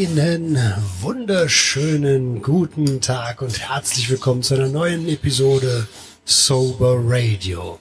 [0.00, 0.56] Einen
[1.02, 5.86] wunderschönen guten Tag und herzlich willkommen zu einer neuen Episode
[6.24, 7.78] Sober Radio.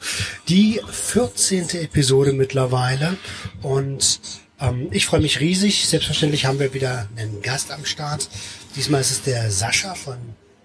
[0.49, 1.69] Die 14.
[1.81, 3.15] Episode mittlerweile
[3.61, 4.19] und
[4.59, 5.87] ähm, ich freue mich riesig.
[5.87, 8.27] Selbstverständlich haben wir wieder einen Gast am Start.
[8.75, 10.17] Diesmal ist es der Sascha von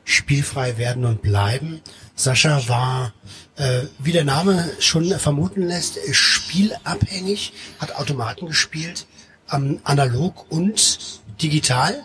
[0.03, 1.83] Spielfrei werden und bleiben.
[2.17, 3.15] Sascha war,
[3.55, 9.07] äh, wie der Name schon vermuten lässt, spielabhängig, hat Automaten gespielt,
[9.53, 12.03] ähm, analog und digital.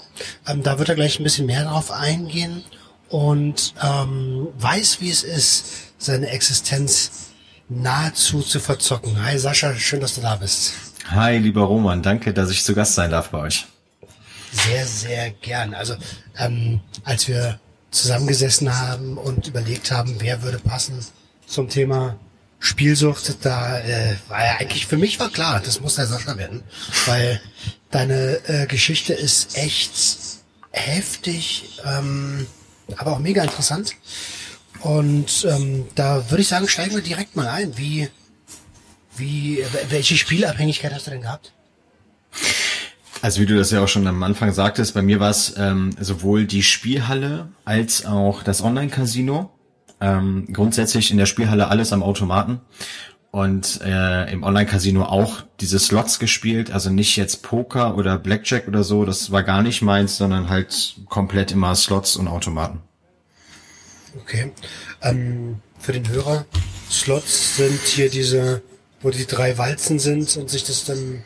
[0.48, 2.64] Ähm, da wird er gleich ein bisschen mehr drauf eingehen
[3.10, 5.66] und ähm, weiß, wie es ist,
[5.98, 7.12] seine Existenz
[7.70, 9.24] nahezu zu verzocken.
[9.24, 10.74] Hi Sascha, schön, dass du da bist.
[11.10, 13.66] Hi, lieber Roman, danke, dass ich zu Gast sein darf bei euch.
[14.52, 15.74] Sehr, sehr gern.
[15.74, 15.96] Also
[16.38, 17.60] ähm, als wir
[17.92, 21.00] zusammengesessen haben und überlegt haben, wer würde passen
[21.46, 22.18] zum Thema
[22.60, 26.64] Spielsucht, da äh, war ja eigentlich für mich war klar, das muss der Sascha werden,
[27.06, 27.42] weil
[27.90, 29.92] deine äh, Geschichte ist echt
[30.72, 32.48] heftig, ähm,
[32.98, 33.96] aber auch mega interessant.
[34.82, 37.78] Und ähm, da würde ich sagen, steigen wir direkt mal ein.
[37.78, 38.10] Wie,
[39.18, 41.54] wie, welche Spielabhängigkeit hast du denn gehabt?
[43.22, 45.94] Also wie du das ja auch schon am Anfang sagtest, bei mir war es ähm,
[46.00, 49.52] sowohl die Spielhalle als auch das Online-Casino.
[50.02, 52.62] Ähm, grundsätzlich in der Spielhalle alles am Automaten
[53.32, 58.84] und äh, im Online-Casino auch diese Slots gespielt, also nicht jetzt Poker oder Blackjack oder
[58.84, 62.82] so, das war gar nicht meins, sondern halt komplett immer Slots und Automaten.
[64.22, 64.52] Okay.
[65.02, 66.46] Ähm, für den Hörer,
[66.90, 68.64] Slots sind hier diese,
[69.02, 71.24] wo die drei Walzen sind und sich das dann,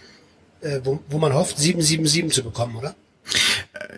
[0.62, 2.96] äh, wo, wo man hofft, 777 zu bekommen, oder?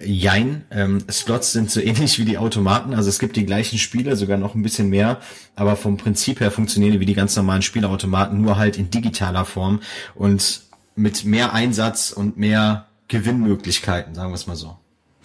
[0.04, 4.16] Jein, ähm, Slots sind so ähnlich wie die Automaten, also es gibt die gleichen Spiele,
[4.16, 5.20] sogar noch ein bisschen mehr,
[5.56, 9.46] aber vom Prinzip her funktionieren die wie die ganz normalen Spielautomaten, nur halt in digitaler
[9.46, 9.82] Form
[10.14, 10.62] und
[10.96, 14.78] mit mehr Einsatz und mehr Gewinnmöglichkeiten, sagen wir es mal so.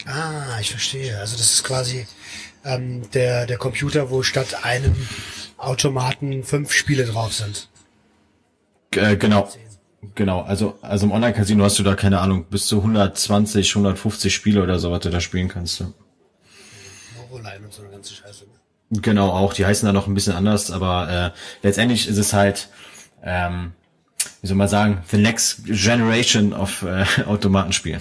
[0.07, 1.19] Ah, ich verstehe.
[1.19, 2.07] Also das ist quasi
[2.65, 4.95] ähm, der, der Computer, wo statt einem
[5.57, 7.69] Automaten fünf Spiele drauf sind.
[8.91, 9.51] G äh, genau.
[10.15, 14.63] Genau, also, also im Online-Casino hast du da keine Ahnung, bis zu 120, 150 Spiele
[14.63, 15.81] oder so, was du da spielen kannst.
[15.81, 15.93] Ja.
[17.17, 18.45] Moroline und so eine ganze Scheiße.
[18.45, 19.01] Ne?
[19.03, 19.53] Genau, auch.
[19.53, 22.69] Die heißen da noch ein bisschen anders, aber äh, letztendlich ist es halt,
[23.23, 23.73] ähm,
[24.41, 28.01] wie soll man sagen, the next generation of äh, Automatenspielen.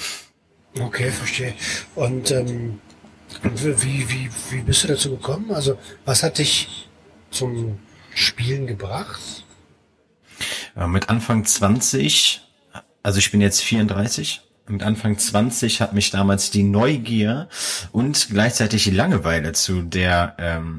[0.80, 1.54] Okay, verstehe.
[1.96, 2.80] Und ähm,
[3.44, 5.52] wie, wie, wie bist du dazu gekommen?
[5.52, 6.88] Also, was hat dich
[7.30, 7.80] zum
[8.14, 9.46] Spielen gebracht?
[10.80, 12.42] Äh, mit Anfang 20,
[13.04, 17.50] also ich bin jetzt 34, mit Anfang 20 hat mich damals die Neugier
[17.92, 20.78] und gleichzeitig die Langeweile zu der ähm,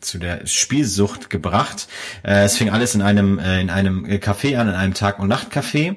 [0.00, 1.86] zu der Spielsucht gebracht.
[2.22, 5.30] Äh, es fing alles in einem äh, in einem Café an, in einem Tag- und
[5.30, 5.96] Nachtcafé.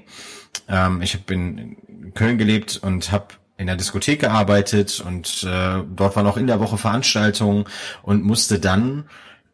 [0.67, 1.77] Ähm, ich habe in
[2.13, 6.59] Köln gelebt und habe in der Diskothek gearbeitet und äh, dort waren auch in der
[6.59, 7.63] Woche Veranstaltungen
[8.03, 9.05] und musste dann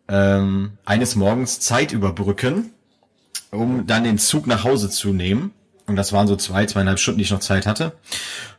[0.08, 2.72] ähm, eines Morgens Zeit überbrücken
[3.56, 5.52] um dann den Zug nach Hause zu nehmen.
[5.88, 7.94] Und das waren so zwei, zweieinhalb Stunden, die ich noch Zeit hatte.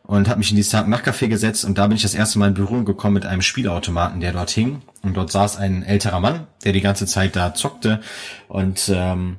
[0.04, 2.54] Und habe mich in dieses Tag-Nacht-Café gesetzt und da bin ich das erste Mal in
[2.54, 4.82] Berührung gekommen mit einem Spielautomaten, der dort hing.
[5.02, 8.00] Und dort saß ein älterer Mann, der die ganze Zeit da zockte.
[8.46, 9.38] Und ähm,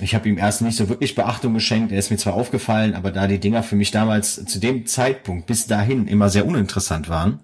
[0.00, 1.92] ich habe ihm erst nicht so wirklich Beachtung geschenkt.
[1.92, 5.46] Er ist mir zwar aufgefallen, aber da die Dinger für mich damals zu dem Zeitpunkt
[5.46, 7.40] bis dahin immer sehr uninteressant waren,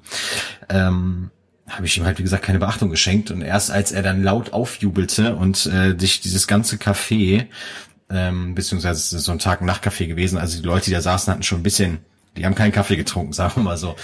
[0.68, 1.30] ähm,
[1.70, 3.30] habe ich ihm halt, wie gesagt, keine Beachtung geschenkt.
[3.30, 7.46] Und erst als er dann laut aufjubelte und äh, sich dieses ganze Café,
[8.10, 11.00] ähm, beziehungsweise es ist so ein Tag- und Nachtcafé gewesen, also die Leute, die da
[11.00, 11.98] saßen, hatten schon ein bisschen,
[12.36, 13.96] die haben keinen Kaffee getrunken, sagen wir mal so.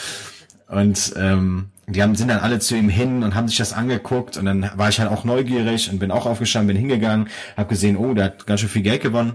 [0.69, 4.37] Und ähm, die haben, sind dann alle zu ihm hin und haben sich das angeguckt
[4.37, 7.96] und dann war ich halt auch neugierig und bin auch aufgestanden, bin hingegangen, habe gesehen,
[7.96, 9.35] oh, der hat ganz schön viel Geld gewonnen.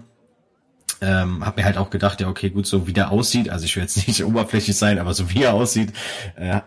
[1.00, 3.76] Ähm, hab mir halt auch gedacht, ja, okay, gut, so wie der aussieht, also ich
[3.76, 5.94] will jetzt nicht oberflächlich sein, aber so wie er aussieht,
[6.36, 6.60] äh,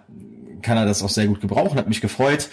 [0.64, 2.48] kann er das auch sehr gut gebrauchen, hat mich gefreut,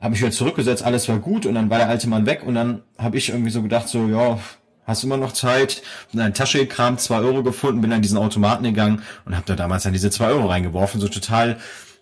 [0.00, 2.54] habe mich wieder zurückgesetzt, alles war gut und dann war der alte Mann weg und
[2.54, 4.40] dann habe ich irgendwie so gedacht, so, ja,
[4.84, 5.82] hast du immer noch Zeit,
[6.12, 9.54] in eine Tasche gekramt, zwei Euro gefunden, bin an diesen Automaten gegangen und habe da
[9.54, 11.58] damals dann diese zwei Euro reingeworfen, so total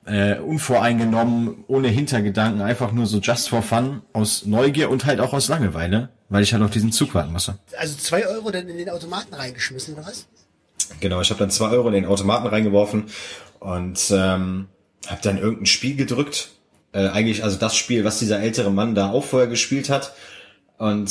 [0.06, 5.34] äh, unvoreingenommen, ohne Hintergedanken, einfach nur so just for fun, aus Neugier und halt auch
[5.34, 7.58] aus Langeweile, weil ich halt auf diesen Zug warten musste.
[7.76, 10.26] Also zwei Euro dann in den Automaten reingeschmissen, oder was?
[11.00, 13.04] Genau, ich habe dann zwei Euro in den Automaten reingeworfen
[13.60, 14.68] und ähm,
[15.06, 16.50] habe dann irgendein Spiel gedrückt.
[16.92, 20.14] Äh, eigentlich also das Spiel, was dieser ältere Mann da auch vorher gespielt hat.
[20.78, 21.10] Und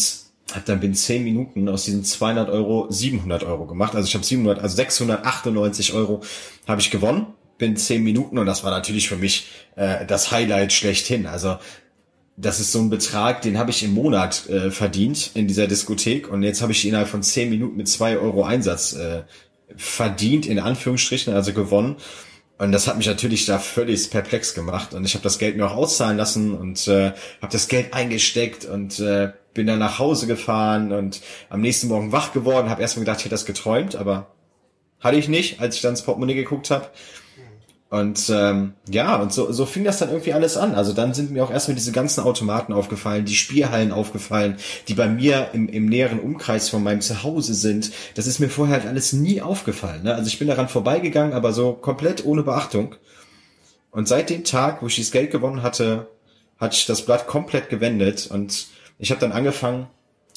[0.51, 3.95] habe dann binnen 10 Minuten aus diesen 200 Euro 700 Euro gemacht.
[3.95, 6.21] Also ich habe 700, also 698 Euro
[6.67, 7.27] habe ich gewonnen
[7.59, 8.39] binnen 10 Minuten.
[8.39, 11.27] Und das war natürlich für mich äh, das Highlight schlechthin.
[11.27, 11.57] Also
[12.35, 16.31] das ist so ein Betrag, den habe ich im Monat äh, verdient in dieser Diskothek.
[16.31, 19.23] Und jetzt habe ich innerhalb von 10 Minuten mit 2 Euro Einsatz äh,
[19.75, 21.97] verdient, in Anführungsstrichen, also gewonnen.
[22.59, 24.93] Und das hat mich natürlich da völlig perplex gemacht.
[24.93, 28.65] Und ich habe das Geld mir auch auszahlen lassen und äh, habe das Geld eingesteckt
[28.65, 33.05] und äh, bin dann nach Hause gefahren und am nächsten Morgen wach geworden, habe erstmal
[33.05, 34.27] gedacht, ich hätte das geträumt, aber
[34.99, 36.89] hatte ich nicht, als ich dann ins Portemonnaie geguckt habe.
[37.89, 40.75] Und ähm, ja, und so, so fing das dann irgendwie alles an.
[40.75, 44.57] Also dann sind mir auch erstmal diese ganzen Automaten aufgefallen, die Spielhallen aufgefallen,
[44.87, 47.91] die bei mir im, im näheren Umkreis von meinem Zuhause sind.
[48.13, 50.03] Das ist mir vorher halt alles nie aufgefallen.
[50.03, 50.13] Ne?
[50.13, 52.93] Also ich bin daran vorbeigegangen, aber so komplett ohne Beachtung.
[53.89, 56.09] Und seit dem Tag, wo ich dieses Geld gewonnen hatte,
[56.59, 58.67] hatte ich das Blatt komplett gewendet und
[58.99, 59.87] ich habe dann angefangen,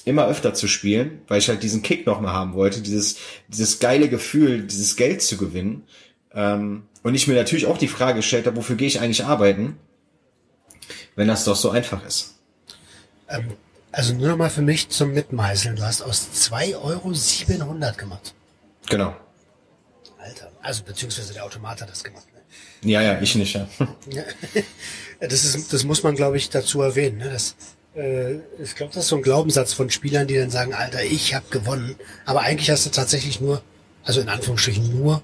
[0.05, 3.19] immer öfter zu spielen, weil ich halt diesen Kick nochmal haben wollte, dieses,
[3.49, 5.85] dieses geile Gefühl, dieses Geld zu gewinnen.
[6.35, 9.79] Ähm, und ich mir natürlich auch die Frage gestellt habe, wofür gehe ich eigentlich arbeiten,
[11.17, 12.35] wenn das doch so einfach ist.
[13.29, 13.53] Ähm,
[13.91, 15.77] also nur noch mal für mich zum Mitmeißeln.
[15.77, 18.35] Du hast aus 2 Euro 700 gemacht.
[18.89, 19.15] Genau.
[20.19, 22.27] Alter, also beziehungsweise der Automat hat das gemacht.
[22.33, 22.91] Ne?
[22.91, 23.67] Ja, ja, ich nicht, ja.
[25.21, 27.19] das, ist, das muss man, glaube ich, dazu erwähnen.
[27.19, 27.31] Ne?
[27.31, 27.57] Das,
[27.95, 31.35] äh, ich glaube, das ist so ein Glaubenssatz von Spielern, die dann sagen, Alter, ich
[31.35, 31.97] habe gewonnen.
[32.25, 33.63] Aber eigentlich hast du tatsächlich nur,
[34.05, 35.23] also in Anführungsstrichen nur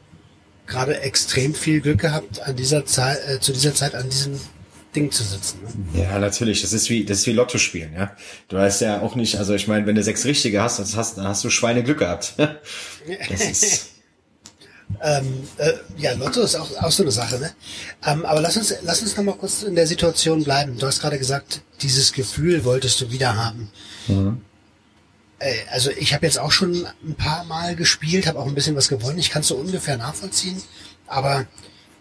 [0.69, 4.39] gerade extrem viel Glück gehabt, an dieser Zeit, äh, zu dieser Zeit an diesem
[4.95, 5.61] Ding zu sitzen.
[5.63, 6.03] Ne?
[6.03, 6.63] Ja, natürlich.
[6.63, 8.17] Das ist wie, das ist wie Lotto spielen, ja.
[8.49, 11.19] Du weißt ja auch nicht, also ich meine, wenn du sechs Richtige hast, das hast,
[11.19, 12.35] dann hast du Schweine Glück gehabt.
[12.39, 13.87] das ist
[15.03, 17.53] ähm, äh, ja, Lotto ist auch, auch so eine Sache, ne?
[18.07, 20.79] Ähm, aber lass uns, lass uns noch mal kurz in der Situation bleiben.
[20.79, 23.71] Du hast gerade gesagt, dieses Gefühl wolltest du wieder haben.
[24.07, 24.41] Mhm.
[25.39, 28.77] Äh, also ich habe jetzt auch schon ein paar Mal gespielt, habe auch ein bisschen
[28.77, 29.19] was gewonnen.
[29.19, 30.63] Ich kann es so ungefähr nachvollziehen.
[31.07, 31.47] Aber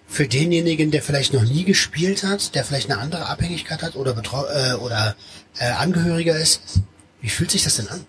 [0.08, 4.14] für denjenigen, der vielleicht noch nie gespielt hat, der vielleicht eine andere Abhängigkeit hat oder
[4.14, 5.16] Betrau äh, oder
[5.60, 6.62] äh, Angehöriger ist,
[7.22, 8.06] wie fühlt sich das denn an?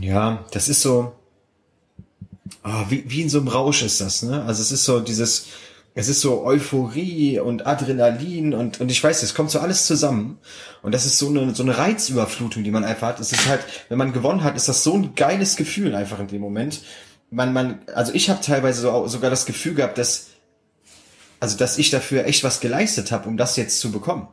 [0.00, 1.14] Ja, das ist so,
[2.64, 4.44] oh, wie, wie in so einem Rausch ist das, ne?
[4.44, 5.46] Also es ist so dieses,
[5.94, 10.38] es ist so Euphorie und Adrenalin und, und ich weiß, es kommt so alles zusammen.
[10.82, 13.20] Und das ist so eine, so eine Reizüberflutung, die man einfach hat.
[13.20, 16.28] Es ist halt, wenn man gewonnen hat, ist das so ein geiles Gefühl einfach in
[16.28, 16.82] dem Moment.
[17.30, 20.28] Man, man, also ich habe teilweise so, sogar das Gefühl gehabt, dass,
[21.40, 24.28] also dass ich dafür echt was geleistet habe, um das jetzt zu bekommen.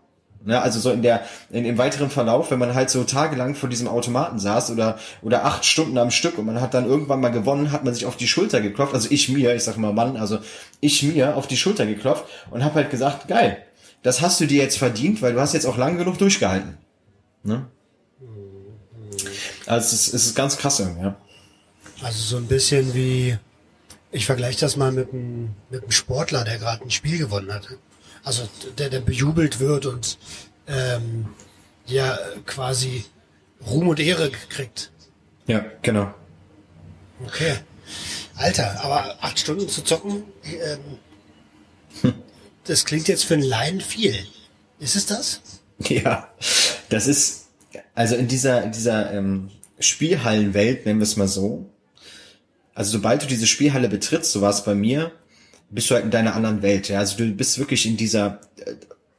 [0.47, 3.67] Ne, also so in der, in, im weiteren Verlauf, wenn man halt so tagelang vor
[3.67, 7.33] diesem Automaten saß oder, oder acht Stunden am Stück und man hat dann irgendwann mal
[7.33, 10.15] gewonnen, hat man sich auf die Schulter geklopft, also ich mir, ich sag mal Mann,
[10.15, 10.39] also
[10.79, 13.57] ich mir auf die Schulter geklopft und habe halt gesagt, geil,
[14.03, 16.77] das hast du dir jetzt verdient, weil du hast jetzt auch lang genug durchgehalten.
[17.43, 17.65] Ne?
[19.65, 21.17] Also es ist, es ist ganz krass, ja.
[22.01, 23.37] Also so ein bisschen wie,
[24.13, 27.67] ich vergleiche das mal mit einem, mit einem Sportler, der gerade ein Spiel gewonnen hat
[28.27, 28.47] also
[28.77, 30.17] der, der bejubelt wird und
[30.67, 31.27] ähm,
[31.85, 33.05] ja quasi
[33.65, 34.91] Ruhm und Ehre kriegt.
[35.47, 36.13] Ja, genau.
[37.25, 37.55] Okay.
[38.35, 40.79] Alter, aber acht Stunden zu zocken, ähm,
[42.01, 42.13] hm.
[42.65, 44.15] das klingt jetzt für einen Laien viel.
[44.79, 45.41] Ist es das?
[45.79, 46.33] Ja,
[46.89, 47.49] das ist,
[47.93, 51.69] also in dieser, in dieser ähm, Spielhallenwelt, nennen wir es mal so,
[52.73, 55.11] also sobald du diese Spielhalle betrittst, so war es bei mir,
[55.69, 56.89] bist du halt in deiner anderen Welt.
[56.89, 56.99] Ja?
[56.99, 58.73] Also du bist wirklich in dieser, äh,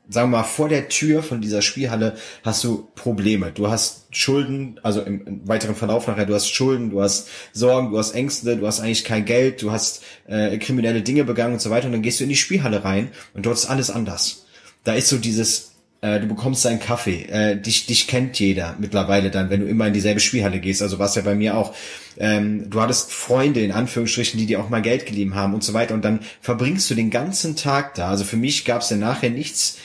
[0.08, 3.52] sagen wir mal, vor der Tür von dieser Spielhalle hast du Probleme.
[3.52, 7.90] Du hast Schulden, also im, im weiteren Verlauf nachher, du hast Schulden, du hast Sorgen,
[7.90, 11.60] du hast Ängste, du hast eigentlich kein Geld, du hast äh, kriminelle Dinge begangen und
[11.60, 11.86] so weiter.
[11.86, 14.46] Und dann gehst du in die Spielhalle rein und dort ist alles anders.
[14.84, 19.30] Da ist so dieses, äh, du bekommst deinen Kaffee, äh, dich, dich kennt jeder mittlerweile
[19.30, 20.80] dann, wenn du immer in dieselbe Spielhalle gehst.
[20.80, 21.74] Also war es ja bei mir auch.
[22.18, 25.74] Ähm, du hattest Freunde in Anführungsstrichen, die dir auch mal Geld geliehen haben und so
[25.74, 25.94] weiter.
[25.94, 28.10] Und dann verbringst du den ganzen Tag da.
[28.10, 29.78] Also für mich gab es ja nachher nichts,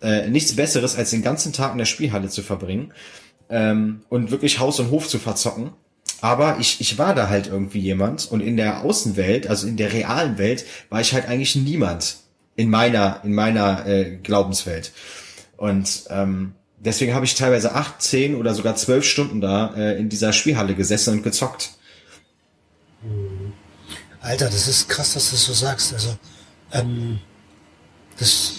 [0.00, 2.92] äh, nichts Besseres, als den ganzen Tag in der Spielhalle zu verbringen
[3.50, 5.72] ähm, und wirklich Haus und Hof zu verzocken.
[6.20, 9.92] Aber ich, ich war da halt irgendwie jemand und in der Außenwelt, also in der
[9.92, 12.16] realen Welt, war ich halt eigentlich niemand
[12.56, 14.92] in meiner, in meiner äh, Glaubenswelt.
[15.58, 20.08] Und ähm, deswegen habe ich teilweise acht, zehn oder sogar zwölf Stunden da äh, in
[20.08, 21.72] dieser Spielhalle gesessen und gezockt.
[24.20, 25.92] Alter, das ist krass, dass du das so sagst.
[25.92, 26.16] Also,
[26.72, 27.18] ähm,
[28.18, 28.54] das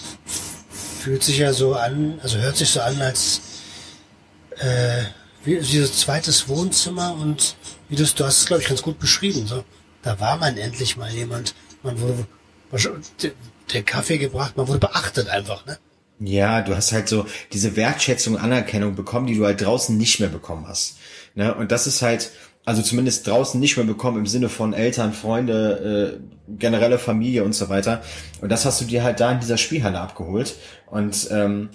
[1.01, 3.41] fühlt sich ja so an, also hört sich so an, als
[4.57, 5.03] äh,
[5.45, 7.55] wie, wie so zweites Wohnzimmer und
[7.87, 9.47] wie du du hast es, glaube ich, ganz gut beschrieben.
[9.47, 9.63] So,
[10.01, 11.55] da war man endlich mal jemand.
[11.81, 12.27] Man wurde
[13.73, 15.79] der Kaffee gebracht, man wurde beachtet einfach, ne?
[16.19, 20.29] Ja, du hast halt so diese Wertschätzung, Anerkennung bekommen, die du halt draußen nicht mehr
[20.29, 20.97] bekommen hast.
[21.35, 21.53] Ne?
[21.53, 22.31] Und das ist halt,
[22.65, 27.53] also zumindest draußen nicht mehr bekommen im Sinne von Eltern, Freunde, äh, generelle Familie und
[27.53, 28.01] so weiter.
[28.41, 30.55] Und das hast du dir halt da in dieser Spielhalle abgeholt.
[30.87, 31.69] Und ähm,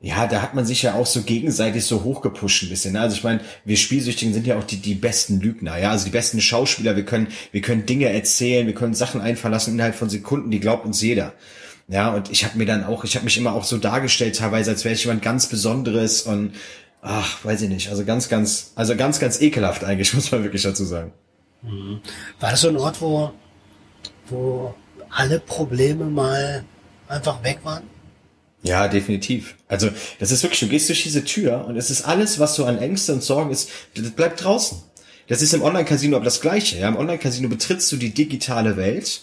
[0.00, 2.92] ja, da hat man sich ja auch so gegenseitig so hochgepusht ein bisschen.
[2.92, 3.00] Ne?
[3.00, 6.10] Also ich meine, wir Spielsüchtigen sind ja auch die, die besten Lügner, ja, also die
[6.10, 6.96] besten Schauspieler.
[6.96, 10.86] Wir können, wir können Dinge erzählen, wir können Sachen einverlassen innerhalb von Sekunden, die glaubt
[10.86, 11.34] uns jeder.
[11.90, 14.70] Ja, und ich habe mir dann auch, ich habe mich immer auch so dargestellt, teilweise,
[14.70, 16.52] als wäre ich jemand ganz Besonderes und
[17.02, 20.62] ach, weiß ich nicht, also ganz, ganz, also ganz, ganz ekelhaft eigentlich, muss man wirklich
[20.62, 21.12] dazu sagen.
[21.62, 22.00] Mhm.
[22.38, 23.32] War das so ein Ort, wo,
[24.28, 24.72] wo
[25.10, 26.64] alle Probleme mal
[27.08, 27.82] einfach weg waren?
[28.62, 29.56] Ja, definitiv.
[29.66, 29.88] Also
[30.20, 32.78] das ist wirklich, du gehst durch diese Tür und es ist alles, was so an
[32.78, 34.78] Ängste und Sorgen ist, das bleibt draußen.
[35.26, 36.78] Das ist im Online-Casino aber das Gleiche.
[36.78, 36.88] Ja?
[36.88, 39.22] Im Online-Casino betrittst du die digitale Welt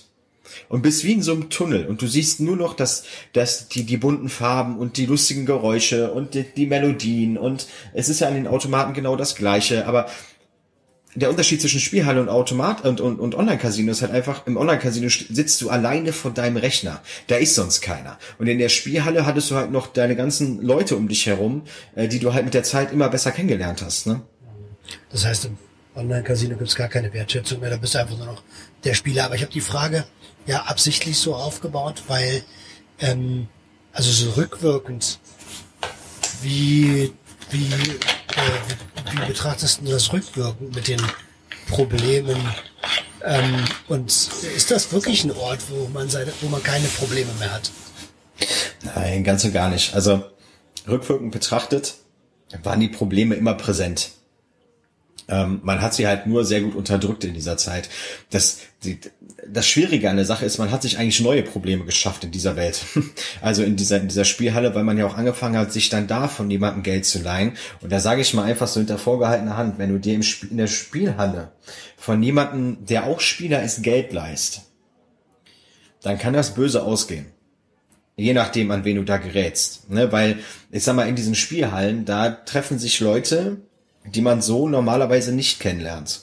[0.69, 3.83] und bist wie in so einem Tunnel und du siehst nur noch das, das, die,
[3.83, 8.27] die bunten Farben und die lustigen Geräusche und die, die Melodien und es ist ja
[8.27, 10.07] an den Automaten genau das Gleiche, aber
[11.17, 15.09] der Unterschied zwischen Spielhalle und Automat und, und, und Online-Casino ist halt einfach, im Online-Casino
[15.09, 17.01] sitzt du alleine vor deinem Rechner.
[17.25, 18.19] Da ist sonst keiner.
[18.37, 21.63] Und in der Spielhalle hattest du halt noch deine ganzen Leute um dich herum,
[21.95, 24.05] äh, die du halt mit der Zeit immer besser kennengelernt hast.
[24.05, 24.21] Ne?
[25.09, 25.57] Das heißt, im
[25.95, 28.43] Online-Casino gibt's gar keine Wertschätzung mehr, da bist du einfach nur noch
[28.83, 29.25] der Spieler.
[29.25, 30.05] Aber ich habe die Frage
[30.47, 32.43] ja absichtlich so aufgebaut, weil
[32.99, 33.47] ähm,
[33.93, 35.19] also so rückwirkend,
[36.41, 37.13] wie,
[37.51, 37.97] wie, äh,
[39.11, 41.01] wie, wie betrachtest du das rückwirkend mit den
[41.69, 42.37] Problemen?
[43.23, 47.53] Ähm, und ist das wirklich ein Ort, wo man seine, wo man keine Probleme mehr
[47.53, 47.71] hat?
[48.95, 49.95] Nein, ganz und gar nicht.
[49.95, 50.23] Also
[50.87, 51.95] rückwirkend betrachtet
[52.63, 54.11] waren die Probleme immer präsent.
[55.29, 57.89] Ähm, man hat sie halt nur sehr gut unterdrückt in dieser Zeit.
[58.29, 58.99] Das, die,
[59.45, 62.55] das Schwierige an der Sache ist, man hat sich eigentlich neue Probleme geschafft in dieser
[62.55, 62.85] Welt.
[63.41, 66.27] Also in dieser, in dieser Spielhalle, weil man ja auch angefangen hat, sich dann da
[66.27, 67.53] von jemandem Geld zu leihen.
[67.81, 70.51] Und da sage ich mal einfach so hinter vorgehaltener Hand, wenn du dir im Spiel,
[70.51, 71.51] in der Spielhalle
[71.97, 74.61] von jemandem, der auch Spieler ist, Geld leist,
[76.01, 77.27] dann kann das böse ausgehen.
[78.15, 79.89] Je nachdem, an wen du da gerätst.
[79.89, 80.11] Ne?
[80.11, 80.39] Weil,
[80.71, 83.61] ich sag mal, in diesen Spielhallen, da treffen sich Leute,
[84.07, 86.21] die man so normalerweise nicht kennenlernt.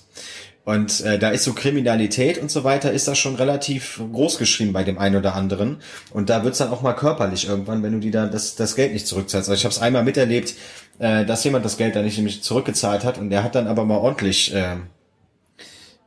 [0.65, 4.73] Und äh, da ist so Kriminalität und so weiter, ist das schon relativ groß geschrieben
[4.73, 5.77] bei dem einen oder anderen.
[6.11, 8.95] Und da wird's dann auch mal körperlich irgendwann, wenn du die da das, das Geld
[8.95, 9.51] nicht zurückzahlst.
[9.51, 10.55] Also ich habe es einmal miterlebt,
[10.99, 13.85] äh, dass jemand das Geld da nicht nämlich zurückgezahlt hat und der hat dann aber
[13.85, 14.77] mal ordentlich, äh,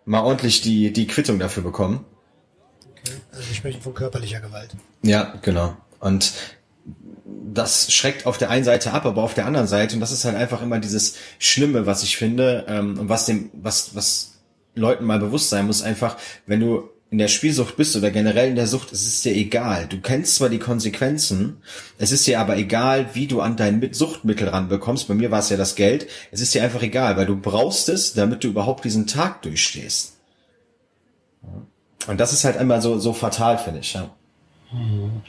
[0.05, 2.03] mal ordentlich die, die Quittung dafür bekommen.
[2.89, 3.15] Okay.
[3.31, 4.71] Also wir sprechen von körperlicher Gewalt.
[5.03, 5.77] Ja, genau.
[5.99, 6.33] Und
[7.57, 10.25] das schreckt auf der einen Seite ab, aber auf der anderen Seite, und das ist
[10.25, 14.39] halt einfach immer dieses Schlimme, was ich finde, ähm, und was dem, was, was
[14.75, 18.55] Leuten mal bewusst sein muss, einfach, wenn du in der Spielsucht bist oder generell in
[18.55, 19.87] der Sucht, es ist dir egal.
[19.87, 21.61] Du kennst zwar die Konsequenzen,
[21.97, 25.07] es ist dir aber egal, wie du an dein Suchtmittel ranbekommst.
[25.07, 26.07] Bei mir war es ja das Geld.
[26.31, 30.17] Es ist dir einfach egal, weil du brauchst es, damit du überhaupt diesen Tag durchstehst.
[32.07, 34.09] Und das ist halt einmal so, so fatal, finde ich, ja.
[34.73, 35.21] Mhm.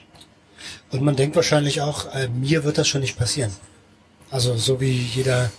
[0.91, 3.51] Und man denkt wahrscheinlich auch, äh, mir wird das schon nicht passieren.
[4.31, 5.51] Also so wie jeder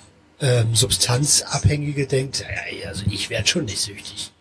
[0.41, 4.31] ähm, Substanzabhängige denkt, ja, also ich werde schon nicht süchtig.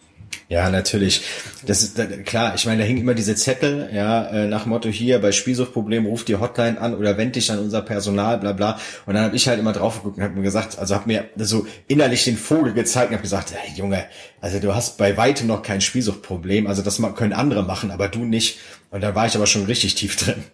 [0.50, 1.22] Ja, natürlich.
[1.66, 2.54] Das ist klar.
[2.54, 6.28] Ich meine, da hingen immer diese Zettel, ja, äh, nach Motto hier bei Spielsuchtproblem ruft
[6.28, 8.78] die Hotline an oder wend dich an unser Personal, bla bla.
[9.04, 11.26] Und dann habe ich halt immer drauf geguckt und habe mir gesagt, also habe mir
[11.36, 14.06] so innerlich den Vogel gezeigt und habe gesagt, hey, Junge,
[14.40, 18.20] also du hast bei weitem noch kein Spielsuchtproblem, also das können andere machen, aber du
[18.20, 18.58] nicht.
[18.90, 20.44] Und da war ich aber schon richtig tief drin.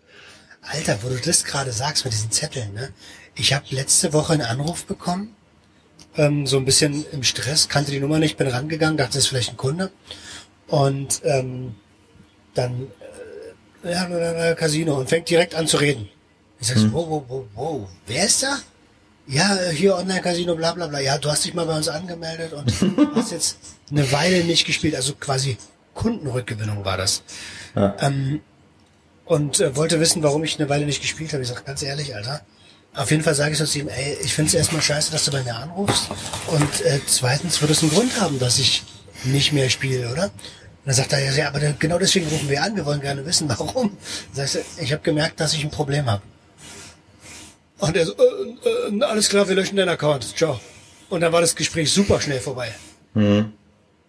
[0.67, 2.91] Alter, wo du das gerade sagst mit diesen Zetteln, ne?
[3.35, 5.35] Ich habe letzte Woche einen Anruf bekommen,
[6.17, 9.29] ähm, so ein bisschen im Stress, kannte die Nummer nicht, bin rangegangen, dachte, das ist
[9.29, 9.91] vielleicht ein Kunde.
[10.69, 11.75] Und ähm,
[12.55, 12.89] dann
[13.83, 16.09] äh, ja, Casino und fängt direkt an zu reden.
[16.61, 16.93] Ich sag so, hm.
[16.93, 18.59] wow, wow, wow, wow, wer ist da?
[19.27, 21.01] Ja, hier Online-Casino, bla bla bla.
[21.01, 22.73] Ja, du hast dich mal bei uns angemeldet und
[23.15, 23.59] hast jetzt
[23.91, 24.95] eine Weile nicht gespielt.
[24.95, 25.57] Also quasi
[25.95, 27.23] Kundenrückgewinnung war das.
[27.75, 27.97] Ja.
[28.01, 28.41] Ähm,
[29.25, 31.43] und äh, wollte wissen, warum ich eine Weile nicht gespielt habe.
[31.43, 32.43] Ich sag ganz ehrlich, Alter.
[32.95, 35.25] Auf jeden Fall sage ich so zu ihm, ey, ich finde es erstmal scheiße, dass
[35.25, 36.11] du bei mir anrufst.
[36.47, 38.85] Und äh, zweitens wird es einen Grund haben, dass ich
[39.25, 40.25] nicht mehr spiele, oder?
[40.25, 40.31] Und
[40.87, 43.97] dann sagt er, ja, aber genau deswegen rufen wir an, wir wollen gerne wissen, warum.
[44.35, 46.23] Dann sagst du, ich habe gemerkt, dass ich ein Problem habe.
[47.79, 50.37] Und er so, äh, äh, alles klar, wir löschen deinen Account.
[50.37, 50.61] Ciao.
[51.09, 52.73] Und dann war das Gespräch super schnell vorbei.
[53.15, 53.53] Mhm.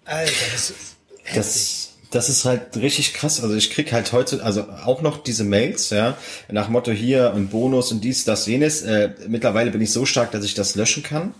[0.05, 1.35] Alter, das ist heftig.
[1.35, 3.41] Das das ist halt richtig krass.
[3.41, 6.17] Also ich krieg halt heute, also auch noch diese Mails, ja,
[6.49, 8.81] nach Motto hier und Bonus und dies, das, jenes.
[8.81, 11.33] Äh, mittlerweile bin ich so stark, dass ich das löschen kann.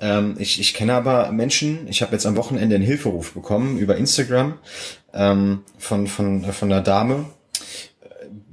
[0.00, 3.96] Ähm, ich, ich kenne aber Menschen, ich habe jetzt am Wochenende einen Hilferuf bekommen über
[3.96, 4.58] Instagram
[5.12, 7.26] ähm, von, von, von einer Dame,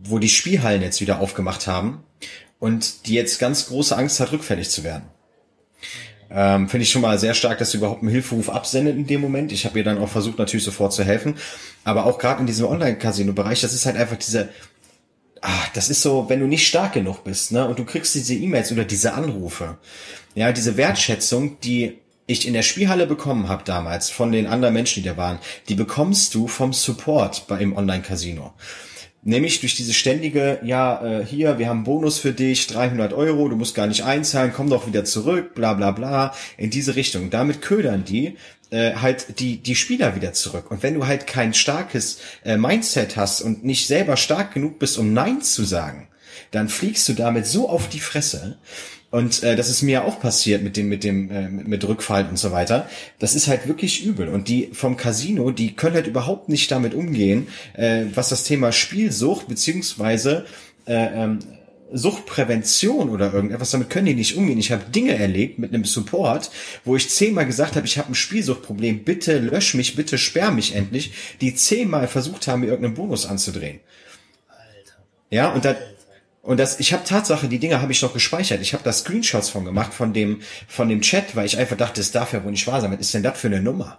[0.04, 2.04] wo die Spielhallen jetzt wieder aufgemacht haben
[2.60, 5.04] und die jetzt ganz große Angst hat, rückfällig zu werden.
[6.30, 9.22] Ähm, Finde ich schon mal sehr stark, dass sie überhaupt einen Hilferuf absendet in dem
[9.22, 9.52] Moment.
[9.52, 11.36] Ich habe ihr dann auch versucht, natürlich sofort zu helfen.
[11.84, 14.50] Aber auch gerade in diesem Online-Casino-Bereich, das ist halt einfach diese
[15.46, 18.34] ach, das ist so, wenn du nicht stark genug bist, ne, und du kriegst diese
[18.34, 19.78] E-Mails oder diese Anrufe,
[20.34, 25.04] ja, diese Wertschätzung, die ich in der Spielhalle bekommen habe damals von den anderen Menschen,
[25.04, 25.38] die da waren,
[25.70, 28.54] die bekommst du vom Support bei im Online-Casino.
[29.28, 33.56] Nämlich durch diese ständige, ja, äh, hier, wir haben Bonus für dich, 300 Euro, du
[33.56, 37.32] musst gar nicht einzahlen, komm doch wieder zurück, bla bla bla, in diese Richtung.
[37.32, 38.38] Damit ködern die
[38.70, 40.70] äh, halt die, die Spieler wieder zurück.
[40.70, 44.98] Und wenn du halt kein starkes äh, Mindset hast und nicht selber stark genug bist,
[45.00, 46.08] um Nein zu sagen,
[46.52, 48.60] dann fliegst du damit so auf die Fresse.
[49.16, 52.38] Und äh, das ist mir auch passiert mit dem, mit dem, äh, mit Rückfall und
[52.38, 52.90] so weiter.
[53.18, 54.28] Das ist halt wirklich übel.
[54.28, 58.74] Und die vom Casino, die können halt überhaupt nicht damit umgehen, äh, was das Thema
[58.74, 60.46] Spielsucht beziehungsweise
[60.86, 61.40] äh, ähm,
[61.94, 64.60] Suchtprävention oder irgendetwas, damit können die nicht umgehen.
[64.60, 66.52] Ich habe Dinge erlebt mit einem Support,
[66.84, 70.76] wo ich zehnmal gesagt habe, ich habe ein Spielsuchtproblem, bitte lösch mich, bitte sperr mich
[70.76, 73.80] endlich, die zehnmal versucht haben, mir irgendeinen Bonus anzudrehen.
[74.50, 74.98] Alter.
[75.30, 75.74] Ja, und da,
[76.46, 78.62] und das, ich habe Tatsache, die Dinger habe ich noch gespeichert.
[78.62, 82.00] Ich habe da Screenshots von gemacht, von dem, von dem Chat, weil ich einfach dachte,
[82.00, 82.92] das darf ja wohl nicht wahr sein.
[82.92, 83.98] Was ist denn das für eine Nummer?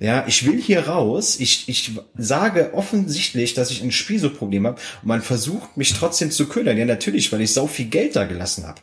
[0.00, 1.38] Ja, ich will hier raus.
[1.38, 6.48] Ich, ich sage offensichtlich, dass ich ein Spielsuchtproblem habe und man versucht mich trotzdem zu
[6.48, 6.76] ködern.
[6.76, 8.80] Ja, natürlich, weil ich so viel Geld da gelassen habe.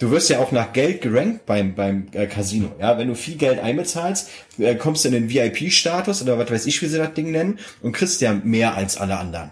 [0.00, 2.74] Du wirst ja auch nach Geld gerankt beim, beim äh, Casino.
[2.80, 6.64] Ja, wenn du viel Geld einbezahlst, äh, kommst du in den VIP-Status oder was weiß
[6.64, 9.50] ich, wie sie das Ding nennen und kriegst ja mehr als alle anderen.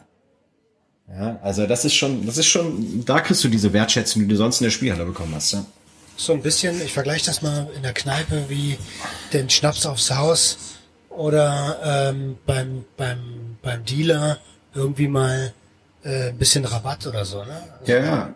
[1.12, 4.36] Ja, also das ist schon, das ist schon, da kriegst du diese Wertschätzung, die du
[4.36, 5.52] sonst in der Spielhalle bekommen hast.
[5.52, 5.64] Ja.
[6.16, 8.78] So ein bisschen, ich vergleiche das mal in der Kneipe wie
[9.32, 10.58] den Schnaps aufs Haus
[11.08, 14.38] oder ähm, beim, beim, beim Dealer
[14.74, 15.52] irgendwie mal
[16.04, 17.42] äh, ein bisschen Rabatt oder so.
[17.44, 17.60] Ne?
[17.80, 18.34] Also, ja, ja,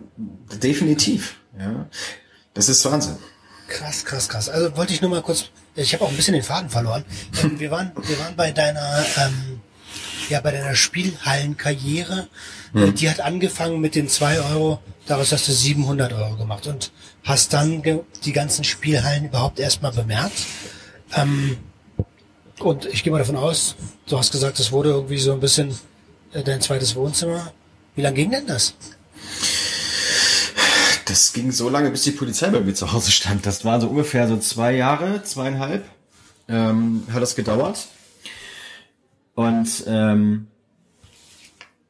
[0.63, 1.37] definitiv.
[1.59, 1.87] Ja,
[2.55, 3.17] das ist Wahnsinn.
[3.69, 4.49] Krass, krass, krass.
[4.49, 7.05] Also wollte ich nur mal kurz, ich habe auch ein bisschen den Faden verloren.
[7.43, 9.61] Ähm, wir waren, wir waren bei deiner ähm,
[10.31, 12.29] ja bei deiner Spielhallenkarriere.
[12.73, 12.95] Hm.
[12.95, 17.53] Die hat angefangen mit den zwei Euro, daraus hast du 700 Euro gemacht und hast
[17.53, 17.83] dann
[18.25, 20.39] die ganzen Spielhallen überhaupt erstmal bemerkt.
[21.15, 21.57] Ähm,
[22.59, 23.77] und ich gehe mal davon aus,
[24.09, 25.79] du hast gesagt, es wurde irgendwie so ein bisschen
[26.33, 27.53] äh, dein zweites Wohnzimmer.
[27.97, 28.75] Wie lange ging denn das?
[31.07, 33.47] Das ging so lange, bis die Polizei bei mir zu Hause stand.
[33.47, 35.85] Das waren so ungefähr so zwei Jahre, zweieinhalb.
[36.49, 37.87] Ähm, hat das gedauert.
[39.35, 40.47] Und ähm,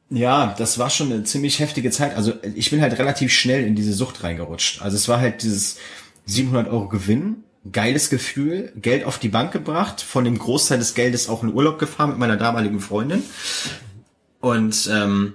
[0.09, 2.15] ja, das war schon eine ziemlich heftige Zeit.
[2.15, 4.81] Also ich bin halt relativ schnell in diese Sucht reingerutscht.
[4.81, 5.77] Also es war halt dieses
[6.25, 11.27] 700 Euro Gewinn, geiles Gefühl, Geld auf die Bank gebracht, von dem Großteil des Geldes
[11.27, 13.23] auch in Urlaub gefahren mit meiner damaligen Freundin.
[14.39, 15.33] Und ähm,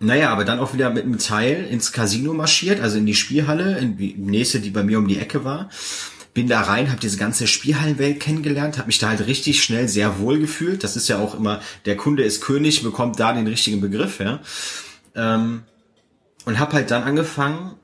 [0.00, 3.78] naja, aber dann auch wieder mit einem Teil ins Casino marschiert, also in die Spielhalle,
[3.78, 5.68] in die nächste, die bei mir um die Ecke war
[6.34, 10.18] bin da rein, habe diese ganze Spielhallenwelt kennengelernt, habe mich da halt richtig schnell sehr
[10.18, 10.82] wohl gefühlt.
[10.82, 14.40] Das ist ja auch immer, der Kunde ist König, bekommt da den richtigen Begriff, ja.
[15.14, 15.62] Ähm,
[16.44, 17.76] und habe halt dann angefangen,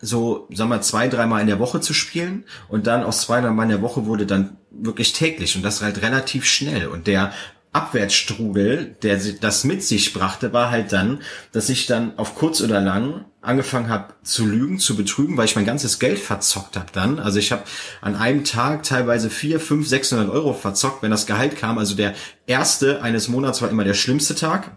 [0.00, 3.66] so, sagen wir, zwei, dreimal in der Woche zu spielen und dann aus zwei, dreimal
[3.66, 7.32] in der Woche wurde dann wirklich täglich und das halt relativ schnell und der
[7.72, 12.80] Abwärtsstrudel, der das mit sich brachte, war halt dann, dass ich dann auf kurz oder
[12.80, 17.18] lang angefangen habe zu lügen, zu betrügen, weil ich mein ganzes Geld verzockt habe dann.
[17.18, 17.64] Also ich habe
[18.00, 21.76] an einem Tag teilweise vier, fünf, 600 Euro verzockt, wenn das Gehalt kam.
[21.76, 22.14] Also der
[22.46, 24.70] erste eines Monats war immer der schlimmste Tag.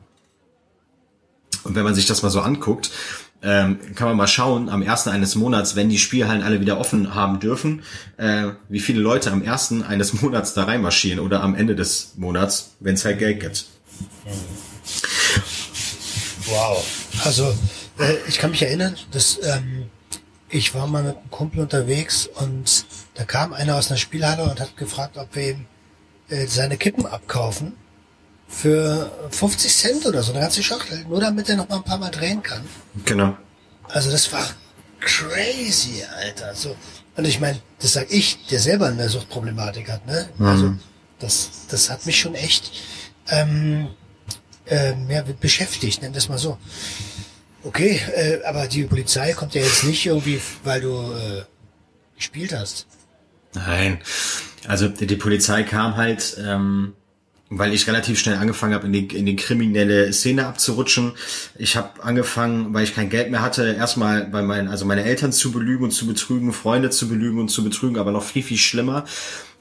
[1.63, 2.91] Und wenn man sich das mal so anguckt,
[3.43, 7.13] ähm, kann man mal schauen, am ersten eines Monats, wenn die Spielhallen alle wieder offen
[7.13, 7.84] haben dürfen,
[8.17, 12.75] äh, wie viele Leute am ersten eines Monats da reinmarschieren oder am Ende des Monats,
[12.80, 13.65] wenn es halt Geld gibt.
[16.47, 16.84] Wow.
[17.23, 17.56] Also
[17.99, 19.89] äh, ich kann mich erinnern, dass ähm,
[20.49, 24.60] ich war mal mit einem Kumpel unterwegs und da kam einer aus einer Spielhalle und
[24.60, 25.65] hat gefragt, ob wir ihm
[26.29, 27.73] äh, seine Kippen abkaufen
[28.47, 31.97] für 50 Cent oder so, eine ganze Schachtel, nur damit er noch mal ein paar
[31.97, 32.62] Mal drehen kann.
[33.05, 33.36] Genau.
[33.89, 34.47] Also das war
[34.99, 36.53] crazy, Alter.
[36.55, 36.75] So.
[37.17, 40.29] Und ich meine, das sag ich, der selber eine Suchtproblematik hat, ne?
[40.38, 40.45] Mhm.
[40.45, 40.73] Also
[41.19, 42.71] das, das hat mich schon echt
[43.29, 43.88] ähm,
[44.65, 46.58] äh, mehr beschäftigt, nenn das mal so.
[47.65, 51.43] Okay, äh, aber die Polizei kommt ja jetzt nicht irgendwie, weil du äh,
[52.15, 52.86] gespielt hast.
[53.56, 53.99] Nein,
[54.67, 56.93] also die Polizei kam halt, ähm,
[57.49, 61.13] weil ich relativ schnell angefangen habe, in die, in die kriminelle Szene abzurutschen.
[61.58, 65.31] Ich habe angefangen, weil ich kein Geld mehr hatte, erstmal bei meinen, also meine Eltern
[65.31, 68.58] zu belügen und zu betrügen, Freunde zu belügen und zu betrügen, aber noch viel, viel
[68.58, 69.05] schlimmer,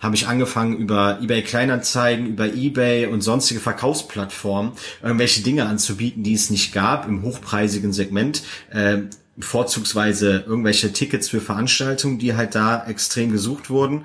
[0.00, 6.34] habe ich angefangen, über eBay Kleinanzeigen, über eBay und sonstige Verkaufsplattformen irgendwelche Dinge anzubieten, die
[6.34, 8.42] es nicht gab im hochpreisigen Segment.
[8.70, 9.02] Äh,
[9.38, 14.04] vorzugsweise irgendwelche Tickets für Veranstaltungen, die halt da extrem gesucht wurden,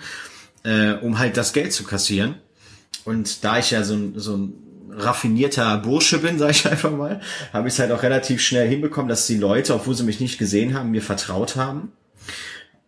[0.63, 2.35] äh, um halt das Geld zu kassieren.
[3.09, 4.53] Und da ich ja so ein, so ein
[4.91, 9.09] raffinierter Bursche bin, sage ich einfach mal, habe ich es halt auch relativ schnell hinbekommen,
[9.09, 11.91] dass die Leute, obwohl sie mich nicht gesehen haben, mir vertraut haben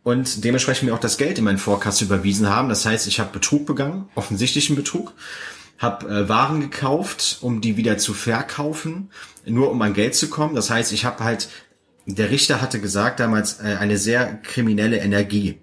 [0.04, 2.70] und dementsprechend mir auch das Geld in meinen Vorkasse überwiesen haben.
[2.70, 5.14] Das heißt, ich habe Betrug begangen, offensichtlichen Betrug,
[5.80, 9.10] habe äh, Waren gekauft, um die wieder zu verkaufen,
[9.48, 10.54] nur um an Geld zu kommen.
[10.54, 11.50] Das heißt, ich habe halt,
[12.06, 15.58] der Richter hatte gesagt damals, äh, eine sehr kriminelle Energie.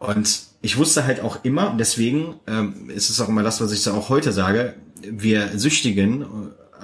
[0.00, 3.82] Und ich wusste halt auch immer, deswegen ähm, ist es auch immer das, was ich
[3.82, 6.24] so auch heute sage, wir Süchtigen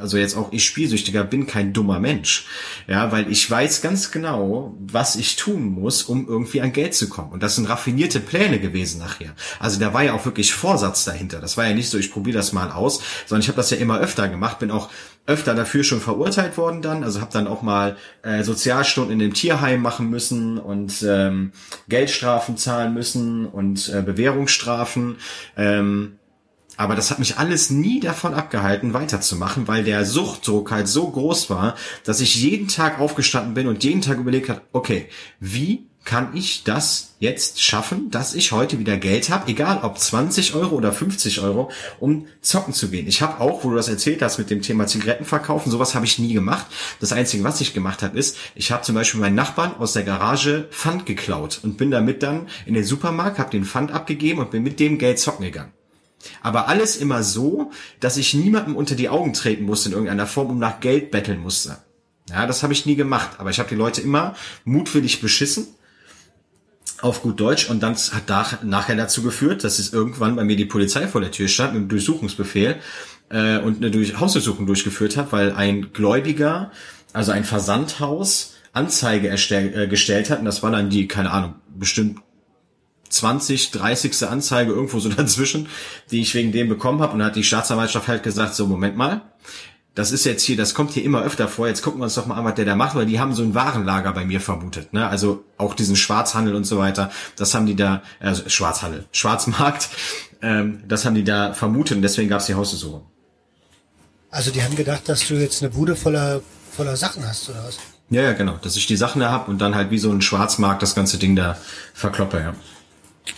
[0.01, 2.47] also jetzt auch ich Spielsüchtiger, bin kein dummer Mensch.
[2.87, 7.09] Ja, weil ich weiß ganz genau, was ich tun muss, um irgendwie an Geld zu
[7.09, 7.33] kommen.
[7.33, 9.35] Und das sind raffinierte Pläne gewesen nachher.
[9.59, 11.41] Also da war ja auch wirklich Vorsatz dahinter.
[11.41, 13.77] Das war ja nicht so, ich probiere das mal aus, sondern ich habe das ja
[13.77, 14.89] immer öfter gemacht, bin auch
[15.29, 17.05] öfter dafür schon verurteilt worden dann.
[17.05, 21.53] Also habe dann auch mal äh, Sozialstunden in dem Tierheim machen müssen und ähm,
[21.89, 25.17] Geldstrafen zahlen müssen und äh, Bewährungsstrafen.
[25.57, 26.19] Ähm,
[26.79, 31.51] aber das hat mich alles nie davon abgehalten, weiterzumachen, weil der Suchtdruck halt so groß
[31.51, 35.09] war, dass ich jeden Tag aufgestanden bin und jeden Tag überlegt habe, okay,
[35.41, 40.55] wie kann ich das jetzt schaffen, dass ich heute wieder Geld habe, egal ob 20
[40.55, 43.07] Euro oder 50 Euro, um zocken zu gehen.
[43.07, 46.07] Ich habe auch, wo du das erzählt hast mit dem Thema Zigaretten verkaufen, sowas habe
[46.07, 46.65] ich nie gemacht.
[46.99, 50.03] Das Einzige, was ich gemacht habe, ist, ich habe zum Beispiel meinen Nachbarn aus der
[50.03, 54.51] Garage Pfand geklaut und bin damit dann in den Supermarkt, habe den Pfand abgegeben und
[54.51, 55.73] bin mit dem Geld zocken gegangen.
[56.41, 60.49] Aber alles immer so, dass ich niemandem unter die Augen treten musste in irgendeiner Form
[60.49, 61.77] und nach Geld betteln musste.
[62.31, 63.33] Ja, das habe ich nie gemacht.
[63.37, 65.67] Aber ich habe die Leute immer mutwillig beschissen.
[67.01, 67.71] Auf gut Deutsch.
[67.71, 71.21] Und dann hat da, nachher dazu geführt, dass es irgendwann bei mir die Polizei vor
[71.21, 72.77] der Tür stand mit einem Durchsuchungsbefehl
[73.31, 76.73] äh, und eine durch Hausdurchsuchung durchgeführt hat, weil ein Gläubiger,
[77.13, 80.41] also ein Versandhaus, Anzeige erstell, äh, gestellt hat.
[80.41, 82.21] Und das war dann die, keine Ahnung, bestimmt
[83.09, 84.29] 20, 30.
[84.29, 85.69] Anzeige irgendwo so dazwischen,
[86.11, 87.13] die ich wegen dem bekommen habe.
[87.13, 89.23] Und dann hat die Staatsanwaltschaft halt gesagt, so Moment mal,
[89.99, 92.25] das ist jetzt hier, das kommt hier immer öfter vor, jetzt gucken wir uns doch
[92.25, 94.93] mal an, was der da macht, weil die haben so ein Warenlager bei mir vermutet.
[94.93, 95.09] Ne?
[95.09, 99.89] Also auch diesen Schwarzhandel und so weiter, das haben die da, also Schwarzhandel, Schwarzmarkt,
[100.41, 103.01] ähm, das haben die da vermutet und deswegen gab es die Hausbesuche.
[104.31, 107.79] Also die haben gedacht, dass du jetzt eine Bude voller, voller Sachen hast, oder was?
[108.09, 110.23] Ja, ja, genau, dass ich die Sachen da hab und dann halt wie so ein
[110.23, 111.59] Schwarzmarkt das ganze Ding da
[111.93, 112.55] verkloppe, ja.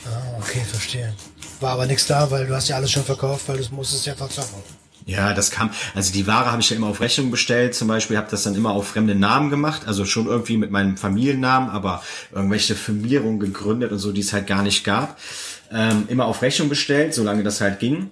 [0.04, 1.14] Ah, okay, verstehe.
[1.60, 4.14] War aber nichts da, weil du hast ja alles schon verkauft, weil du musstest ja
[4.14, 4.62] verzocken.
[5.06, 8.16] Ja, das kam, also die Ware habe ich ja immer auf Rechnung bestellt, zum Beispiel
[8.16, 12.02] habe das dann immer auf fremde Namen gemacht, also schon irgendwie mit meinem Familiennamen, aber
[12.32, 15.18] irgendwelche Firmierungen gegründet und so, die es halt gar nicht gab.
[15.72, 18.10] Ähm, immer auf Rechnung bestellt, solange das halt ging.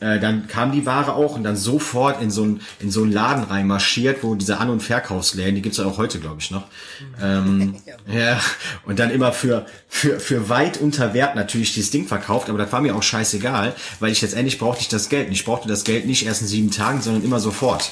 [0.00, 3.12] Äh, dann kam die Ware auch und dann sofort in so einen in so einen
[3.12, 6.64] Laden reinmarschiert, wo diese An- und Verkaufsläden, die gibt's ja auch heute, glaube ich, noch.
[7.20, 7.74] Ähm,
[8.06, 8.40] ja,
[8.84, 12.70] und dann immer für, für, für weit unter Wert natürlich dieses Ding verkauft, aber das
[12.70, 15.26] war mir auch scheißegal, weil ich letztendlich brauchte ich das Geld.
[15.26, 17.90] Und ich brauchte das Geld nicht erst in sieben Tagen, sondern immer sofort.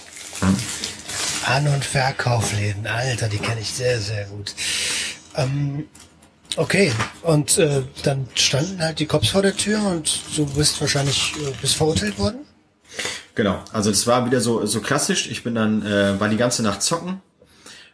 [1.45, 4.55] An- und Verkaufsläden, Alter, die kenne ich sehr, sehr gut.
[5.35, 5.87] Ähm,
[6.57, 11.35] Okay, und äh, dann standen halt die Cops vor der Tür und du bist wahrscheinlich
[11.37, 12.47] äh, bist verurteilt worden?
[13.35, 15.31] Genau, also das war wieder so so klassisch.
[15.31, 17.21] Ich bin dann äh, war die ganze Nacht zocken,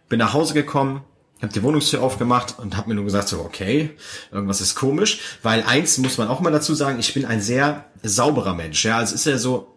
[0.08, 1.02] bin nach Hause gekommen,
[1.40, 3.90] habe die Wohnungstür aufgemacht und habe mir nur gesagt so okay,
[4.30, 7.86] irgendwas ist komisch, weil eins muss man auch mal dazu sagen, ich bin ein sehr
[8.04, 8.84] sauberer Mensch.
[8.84, 9.76] Ja, also ist ja so,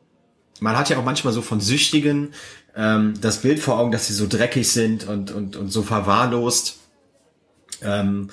[0.59, 2.33] man hat ja auch manchmal so von Süchtigen
[2.75, 6.77] ähm, das Bild vor Augen, dass sie so dreckig sind und und und so verwahrlost.
[7.81, 8.29] Ähm,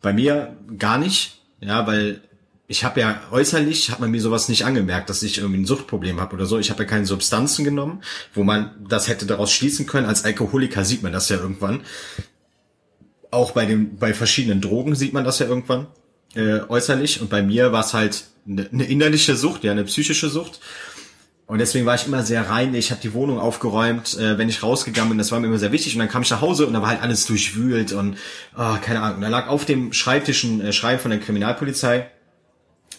[0.00, 2.22] bei mir gar nicht, ja, weil
[2.70, 6.20] ich habe ja äußerlich, hat man mir sowas nicht angemerkt, dass ich irgendwie ein Suchtproblem
[6.20, 6.56] habe oder so.
[6.56, 8.00] Ich habe ja keine Substanzen genommen,
[8.32, 10.06] wo man das hätte daraus schließen können.
[10.06, 11.80] Als Alkoholiker sieht man das ja irgendwann.
[13.32, 15.88] Auch bei den, bei verschiedenen Drogen sieht man das ja irgendwann
[16.36, 17.20] äh, äußerlich.
[17.20, 20.60] Und bei mir war es halt eine, eine innerliche Sucht, ja, eine psychische Sucht.
[21.50, 22.72] Und deswegen war ich immer sehr rein.
[22.76, 25.18] Ich habe die Wohnung aufgeräumt, äh, wenn ich rausgegangen bin.
[25.18, 25.94] Das war mir immer sehr wichtig.
[25.94, 28.16] Und dann kam ich nach Hause und da war halt alles durchwühlt und
[28.56, 29.16] oh, keine Ahnung.
[29.16, 32.08] Und da lag auf dem Schreibtisch ein äh, Schreiben von der Kriminalpolizei,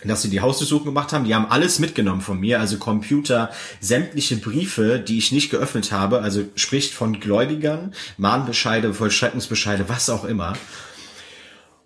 [0.04, 1.24] dass sie die Hausdurchsuchung gemacht haben.
[1.24, 6.22] Die haben alles mitgenommen von mir, also Computer, sämtliche Briefe, die ich nicht geöffnet habe.
[6.22, 10.58] Also spricht von Gläubigern, Mahnbescheide, Vollstreckungsbescheide, was auch immer.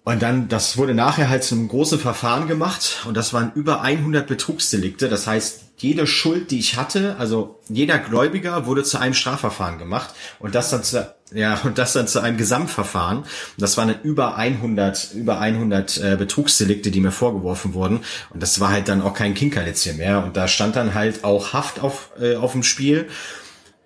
[0.04, 3.82] Und dann, das wurde nachher halt zu einem großen Verfahren gemacht und das waren über
[3.82, 5.10] 100 Betrugsdelikte.
[5.10, 10.11] Das heißt, jede Schuld, die ich hatte, also jeder Gläubiger wurde zu einem Strafverfahren gemacht
[10.39, 13.19] und das dann zu, ja, und das dann zu einem Gesamtverfahren.
[13.19, 18.01] Und das waren dann über 100, über 100 äh, Betrugsdelikte, die mir vorgeworfen wurden.
[18.29, 20.23] Und das war halt dann auch kein Kinkerlitzchen mehr.
[20.23, 23.07] Und da stand dann halt auch Haft auf, äh, auf dem Spiel.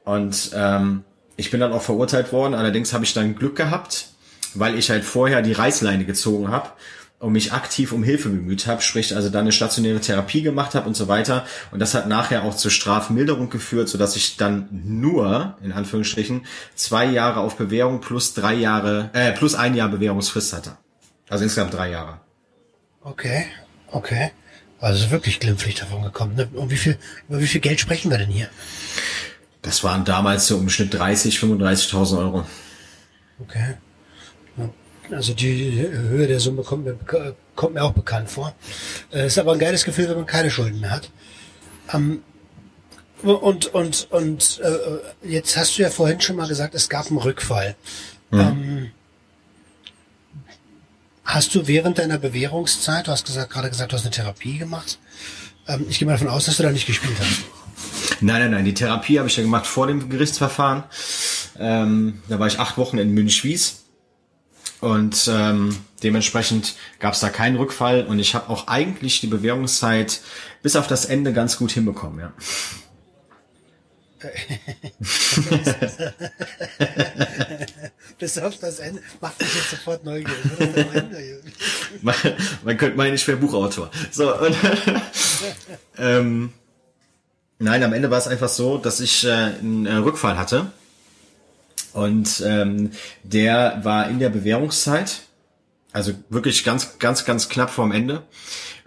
[0.03, 1.03] Und ähm,
[1.37, 2.53] ich bin dann auch verurteilt worden.
[2.53, 4.09] Allerdings habe ich dann Glück gehabt,
[4.53, 6.69] weil ich halt vorher die Reißleine gezogen habe
[7.19, 10.87] und mich aktiv um Hilfe bemüht habe, sprich also dann eine stationäre Therapie gemacht habe
[10.87, 11.45] und so weiter.
[11.71, 17.05] Und das hat nachher auch zur Strafmilderung geführt, sodass ich dann nur, in Anführungsstrichen, zwei
[17.05, 20.77] Jahre auf Bewährung plus drei Jahre, äh, plus ein Jahr Bewährungsfrist hatte.
[21.27, 22.21] Also insgesamt drei Jahre.
[23.01, 23.45] Okay,
[23.87, 24.31] okay.
[24.79, 26.35] Also wirklich glimpflich davon gekommen.
[26.35, 26.49] Ne?
[26.53, 28.49] Und wie viel, über wie viel Geld sprechen wir denn hier?
[29.61, 32.45] Das waren damals so im Schnitt 30, 35.000 Euro.
[33.39, 33.75] Okay.
[35.11, 36.97] Also die Höhe der Summe kommt mir,
[37.55, 38.53] kommt mir auch bekannt vor.
[39.09, 41.09] Es äh, ist aber ein geiles Gefühl, wenn man keine Schulden mehr hat.
[41.93, 42.23] Ähm,
[43.23, 47.17] und und und äh, jetzt hast du ja vorhin schon mal gesagt, es gab einen
[47.17, 47.75] Rückfall.
[48.31, 48.39] Mhm.
[48.39, 48.91] Ähm,
[51.25, 54.99] hast du während deiner Bewährungszeit, du hast gesagt, gerade gesagt, du hast eine Therapie gemacht.
[55.67, 58.21] Ähm, ich gehe mal davon aus, dass du da nicht gespielt hast.
[58.21, 58.65] Nein, nein, nein.
[58.65, 60.83] Die Therapie habe ich ja gemacht vor dem Gerichtsverfahren.
[61.57, 63.78] Ähm, da war ich acht Wochen in Münchwies
[64.81, 70.21] und ähm, dementsprechend gab es da keinen Rückfall und ich habe auch eigentlich die Bewährungszeit
[70.61, 72.33] bis auf das Ende ganz gut hinbekommen, ja.
[78.19, 80.35] bis auf das Ende macht mich jetzt sofort neugierig.
[82.01, 82.15] man,
[82.63, 83.89] man könnte meinen, ich wäre Buchautor.
[84.11, 84.55] So, und,
[85.97, 86.51] ähm,
[87.59, 90.69] nein, am Ende war es einfach so, dass ich äh, einen äh, Rückfall hatte
[91.93, 92.91] und ähm,
[93.23, 95.21] der war in der Bewährungszeit,
[95.91, 98.23] also wirklich ganz, ganz, ganz knapp vorm Ende.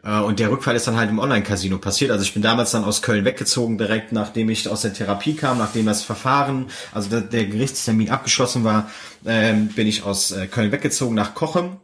[0.05, 2.11] Äh, und der Rückfall ist dann halt im Online-Casino passiert.
[2.11, 5.59] Also ich bin damals dann aus Köln weggezogen, direkt nachdem ich aus der Therapie kam,
[5.59, 8.91] nachdem das Verfahren, also der, der Gerichtstermin abgeschlossen war,
[9.25, 11.77] ähm, bin ich aus äh, Köln weggezogen nach Kochem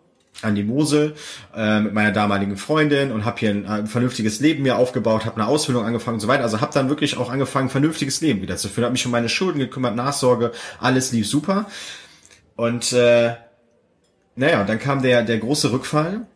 [0.42, 1.14] an die Mosel
[1.54, 5.36] äh, mit meiner damaligen Freundin und habe hier ein, ein, vernünftiges Leben mir aufgebaut, habe
[5.36, 6.44] eine Ausbildung angefangen und so weiter.
[6.44, 8.84] Also habe dann wirklich auch angefangen, vernünftiges Leben wieder zu führen.
[8.84, 11.66] Habe mich um meine Schulden gekümmert, Nachsorge, alles lief super.
[12.54, 13.34] Und äh,
[14.36, 16.26] naja, dann kam der, der große Rückfall.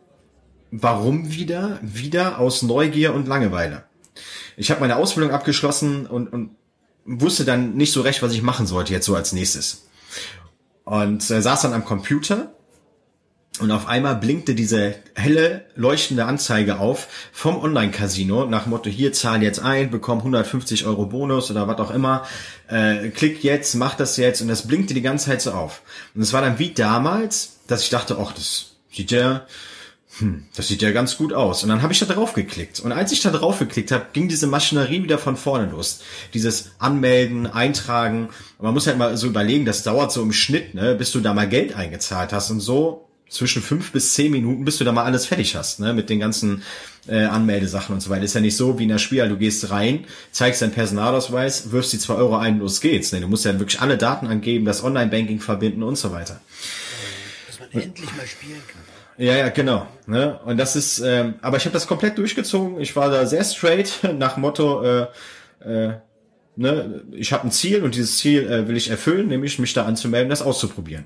[0.71, 1.79] Warum wieder?
[1.81, 3.83] Wieder aus Neugier und Langeweile.
[4.57, 6.55] Ich habe meine Ausbildung abgeschlossen und, und
[7.05, 9.87] wusste dann nicht so recht, was ich machen sollte jetzt so als nächstes.
[10.83, 12.53] Und äh, saß dann am Computer
[13.59, 19.43] und auf einmal blinkte diese helle, leuchtende Anzeige auf vom Online-Casino nach Motto, hier zahl
[19.43, 22.25] jetzt ein, bekomm 150 Euro Bonus oder was auch immer,
[22.67, 25.83] äh, klick jetzt, mach das jetzt und das blinkte die ganze Zeit so auf.
[26.15, 29.45] Und es war dann wie damals, dass ich dachte, ach, das sieht ja,
[30.17, 31.61] hm, das sieht ja ganz gut aus.
[31.61, 32.79] Und dann habe ich da drauf geklickt.
[32.79, 36.01] Und als ich da drauf geklickt habe, ging diese Maschinerie wieder von vorne los.
[36.33, 38.29] Dieses Anmelden, Eintragen.
[38.57, 41.19] Und man muss halt mal so überlegen, das dauert so im Schnitt, ne, bis du
[41.19, 42.51] da mal Geld eingezahlt hast.
[42.51, 43.02] Und so
[43.33, 46.19] zwischen fünf bis zehn Minuten, bis du da mal alles fertig hast, ne, mit den
[46.19, 46.61] ganzen
[47.07, 48.23] äh, Anmeldesachen und so weiter.
[48.23, 51.93] Ist ja nicht so wie in der Spiel, du gehst rein, zeigst deinen Personalausweis, wirfst
[51.93, 53.11] die zwei Euro ein, los geht's.
[53.11, 53.21] Ne?
[53.21, 56.39] Du musst ja wirklich alle Daten angeben, das Online-Banking verbinden und so weiter.
[57.47, 58.81] Dass man endlich mal spielen kann.
[59.17, 59.87] Ja, ja, genau.
[60.05, 60.39] Ne?
[60.45, 62.79] Und das ist, ähm, aber ich habe das komplett durchgezogen.
[62.79, 65.07] Ich war da sehr straight nach Motto, äh,
[65.65, 65.93] äh,
[66.55, 69.85] ne, ich habe ein Ziel und dieses Ziel äh, will ich erfüllen, nämlich mich da
[69.85, 71.05] anzumelden, das auszuprobieren.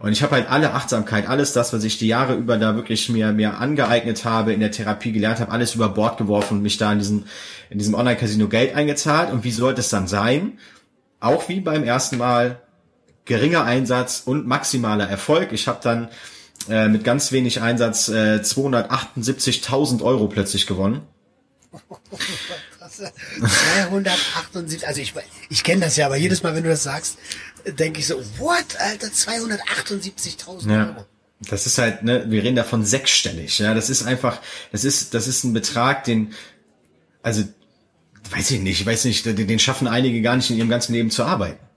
[0.00, 3.08] Und ich habe halt alle Achtsamkeit, alles das, was ich die Jahre über da wirklich
[3.08, 6.78] mir mir angeeignet habe, in der Therapie gelernt habe, alles über Bord geworfen und mich
[6.78, 7.24] da in diesem
[7.70, 9.32] in diesem Online-Casino Geld eingezahlt.
[9.32, 10.58] Und wie sollte es dann sein?
[11.20, 12.60] Auch wie beim ersten Mal
[13.24, 15.52] geringer Einsatz und maximaler Erfolg.
[15.52, 16.08] Ich habe dann
[16.68, 21.02] äh, mit ganz wenig Einsatz äh, 278.000 Euro plötzlich gewonnen.
[22.98, 25.14] 278, also ich,
[25.48, 27.18] ich kenne das ja, aber jedes Mal, wenn du das sagst,
[27.66, 30.88] denke ich so, what, Alter, 278.000 ja.
[30.88, 31.06] Euro.
[31.40, 34.40] Das ist halt, ne, wir reden davon sechsstellig, ja, das ist einfach,
[34.72, 36.34] das ist, das ist ein Betrag, den,
[37.22, 37.44] also,
[38.30, 40.92] weiß ich nicht, ich weiß nicht, den, den schaffen einige gar nicht in ihrem ganzen
[40.94, 41.67] Leben zu arbeiten.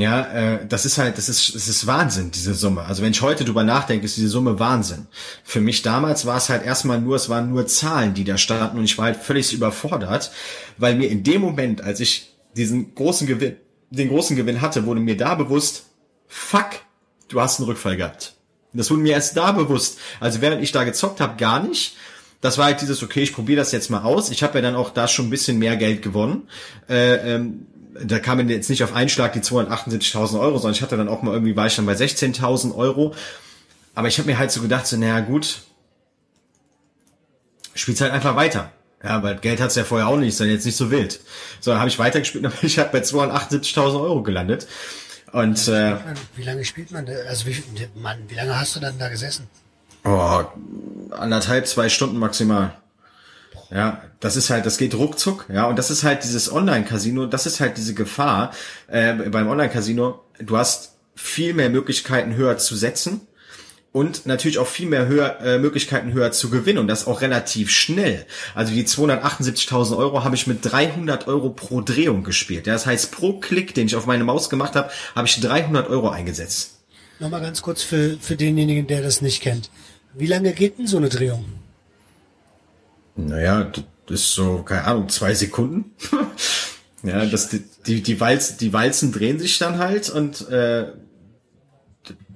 [0.00, 2.84] Ja, äh, das ist halt, das ist, das ist Wahnsinn, diese Summe.
[2.84, 5.06] Also wenn ich heute drüber nachdenke, ist diese Summe Wahnsinn.
[5.44, 8.78] Für mich damals war es halt erstmal nur, es waren nur Zahlen, die da standen
[8.78, 10.32] und ich war halt völlig überfordert,
[10.78, 13.56] weil mir in dem Moment, als ich diesen großen Gewinn,
[13.90, 15.84] den großen Gewinn hatte, wurde mir da bewusst,
[16.28, 16.70] fuck,
[17.28, 18.36] du hast einen Rückfall gehabt.
[18.72, 19.98] Das wurde mir erst da bewusst.
[20.18, 21.96] Also während ich da gezockt habe, gar nicht.
[22.40, 24.30] Das war halt dieses, okay, ich probiere das jetzt mal aus.
[24.30, 26.48] Ich habe ja dann auch da schon ein bisschen mehr Geld gewonnen.
[26.88, 30.96] Äh, ähm, da kamen jetzt nicht auf einen Schlag die 278.000 Euro, sondern ich hatte
[30.96, 33.14] dann auch mal irgendwie, war ich dann bei 16.000 Euro.
[33.94, 35.62] Aber ich habe mir halt so gedacht, so, naja gut,
[37.74, 38.72] spiel's halt einfach weiter.
[39.02, 41.20] Ja, weil Geld hat's ja vorher auch nicht, ist dann jetzt nicht so wild.
[41.60, 44.66] So, dann habe ich weitergespielt und bin ich halt bei 278.000 Euro gelandet.
[45.32, 45.96] Und äh,
[46.36, 47.08] wie lange spielt man?
[47.28, 47.62] Also wie,
[47.94, 49.46] Mann, wie lange hast du dann da gesessen?
[50.04, 50.44] Oh,
[51.10, 52.74] anderthalb, zwei Stunden maximal.
[53.70, 57.46] Ja, das ist halt, das geht ruckzuck, ja, und das ist halt dieses Online-Casino, das
[57.46, 58.52] ist halt diese Gefahr
[58.88, 60.24] äh, beim Online-Casino.
[60.40, 63.20] Du hast viel mehr Möglichkeiten höher zu setzen
[63.92, 67.70] und natürlich auch viel mehr höher, äh, Möglichkeiten höher zu gewinnen und das auch relativ
[67.70, 68.24] schnell.
[68.54, 72.66] Also die 278.000 Euro habe ich mit 300 Euro pro Drehung gespielt.
[72.66, 76.08] Das heißt, pro Klick, den ich auf meine Maus gemacht habe, habe ich 300 Euro
[76.08, 76.78] eingesetzt.
[77.18, 79.70] Nochmal ganz kurz für, für denjenigen, der das nicht kennt.
[80.14, 81.44] Wie lange geht denn so eine Drehung?
[83.26, 83.70] Naja,
[84.06, 85.92] das ist so, keine Ahnung, zwei Sekunden.
[87.02, 90.92] ja, das, die, die, die, Walz, die Walzen drehen sich dann halt und äh,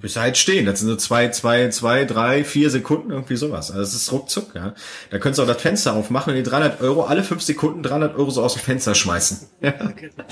[0.05, 0.67] bis halt stehen.
[0.67, 3.71] Das sind so zwei, zwei, zwei, drei, vier Sekunden, irgendwie sowas.
[3.71, 4.75] Also das ist ruckzuck, ja.
[5.09, 8.15] Da könntest du auch das Fenster aufmachen und die 300 Euro alle fünf Sekunden 300
[8.15, 9.49] Euro so aus dem Fenster schmeißen.
[9.63, 9.71] Ja.
[9.71, 10.25] Genau.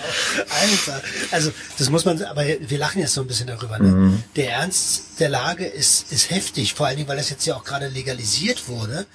[0.60, 1.00] Alter.
[1.30, 3.88] Also, das muss man, aber wir lachen jetzt so ein bisschen darüber, ne?
[3.88, 4.22] Mhm.
[4.36, 6.74] Der Ernst der Lage ist, ist heftig.
[6.74, 9.06] Vor allen Dingen, weil das jetzt ja auch gerade legalisiert wurde.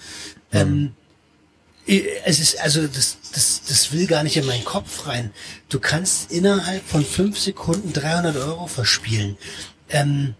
[0.51, 0.59] Mhm.
[0.59, 0.91] Ähm,
[1.87, 5.31] es ist, also das, das, das will gar nicht in meinen Kopf rein.
[5.69, 9.37] Du kannst innerhalb von fünf Sekunden 300 Euro verspielen.
[9.89, 10.35] Ähm,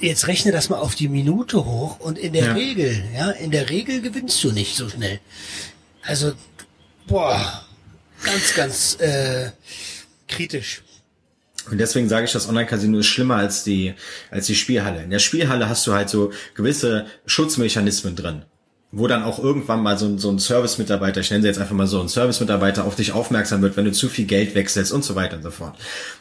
[0.00, 2.52] jetzt rechne das mal auf die Minute hoch und in der ja.
[2.54, 5.20] Regel, ja, in der Regel gewinnst du nicht so schnell.
[6.02, 6.32] Also,
[7.06, 7.64] boah,
[8.24, 9.50] ganz, ganz äh,
[10.26, 10.82] kritisch.
[11.70, 13.94] Und deswegen sage ich, das Online-Casino ist schlimmer als die,
[14.30, 15.04] als die Spielhalle.
[15.04, 18.44] In der Spielhalle hast du halt so gewisse Schutzmechanismen drin
[18.92, 21.74] wo dann auch irgendwann mal so ein, so ein Service-Mitarbeiter, ich nenne sie jetzt einfach
[21.74, 25.04] mal so, ein Service-Mitarbeiter auf dich aufmerksam wird, wenn du zu viel Geld wechselst und
[25.04, 25.76] so weiter und so fort.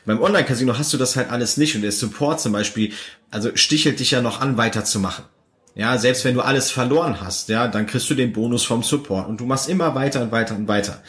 [0.05, 2.91] Beim Online-Casino hast du das halt alles nicht und der Support zum Beispiel,
[3.31, 5.25] also stichelt dich ja noch an, weiterzumachen.
[5.73, 9.27] Ja, selbst wenn du alles verloren hast, ja, dann kriegst du den Bonus vom Support
[9.27, 11.01] und du machst immer weiter und weiter und weiter.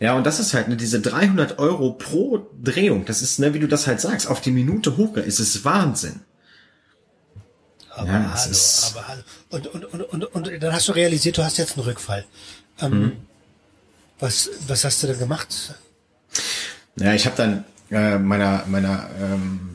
[0.00, 3.58] Ja, und das ist halt ne, diese 300 Euro pro Drehung, das ist, ne, wie
[3.58, 6.20] du das halt sagst, auf die Minute hoch, ist es Wahnsinn.
[7.90, 8.56] Aber ja, hallo,
[8.92, 9.22] aber hallo.
[9.50, 12.24] Und, und, und, und, und dann hast du realisiert, du hast jetzt einen Rückfall.
[12.80, 13.12] Ähm, mhm.
[14.18, 15.74] was, was hast du denn gemacht?
[16.96, 19.70] Ja, ich habe dann äh, meiner, meiner ähm,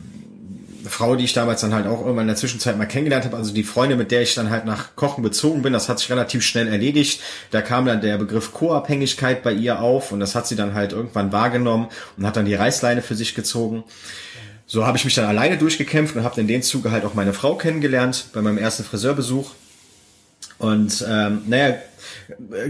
[0.90, 3.54] Frau, die ich damals dann halt auch irgendwann in der Zwischenzeit mal kennengelernt habe, also
[3.54, 6.44] die Freundin, mit der ich dann halt nach Kochen bezogen bin, das hat sich relativ
[6.44, 7.22] schnell erledigt.
[7.52, 10.94] Da kam dann der Begriff Co-Abhängigkeit bei ihr auf und das hat sie dann halt
[10.94, 13.84] irgendwann wahrgenommen und hat dann die Reißleine für sich gezogen.
[14.68, 17.34] So habe ich mich dann alleine durchgekämpft und habe in dem Zuge halt auch meine
[17.34, 19.52] Frau kennengelernt bei meinem ersten Friseurbesuch.
[20.58, 21.76] Und ähm, naja,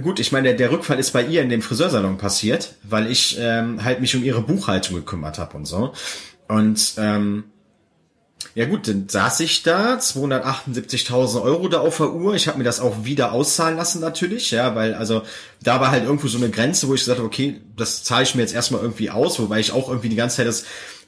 [0.01, 3.37] gut, ich meine, der, der Rückfall ist bei ihr in dem Friseursalon passiert, weil ich
[3.39, 5.93] ähm, halt mich um ihre Buchhaltung gekümmert habe und so.
[6.47, 7.45] Und ähm,
[8.55, 12.35] ja gut, dann saß ich da, 278.000 Euro da auf der Uhr.
[12.35, 15.23] Ich habe mir das auch wieder auszahlen lassen natürlich, ja, weil also
[15.61, 18.33] da war halt irgendwo so eine Grenze, wo ich gesagt habe, okay, das zahle ich
[18.33, 20.63] mir jetzt erstmal irgendwie aus, wobei ich auch irgendwie die ganze Zeit das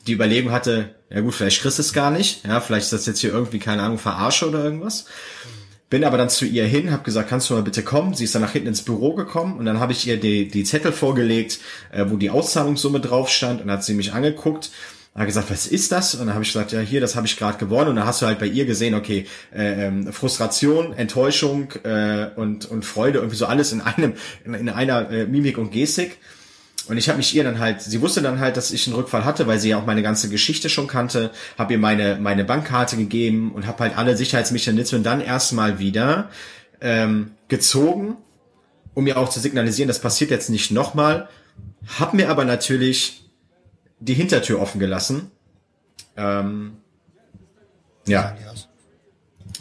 [0.07, 3.05] die Überlegung hatte, ja gut, vielleicht kriegst du es gar nicht, ja, vielleicht ist das
[3.05, 5.05] jetzt hier irgendwie, keine Ahnung, verarsche oder irgendwas.
[5.89, 8.13] Bin aber dann zu ihr hin, habe gesagt, kannst du mal bitte kommen?
[8.13, 10.65] Sie ist dann nach hinten ins Büro gekommen und dann habe ich ihr die, die
[10.65, 11.59] Zettel vorgelegt,
[11.91, 14.71] äh, wo die Auszahlungssumme drauf stand und hat sie mich angeguckt
[15.17, 16.13] hat gesagt, was ist das?
[16.13, 17.89] Und dann habe ich gesagt, ja hier, das habe ich gerade gewonnen.
[17.89, 22.65] Und dann hast du halt bei ihr gesehen, okay, äh, ähm, Frustration, Enttäuschung äh, und
[22.69, 24.13] und Freude, irgendwie so alles in einem
[24.45, 26.19] in, in einer äh, Mimik und Gestik.
[26.89, 29.25] Und ich habe mich ihr dann halt, sie wusste dann halt, dass ich einen Rückfall
[29.25, 32.97] hatte, weil sie ja auch meine ganze Geschichte schon kannte, habe ihr meine meine Bankkarte
[32.97, 36.29] gegeben und habe halt alle Sicherheitsmechanismen dann erstmal wieder
[36.81, 38.17] ähm, gezogen,
[38.93, 41.29] um mir auch zu signalisieren, das passiert jetzt nicht nochmal.
[41.99, 43.29] Hab mir aber natürlich
[43.99, 45.31] die Hintertür offen gelassen.
[46.15, 46.77] Ähm,
[48.07, 48.35] ja.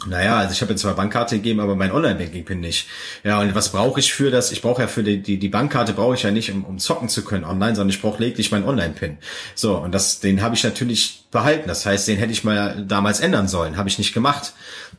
[0.09, 2.87] Naja, also ich habe jetzt zwar Bankkarte gegeben, aber mein Online-Banking-Pin nicht.
[3.23, 4.51] Ja, und was brauche ich für das?
[4.51, 7.09] Ich brauche ja für die, die, die Bankkarte brauche ich ja nicht, um, um zocken
[7.09, 9.17] zu können online, sondern ich brauche lediglich meinen Online-Pin.
[9.55, 11.67] So, und das, den habe ich natürlich behalten.
[11.67, 13.77] Das heißt, den hätte ich mal damals ändern sollen.
[13.77, 14.53] Habe ich nicht gemacht.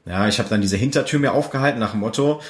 [0.04, 2.42] Ja, ich habe dann diese Hintertür mir aufgehalten nach dem Motto,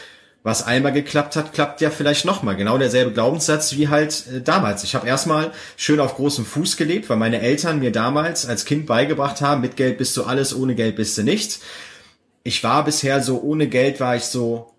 [0.43, 2.57] was einmal geklappt hat, klappt ja vielleicht nochmal.
[2.57, 4.83] Genau derselbe Glaubenssatz wie halt äh, damals.
[4.85, 8.87] Ich habe erstmal schön auf großem Fuß gelebt, weil meine Eltern mir damals als Kind
[8.87, 11.61] beigebracht haben, mit Geld bist du alles, ohne Geld bist du nichts
[12.49, 14.73] ich war bisher so, ohne Geld war ich so,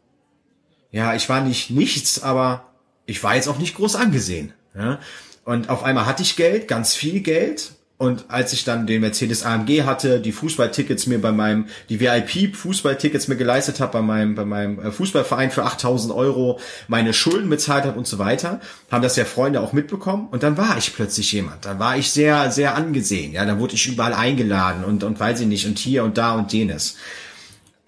[0.92, 2.66] ja, ich war nicht nichts, aber
[3.06, 4.54] ich war jetzt auch nicht groß angesehen.
[4.76, 5.00] Ja?
[5.46, 7.74] Und auf einmal hatte ich Geld, ganz viel Geld.
[8.00, 13.28] Und als ich dann den Mercedes AMG hatte, die Fußballtickets mir bei meinem, die VIP-Fußballtickets
[13.28, 17.84] mir geleistet habe bei meinem, bei meinem äh, Fußballverein für 8000 Euro, meine Schulden bezahlt
[17.84, 20.30] habe und so weiter, haben das ja Freunde auch mitbekommen.
[20.32, 21.66] Und dann war ich plötzlich jemand.
[21.66, 23.34] Dann war ich sehr, sehr angesehen.
[23.34, 26.34] Ja, dann wurde ich überall eingeladen und, und weiß ich nicht, und hier und da
[26.34, 26.96] und jenes.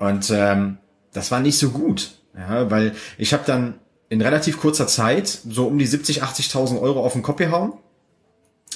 [0.01, 0.79] Und ähm,
[1.13, 3.75] das war nicht so gut, ja, weil ich habe dann
[4.09, 7.73] in relativ kurzer Zeit so um die 70, 80.000 Euro auf den Kopf gehauen.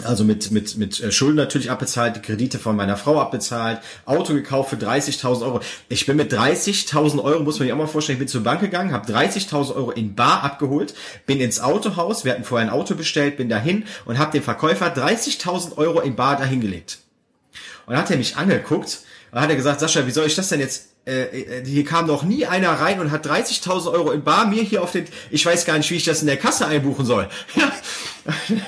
[0.04, 4.36] Also mit, mit, mit äh, Schulden natürlich abbezahlt, die Kredite von meiner Frau abbezahlt, Auto
[4.36, 5.62] gekauft für 30.000 Euro.
[5.90, 8.62] Ich bin mit 30.000 Euro, muss man sich auch mal vorstellen, ich bin zur Bank
[8.62, 10.94] gegangen, habe 30.000 Euro in Bar abgeholt,
[11.26, 14.94] bin ins Autohaus, wir hatten vorher ein Auto bestellt, bin dahin und habe dem Verkäufer
[14.94, 17.00] 30.000 Euro in Bar dahingelegt.
[17.88, 19.00] Und dann hat er mich angeguckt
[19.32, 22.24] Und hat er gesagt, Sascha, wie soll ich das denn jetzt äh, hier kam noch
[22.24, 25.66] nie einer rein und hat 30.000 Euro in Bar mir hier auf den, ich weiß
[25.66, 27.30] gar nicht, wie ich das in der Kasse einbuchen soll.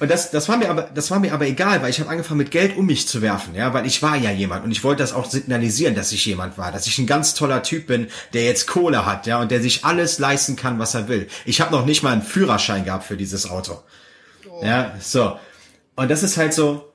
[0.00, 2.38] Und das, das war mir aber, das war mir aber egal, weil ich habe angefangen
[2.38, 5.02] mit Geld um mich zu werfen, ja, weil ich war ja jemand und ich wollte
[5.02, 8.44] das auch signalisieren, dass ich jemand war, dass ich ein ganz toller Typ bin, der
[8.44, 11.26] jetzt Kohle hat, ja, und der sich alles leisten kann, was er will.
[11.44, 13.82] Ich habe noch nicht mal einen Führerschein gehabt für dieses Auto.
[14.48, 14.64] Oh.
[14.64, 15.36] Ja, so.
[15.96, 16.92] Und das ist halt so.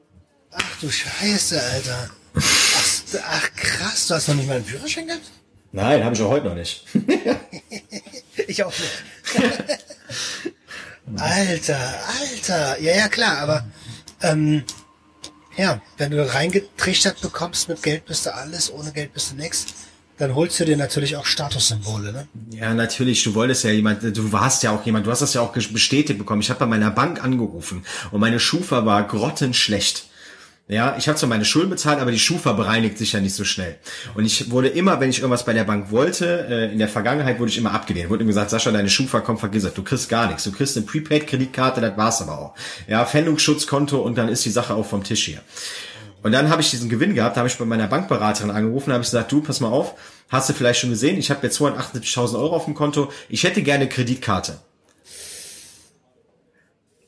[0.51, 2.09] Ach du Scheiße, Alter.
[3.21, 5.31] Ach, krass, du hast noch nicht mal einen Führerschein gehabt?
[5.71, 6.85] Nein, habe ich auch heute noch nicht.
[8.47, 9.79] ich auch nicht.
[11.17, 12.79] Alter, Alter.
[12.79, 13.65] Ja, ja, klar, aber
[14.21, 14.63] ähm,
[15.57, 19.65] ja, wenn du reingetrichtert bekommst, mit Geld bist du alles, ohne Geld bist du nix,
[20.17, 22.27] dann holst du dir natürlich auch Statussymbole, ne?
[22.51, 23.23] Ja, natürlich.
[23.23, 26.19] Du wolltest ja jemand, du warst ja auch jemand, du hast das ja auch bestätigt
[26.19, 26.41] bekommen.
[26.41, 30.07] Ich habe bei meiner Bank angerufen und meine Schufa war grottenschlecht.
[30.69, 33.43] Ja, ich habe zwar meine Schulden bezahlt, aber die Schufa bereinigt sich ja nicht so
[33.43, 33.75] schnell.
[34.15, 37.37] Und ich wurde immer, wenn ich irgendwas bei der Bank wollte, äh, in der Vergangenheit
[37.39, 38.09] wurde ich immer abgelehnt.
[38.09, 39.73] Wurde immer gesagt, Sascha, deine Schufa kommt vergiss das.
[39.73, 40.45] Du kriegst gar nichts.
[40.45, 42.55] Du kriegst eine Prepaid-Kreditkarte, das war's aber auch.
[42.87, 45.41] Ja, Pfändungsschutzkonto und dann ist die Sache auch vom Tisch hier.
[46.23, 49.03] Und dann habe ich diesen Gewinn gehabt, da habe ich bei meiner Bankberaterin angerufen, habe
[49.03, 49.95] ich gesagt, du, pass mal auf,
[50.29, 53.61] hast du vielleicht schon gesehen, ich habe jetzt 278.000 Euro auf dem Konto, ich hätte
[53.61, 54.59] gerne Kreditkarte.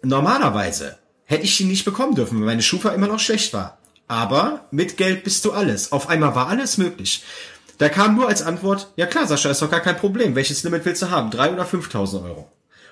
[0.03, 3.77] Normalerweise hätte ich die nicht bekommen dürfen, weil meine Schufa immer noch schlecht war.
[4.07, 5.91] Aber mit Geld bist du alles.
[5.91, 7.23] Auf einmal war alles möglich.
[7.77, 10.35] Da kam nur als Antwort, ja klar, Sascha, ist doch gar kein Problem.
[10.35, 11.31] Welches Limit willst du haben?
[11.31, 12.49] Drei oder 5.000 Euro?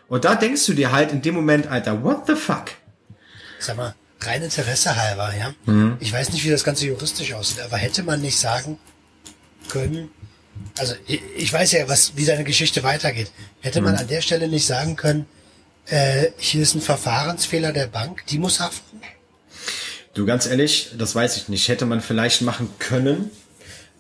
[0.10, 2.66] Und da denkst du dir halt in dem Moment, Alter, what the fuck?
[3.60, 5.54] Sag mal, rein Interesse halber, ja?
[5.66, 5.98] Mhm.
[6.00, 8.78] Ich weiß nicht, wie das Ganze juristisch aussieht, aber hätte man nicht sagen
[9.70, 10.12] können,
[10.78, 13.32] also ich, ich weiß ja, was, wie deine Geschichte weitergeht.
[13.62, 13.86] Hätte mhm.
[13.86, 15.26] man an der Stelle nicht sagen können,
[15.88, 19.02] äh, hier ist ein Verfahrensfehler der Bank, die muss haften?
[20.14, 21.68] Du, ganz ehrlich, das weiß ich nicht.
[21.68, 23.32] Hätte man vielleicht machen können,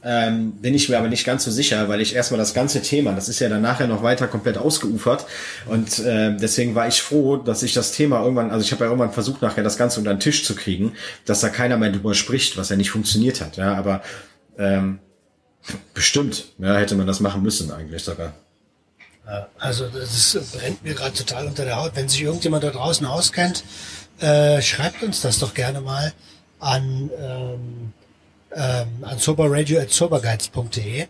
[0.03, 3.13] ähm, bin ich mir aber nicht ganz so sicher, weil ich erstmal das ganze Thema,
[3.13, 5.25] das ist ja dann nachher noch weiter komplett ausgeufert
[5.65, 8.89] und äh, deswegen war ich froh, dass ich das Thema irgendwann, also ich habe ja
[8.89, 10.93] irgendwann versucht nachher das Ganze unter den Tisch zu kriegen,
[11.25, 14.03] dass da keiner mehr drüber spricht, was ja nicht funktioniert hat, ja, aber
[14.57, 14.99] ähm,
[15.93, 18.34] bestimmt, ja, hätte man das machen müssen eigentlich sogar.
[19.57, 21.95] Also das brennt mir gerade total unter der Haut.
[21.95, 23.63] Wenn sich irgendjemand da draußen auskennt,
[24.19, 26.13] äh, schreibt uns das doch gerne mal
[26.59, 27.93] an, ähm,
[28.53, 31.07] ähm, an soberradio.soberguides.de.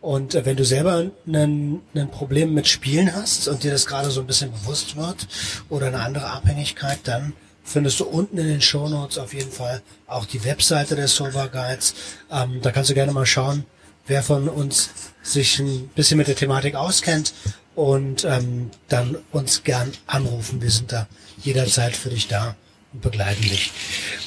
[0.00, 1.82] Und äh, wenn du selber ein
[2.12, 5.26] Problem mit Spielen hast und dir das gerade so ein bisschen bewusst wird
[5.68, 7.32] oder eine andere Abhängigkeit, dann
[7.64, 11.48] findest du unten in den Show Notes auf jeden Fall auch die Webseite der Sober
[11.48, 11.94] Guides.
[12.30, 13.64] Ähm, da kannst du gerne mal schauen,
[14.06, 14.90] wer von uns
[15.22, 17.34] sich ein bisschen mit der Thematik auskennt
[17.74, 20.62] und ähm, dann uns gern anrufen.
[20.62, 21.06] Wir sind da
[21.42, 22.56] jederzeit für dich da
[22.92, 23.72] und begleiten dich.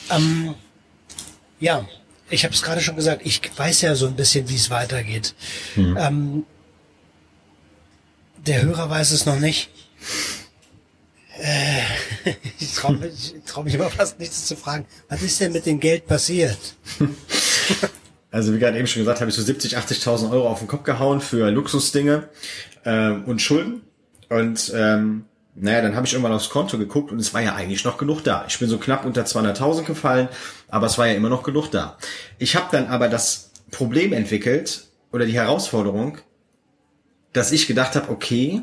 [0.10, 0.56] Ähm,
[1.60, 1.88] ja,
[2.30, 5.34] ich habe es gerade schon gesagt, ich weiß ja so ein bisschen, wie es weitergeht.
[5.76, 5.98] Mhm.
[5.98, 6.46] Ähm,
[8.46, 9.70] der Hörer weiß es noch nicht.
[11.40, 11.82] Äh,
[12.60, 14.86] ich traue mich, trau mich immer fast nichts zu fragen.
[15.08, 16.60] Was ist denn mit dem Geld passiert?
[18.32, 20.84] Also wie gerade eben schon gesagt, habe ich so 70, 80.000 Euro auf den Kopf
[20.84, 22.30] gehauen für Luxusdinge
[22.86, 23.82] ähm, und Schulden.
[24.30, 25.26] Und ähm,
[25.56, 28.24] naja, dann habe ich irgendwann aufs Konto geguckt und es war ja eigentlich noch genug
[28.24, 28.46] da.
[28.48, 30.30] Ich bin so knapp unter 200.000 gefallen,
[30.68, 31.98] aber es war ja immer noch genug da.
[32.38, 36.20] Ich habe dann aber das Problem entwickelt oder die Herausforderung,
[37.34, 38.62] dass ich gedacht habe, okay,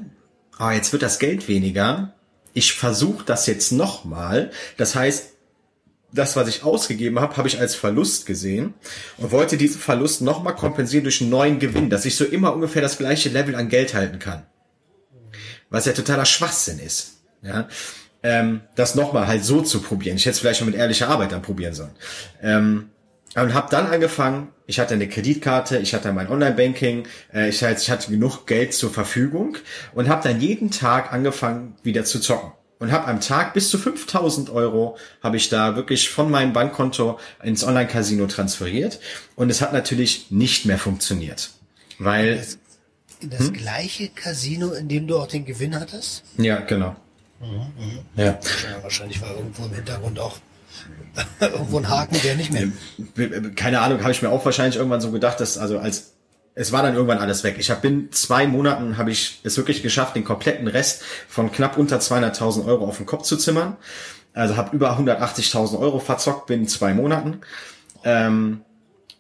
[0.59, 2.15] oh, jetzt wird das Geld weniger.
[2.55, 4.51] Ich versuche das jetzt nochmal.
[4.77, 5.36] Das heißt,
[6.17, 8.75] das, was ich ausgegeben habe, habe ich als Verlust gesehen
[9.19, 12.83] und wollte diesen Verlust nochmal kompensieren durch einen neuen Gewinn, dass ich so immer ungefähr
[12.83, 14.45] das gleiche Level an Geld halten kann.
[15.71, 17.23] Was ja totaler Schwachsinn ist.
[17.43, 17.69] Ja,
[18.23, 20.17] ähm, das nochmal halt so zu probieren.
[20.17, 21.95] Ich hätte es vielleicht schon mit ehrlicher Arbeit dann probieren sollen.
[22.43, 22.91] Ähm,
[23.37, 27.91] und habe dann angefangen, ich hatte eine Kreditkarte, ich hatte mein Online-Banking, äh, ich, ich
[27.91, 29.59] hatte genug Geld zur Verfügung
[29.95, 33.79] und habe dann jeden Tag angefangen, wieder zu zocken und habe am Tag bis zu
[33.79, 39.01] 5000 Euro habe ich da wirklich von meinem Bankkonto ins Online-Casino transferiert
[39.35, 41.51] und es hat natürlich nicht mehr funktioniert,
[41.99, 42.59] weil das,
[43.23, 43.53] das hm?
[43.55, 46.25] gleiche Casino, in dem du auch den Gewinn hattest?
[46.37, 46.97] Ja, genau.
[47.41, 47.47] Mhm,
[48.17, 48.23] mh.
[48.23, 48.25] ja.
[48.25, 48.39] ja.
[48.83, 50.39] Wahrscheinlich war irgendwo im Hintergrund auch
[51.41, 52.69] irgendwo ein Haken, der nicht mehr.
[53.55, 56.16] Keine Ahnung, habe ich mir auch wahrscheinlich irgendwann so gedacht, dass also als
[56.59, 57.57] es war dann irgendwann alles weg.
[57.59, 61.77] Ich habe in zwei Monaten habe ich es wirklich geschafft, den kompletten Rest von knapp
[61.77, 63.77] unter 200.000 Euro auf den Kopf zu zimmern.
[64.33, 67.43] Also habe über 180.000 Euro verzockt binnen zwei Monaten.
[68.05, 68.63] Ähm,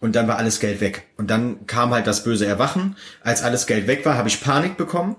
[0.01, 1.05] und dann war alles Geld weg.
[1.19, 2.97] Und dann kam halt das böse Erwachen.
[3.23, 5.17] Als alles Geld weg war, habe ich Panik bekommen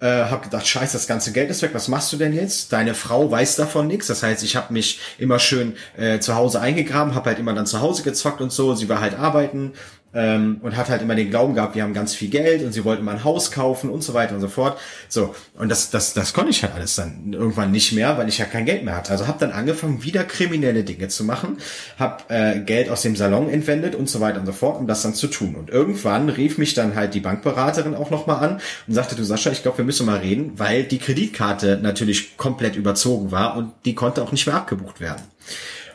[0.00, 2.72] äh, habe gedacht, scheiße, das ganze Geld ist weg, was machst du denn jetzt?
[2.72, 6.60] Deine Frau weiß davon nichts, das heißt, ich habe mich immer schön äh, zu Hause
[6.60, 9.72] eingegraben, habe halt immer dann zu Hause gezockt und so, sie war halt arbeiten,
[10.14, 12.84] ähm, und hat halt immer den Glauben gehabt, wir haben ganz viel Geld und sie
[12.84, 14.78] wollten mal ein Haus kaufen und so weiter und so fort.
[15.08, 18.38] So, und das, das, das konnte ich halt alles dann irgendwann nicht mehr, weil ich
[18.38, 19.12] ja kein Geld mehr hatte.
[19.12, 21.58] Also habe dann angefangen, wieder kriminelle Dinge zu machen,
[21.98, 25.02] habe äh, Geld aus dem Salon entwendet und so weiter und so fort, um das
[25.02, 25.54] dann zu tun.
[25.54, 29.50] Und irgendwann rief mich dann halt die Bankberaterin auch nochmal an und sagte, du Sascha,
[29.50, 33.94] ich glaube, wir müssen mal reden, weil die Kreditkarte natürlich komplett überzogen war und die
[33.94, 35.22] konnte auch nicht mehr abgebucht werden.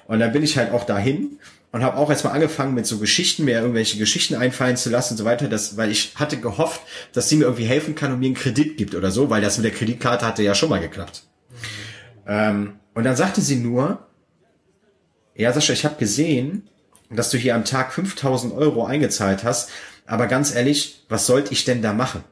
[0.05, 1.39] Und dann bin ich halt auch dahin
[1.73, 5.17] und habe auch erstmal angefangen mit so Geschichten, mir irgendwelche Geschichten einfallen zu lassen und
[5.17, 6.81] so weiter, das, weil ich hatte gehofft,
[7.13, 9.57] dass sie mir irgendwie helfen kann und mir einen Kredit gibt oder so, weil das
[9.57, 11.23] mit der Kreditkarte hatte ja schon mal geklappt.
[12.27, 14.05] Ähm, und dann sagte sie nur,
[15.35, 16.69] ja Sascha, ich habe gesehen,
[17.09, 19.71] dass du hier am Tag 5000 Euro eingezahlt hast,
[20.05, 22.23] aber ganz ehrlich, was sollte ich denn da machen?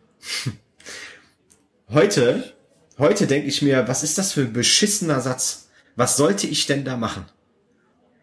[1.90, 2.54] heute,
[3.00, 5.70] heute denke ich mir, was ist das für ein beschissener Satz?
[5.96, 7.26] Was sollte ich denn da machen?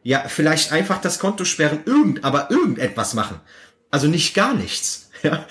[0.09, 3.41] Ja, vielleicht einfach das Konto sperren, irgend, aber irgendetwas machen.
[3.91, 5.11] Also nicht gar nichts.
[5.23, 5.47] Ja.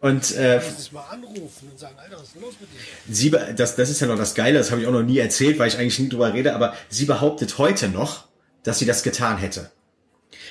[0.00, 0.60] Und äh,
[0.92, 2.78] mal anrufen und sagen, Alter, was ist los mit dir?
[3.14, 5.58] Sie, das, das ist ja noch das Geile, das habe ich auch noch nie erzählt,
[5.58, 8.28] weil ich eigentlich nie drüber rede, aber sie behauptet heute noch,
[8.62, 9.70] dass sie das getan hätte.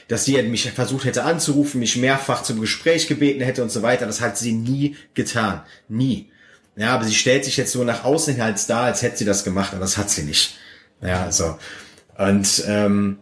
[0.07, 4.07] Dass sie mich versucht hätte anzurufen, mich mehrfach zum Gespräch gebeten hätte und so weiter.
[4.07, 5.61] Das hat sie nie getan.
[5.87, 6.31] Nie.
[6.75, 9.25] Ja, aber sie stellt sich jetzt so nach außen hin als da, als hätte sie
[9.25, 10.57] das gemacht, aber das hat sie nicht.
[11.01, 11.57] Ja, so.
[12.17, 13.19] Und ähm,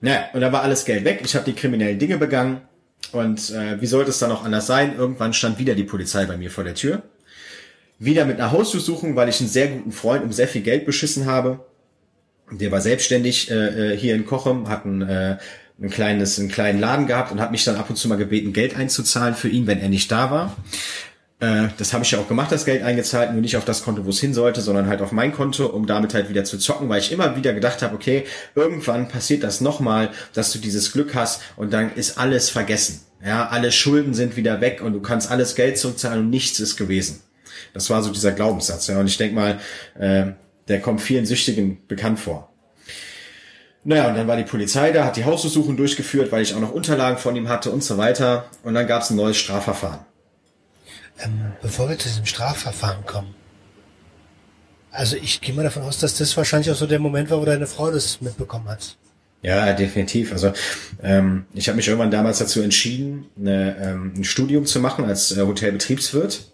[0.00, 1.20] naja, und da war alles Geld weg.
[1.24, 2.62] Ich habe die kriminellen Dinge begangen.
[3.12, 4.96] Und äh, wie sollte es dann auch anders sein?
[4.96, 7.02] Irgendwann stand wieder die Polizei bei mir vor der Tür.
[7.98, 11.26] Wieder mit einer Hausdurchsuchung, weil ich einen sehr guten Freund um sehr viel Geld beschissen
[11.26, 11.66] habe.
[12.50, 15.36] Der war selbstständig äh, äh hier in Kochem, hat ein, äh,
[15.80, 18.52] ein kleines, einen kleinen Laden gehabt und hat mich dann ab und zu mal gebeten,
[18.52, 20.56] Geld einzuzahlen für ihn, wenn er nicht da war.
[21.40, 24.04] Äh, das habe ich ja auch gemacht, das Geld eingezahlt, nur nicht auf das Konto,
[24.04, 26.88] wo es hin sollte, sondern halt auf mein Konto, um damit halt wieder zu zocken,
[26.88, 28.24] weil ich immer wieder gedacht habe, okay,
[28.54, 33.00] irgendwann passiert das nochmal, dass du dieses Glück hast und dann ist alles vergessen.
[33.24, 36.76] Ja, alle Schulden sind wieder weg und du kannst alles Geld zurückzahlen und nichts ist
[36.76, 37.20] gewesen.
[37.74, 38.86] Das war so dieser Glaubenssatz.
[38.86, 39.58] Ja, und ich denk mal,
[39.98, 40.32] äh,
[40.68, 42.52] der kommt vielen Süchtigen bekannt vor.
[43.82, 46.72] Naja, und dann war die Polizei da, hat die Hausdurchsuchung durchgeführt, weil ich auch noch
[46.72, 48.44] Unterlagen von ihm hatte und so weiter.
[48.62, 50.00] Und dann gab es ein neues Strafverfahren.
[51.22, 53.34] Ähm, bevor wir zu diesem Strafverfahren kommen.
[54.90, 57.44] Also ich gehe mal davon aus, dass das wahrscheinlich auch so der Moment war, wo
[57.44, 58.96] deine Frau das mitbekommen hat.
[59.42, 60.32] Ja, definitiv.
[60.32, 60.52] Also
[61.02, 65.36] ähm, ich habe mich irgendwann damals dazu entschieden, eine, ähm, ein Studium zu machen als
[65.36, 66.52] äh, Hotelbetriebswirt.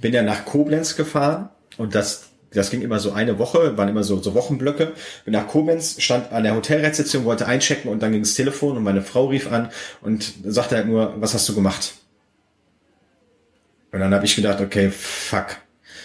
[0.00, 4.02] Bin ja nach Koblenz gefahren und das das ging immer so eine Woche, waren immer
[4.02, 4.92] so, so Wochenblöcke.
[5.24, 8.82] Bin nach Koblenz, stand an der Hotelrezeption, wollte einchecken und dann ging das Telefon und
[8.82, 9.70] meine Frau rief an
[10.00, 11.94] und sagte halt nur, was hast du gemacht?
[13.92, 15.56] Und dann habe ich gedacht, okay, fuck.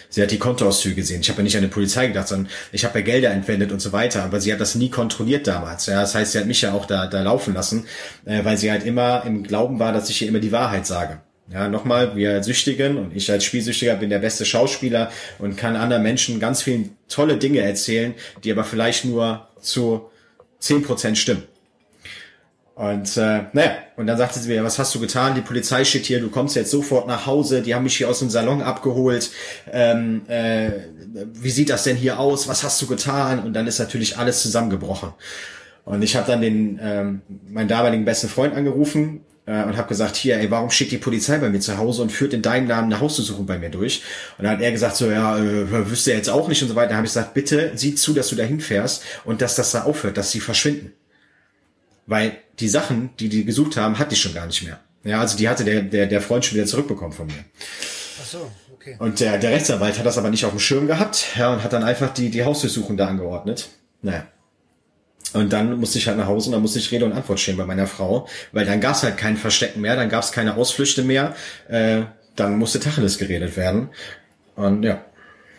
[0.09, 1.21] Sie hat die Kontoauszüge gesehen.
[1.21, 3.81] Ich habe ja nicht an die Polizei gedacht, sondern ich habe ja Gelder entwendet und
[3.81, 4.23] so weiter.
[4.23, 5.88] Aber sie hat das nie kontrolliert damals.
[5.88, 7.86] Ja, das heißt, sie hat mich ja auch da, da laufen lassen,
[8.25, 11.19] äh, weil sie halt immer im Glauben war, dass ich ihr immer die Wahrheit sage.
[11.51, 16.01] Ja, nochmal, wir Süchtigen und ich als Spielsüchtiger bin der beste Schauspieler und kann anderen
[16.01, 20.09] Menschen ganz viele tolle Dinge erzählen, die aber vielleicht nur zu
[20.59, 21.43] zehn Prozent stimmen.
[22.76, 25.34] Und äh, naja, und dann sagte sie mir, was hast du getan?
[25.34, 28.19] Die Polizei steht hier, du kommst jetzt sofort nach Hause, die haben mich hier aus
[28.19, 29.32] dem Salon abgeholt.
[29.71, 30.71] Ähm, äh,
[31.34, 32.49] wie sieht das denn hier aus?
[32.49, 33.39] Was hast du getan?
[33.39, 35.13] Und dann ist natürlich alles zusammengebrochen.
[35.86, 40.17] Und ich habe dann den ähm, meinen damaligen besten Freund angerufen äh, und habe gesagt,
[40.17, 42.91] hier, ey, warum steht die Polizei bei mir zu Hause und führt in deinem Namen
[42.91, 44.03] eine Hausdurchsuchung bei mir durch?
[44.38, 46.76] Und dann hat er gesagt, so, ja, äh, wüsste er jetzt auch nicht und so
[46.76, 46.89] weiter.
[46.89, 49.84] Dann habe ich gesagt, bitte sieh zu, dass du da hinfährst und dass das da
[49.84, 50.91] aufhört, dass sie verschwinden.
[52.07, 54.79] Weil die Sachen, die die gesucht haben, hat die schon gar nicht mehr.
[55.03, 57.45] Ja, also die hatte der, der, der Freund schon wieder zurückbekommen von mir.
[58.21, 58.95] Ach so, okay.
[58.99, 61.73] Und der, der Rechtsanwalt hat das aber nicht auf dem Schirm gehabt, ja, und hat
[61.73, 63.69] dann einfach die, die Hausdurchsuchung da angeordnet.
[64.01, 64.25] Naja.
[65.33, 67.57] Und dann musste ich halt nach Hause und dann musste ich Rede und Antwort stehen
[67.57, 71.35] bei meiner Frau, weil dann gab's halt kein Verstecken mehr, dann gab's keine Ausflüchte mehr,
[71.67, 72.03] äh,
[72.35, 73.89] dann musste Tacheles geredet werden.
[74.55, 75.03] Und ja.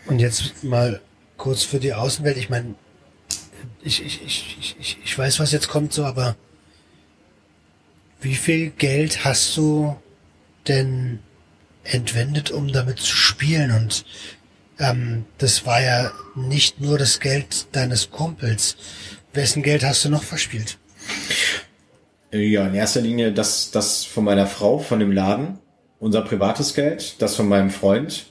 [0.06, 1.00] Und jetzt mal
[1.36, 2.74] kurz für die Außenwelt, ich meine,
[3.82, 6.36] ich, ich, ich, ich, ich weiß, was jetzt kommt, so, aber
[8.20, 9.96] wie viel Geld hast du
[10.66, 11.20] denn
[11.84, 13.70] entwendet, um damit zu spielen?
[13.70, 14.04] Und
[14.78, 18.76] ähm, das war ja nicht nur das Geld deines Kumpels.
[19.32, 20.78] Wessen Geld hast du noch verspielt?
[22.32, 25.58] Ja, in erster Linie das, das von meiner Frau, von dem Laden,
[26.00, 28.26] unser privates Geld, das von meinem Freund.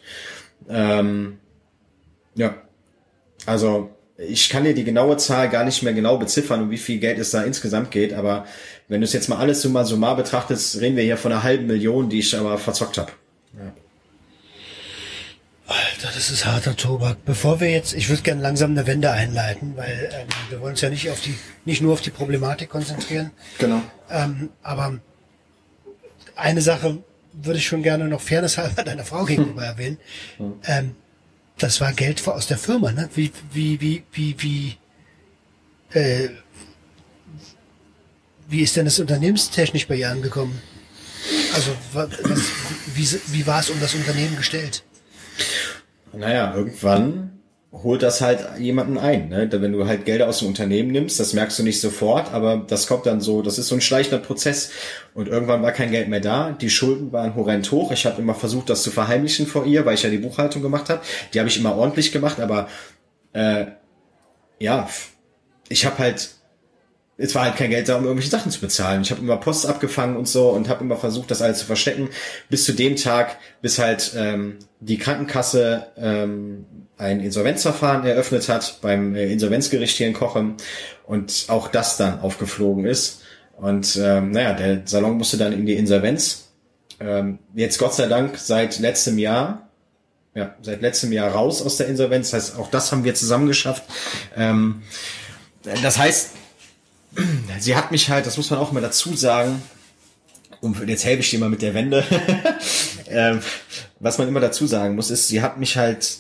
[0.68, 1.40] Ähm,
[2.36, 2.62] ja,
[3.46, 7.00] also ich kann dir die genaue Zahl gar nicht mehr genau beziffern, um wie viel
[7.00, 8.46] Geld es da insgesamt geht, aber
[8.88, 11.68] wenn du es jetzt mal alles summa summa betrachtest, reden wir hier von einer halben
[11.68, 13.12] Million, die ich aber verzockt habe.
[13.58, 13.74] Ja.
[16.02, 17.26] Das ist harter Tobak.
[17.26, 20.82] Bevor wir jetzt, ich würde gerne langsam eine Wende einleiten, weil ähm, wir wollen uns
[20.82, 21.36] ja nicht auf die,
[21.66, 23.32] nicht nur auf die Problematik konzentrieren.
[23.58, 23.82] Genau.
[24.12, 25.00] Ähm, aber
[26.36, 27.00] eine Sache
[27.34, 29.98] würde ich schon gerne noch fairnesshalber deiner Frau gegenüber erwähnen.
[30.68, 30.96] Ähm,
[31.58, 33.10] das war Geld aus der Firma, ne?
[33.16, 34.78] Wie, wie, wie, wie, wie,
[35.98, 36.30] äh,
[38.48, 40.62] wie ist denn das unternehmenstechnisch bei ihr angekommen?
[41.54, 42.10] Also, was,
[42.94, 44.84] wie, wie war es um das Unternehmen gestellt?
[46.14, 47.35] Naja, irgendwann
[47.84, 49.30] holt das halt jemanden ein.
[49.30, 49.50] Ne?
[49.52, 52.88] Wenn du halt Gelder aus dem Unternehmen nimmst, das merkst du nicht sofort, aber das
[52.88, 54.72] kommt dann so, das ist so ein schleichender Prozess.
[55.14, 57.92] Und irgendwann war kein Geld mehr da, die Schulden waren horrend hoch.
[57.92, 60.90] Ich habe immer versucht, das zu verheimlichen vor ihr, weil ich ja die Buchhaltung gemacht
[60.90, 61.02] habe.
[61.34, 62.68] Die habe ich immer ordentlich gemacht, aber
[63.34, 63.66] äh,
[64.60, 64.88] ja,
[65.70, 66.30] ich habe halt
[67.18, 69.02] es war halt kein Geld da, um irgendwelche Sachen zu bezahlen.
[69.02, 72.10] Ich habe immer Post abgefangen und so und habe immer versucht, das alles zu verstecken,
[72.50, 76.66] bis zu dem Tag, bis halt ähm, die Krankenkasse ähm,
[76.98, 80.56] ein Insolvenzverfahren eröffnet hat beim äh, Insolvenzgericht hier in Kochem
[81.06, 83.22] und auch das dann aufgeflogen ist.
[83.58, 86.50] Und ähm, naja, der Salon musste dann in die Insolvenz.
[87.00, 89.70] Ähm, jetzt Gott sei Dank seit letztem Jahr,
[90.34, 92.32] ja, seit letztem Jahr raus aus der Insolvenz.
[92.32, 93.84] Das heißt, auch das haben wir zusammen geschafft.
[94.36, 94.84] Ähm,
[95.82, 96.32] das heißt,
[97.60, 99.62] sie hat mich halt, das muss man auch mal dazu sagen,
[100.62, 102.04] und jetzt helfe ich dir mal mit der Wende.
[103.10, 103.40] ähm,
[104.00, 106.18] was man immer dazu sagen muss, ist, sie hat mich halt,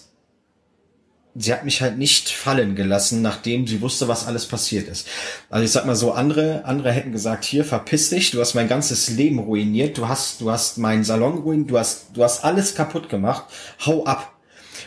[1.35, 5.07] sie hat mich halt nicht fallen gelassen, nachdem sie wusste, was alles passiert ist.
[5.49, 8.67] Also ich sag mal so, andere, andere hätten gesagt, hier, verpiss dich, du hast mein
[8.67, 12.75] ganzes Leben ruiniert, du hast, du hast meinen Salon ruiniert, du hast, du hast alles
[12.75, 13.45] kaputt gemacht,
[13.85, 14.33] hau ab.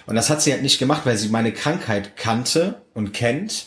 [0.07, 3.67] Und das hat sie halt nicht gemacht, weil sie meine Krankheit kannte und kennt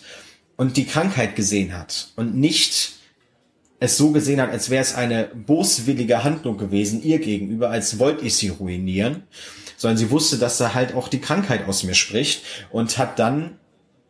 [0.61, 2.91] und die Krankheit gesehen hat und nicht
[3.79, 8.23] es so gesehen hat, als wäre es eine boswillige Handlung gewesen ihr gegenüber, als wollte
[8.27, 9.23] ich sie ruinieren,
[9.75, 13.57] sondern sie wusste, dass da halt auch die Krankheit aus mir spricht und hat dann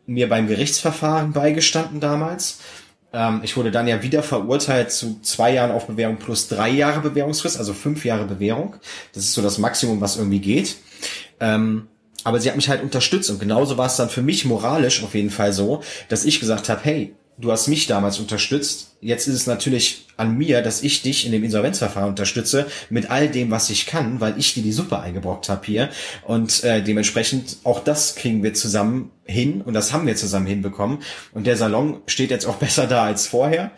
[0.04, 2.58] mir beim Gerichtsverfahren beigestanden damals.
[3.14, 7.00] Ähm, ich wurde dann ja wieder verurteilt zu zwei Jahren auf Bewährung plus drei Jahre
[7.00, 8.76] Bewährungsfrist, also fünf Jahre Bewährung.
[9.14, 10.76] Das ist so das Maximum, was irgendwie geht.
[11.40, 11.88] Ähm,
[12.24, 15.14] aber sie hat mich halt unterstützt und genauso war es dann für mich moralisch auf
[15.14, 19.34] jeden Fall so, dass ich gesagt habe, hey, du hast mich damals unterstützt, jetzt ist
[19.34, 23.70] es natürlich an mir, dass ich dich in dem Insolvenzverfahren unterstütze mit all dem, was
[23.70, 25.88] ich kann, weil ich dir die Suppe eingebrockt habe hier
[26.26, 30.98] und äh, dementsprechend auch das kriegen wir zusammen hin und das haben wir zusammen hinbekommen
[31.32, 33.72] und der Salon steht jetzt auch besser da als vorher.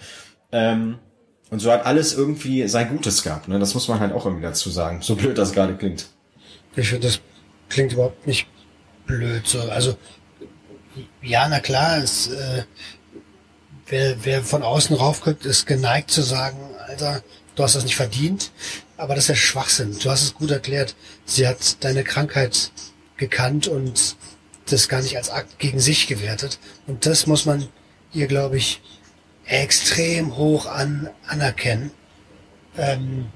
[0.52, 0.98] Ähm,
[1.50, 3.48] und so hat alles irgendwie sein Gutes gehabt.
[3.48, 3.58] Ne?
[3.58, 5.02] Das muss man halt auch irgendwie dazu sagen.
[5.02, 6.06] So blöd das gerade klingt.
[6.74, 7.20] Ich finde das
[7.68, 8.46] klingt überhaupt nicht
[9.06, 9.46] blöd.
[9.46, 9.60] So.
[9.62, 9.96] Also,
[11.22, 12.64] ja, na klar, es, äh,
[13.86, 17.22] wer, wer von außen raufguckt, ist geneigt zu sagen, Alter,
[17.54, 18.52] du hast das nicht verdient.
[18.96, 19.98] Aber das ist ja Schwachsinn.
[19.98, 20.94] Du hast es gut erklärt.
[21.24, 22.70] Sie hat deine Krankheit
[23.16, 24.16] gekannt und
[24.66, 26.58] das gar nicht als Akt gegen sich gewertet.
[26.86, 27.68] Und das muss man
[28.12, 28.80] ihr, glaube ich,
[29.46, 31.90] extrem hoch an, anerkennen.
[32.76, 33.26] Ähm,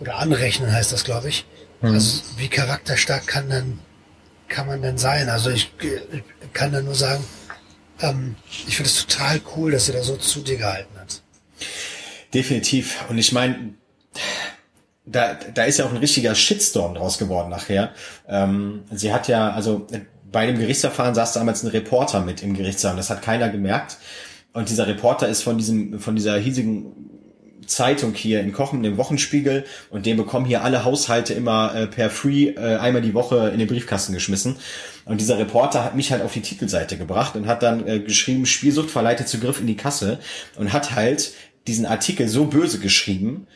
[0.00, 1.44] oder anrechnen heißt das, glaube ich.
[1.82, 1.94] Mhm.
[1.94, 3.78] Also wie charakterstark kann dann
[4.48, 5.28] kann man denn sein?
[5.28, 7.24] Also ich, ich kann da nur sagen,
[8.00, 11.22] ähm, ich finde es total cool, dass sie da so zu dir gehalten hat.
[12.34, 13.04] Definitiv.
[13.08, 13.74] Und ich meine,
[15.04, 17.92] da, da ist ja auch ein richtiger Shitstorm draus geworden nachher.
[18.28, 19.86] Ähm, sie hat ja, also
[20.30, 22.96] bei dem Gerichtsverfahren saß damals ein Reporter mit im Gerichtssaal.
[22.96, 23.98] Das hat keiner gemerkt.
[24.52, 26.92] Und dieser Reporter ist von diesem, von dieser hiesigen
[27.66, 32.10] Zeitung hier in Kochen, dem Wochenspiegel, und den bekommen hier alle Haushalte immer äh, per
[32.10, 34.56] Free äh, einmal die Woche in den Briefkasten geschmissen.
[35.04, 38.46] Und dieser Reporter hat mich halt auf die Titelseite gebracht und hat dann äh, geschrieben,
[38.46, 40.18] Spielsucht verleitet Zugriff in die Kasse
[40.56, 41.32] und hat halt
[41.66, 43.46] diesen Artikel so böse geschrieben,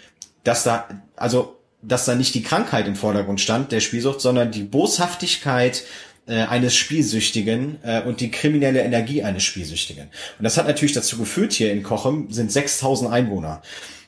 [0.45, 4.63] dass da, also, dass da nicht die Krankheit im Vordergrund stand, der Spielsucht, sondern die
[4.63, 5.83] Boshaftigkeit
[6.27, 10.05] äh, eines Spielsüchtigen äh, und die kriminelle Energie eines Spielsüchtigen.
[10.39, 13.63] Und das hat natürlich dazu geführt, hier in Kochem sind 6000 Einwohner.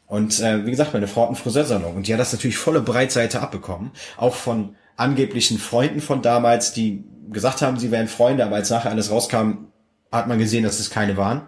[0.06, 2.80] Und äh, wie gesagt, meine Frau hat einen Friseursalon und die hat das natürlich volle
[2.80, 3.92] Breitseite abbekommen.
[4.16, 8.90] Auch von angeblichen Freunden von damals, die gesagt haben, sie wären Freunde, aber als nachher
[8.90, 9.68] alles rauskam,
[10.10, 11.42] hat man gesehen, dass es keine waren.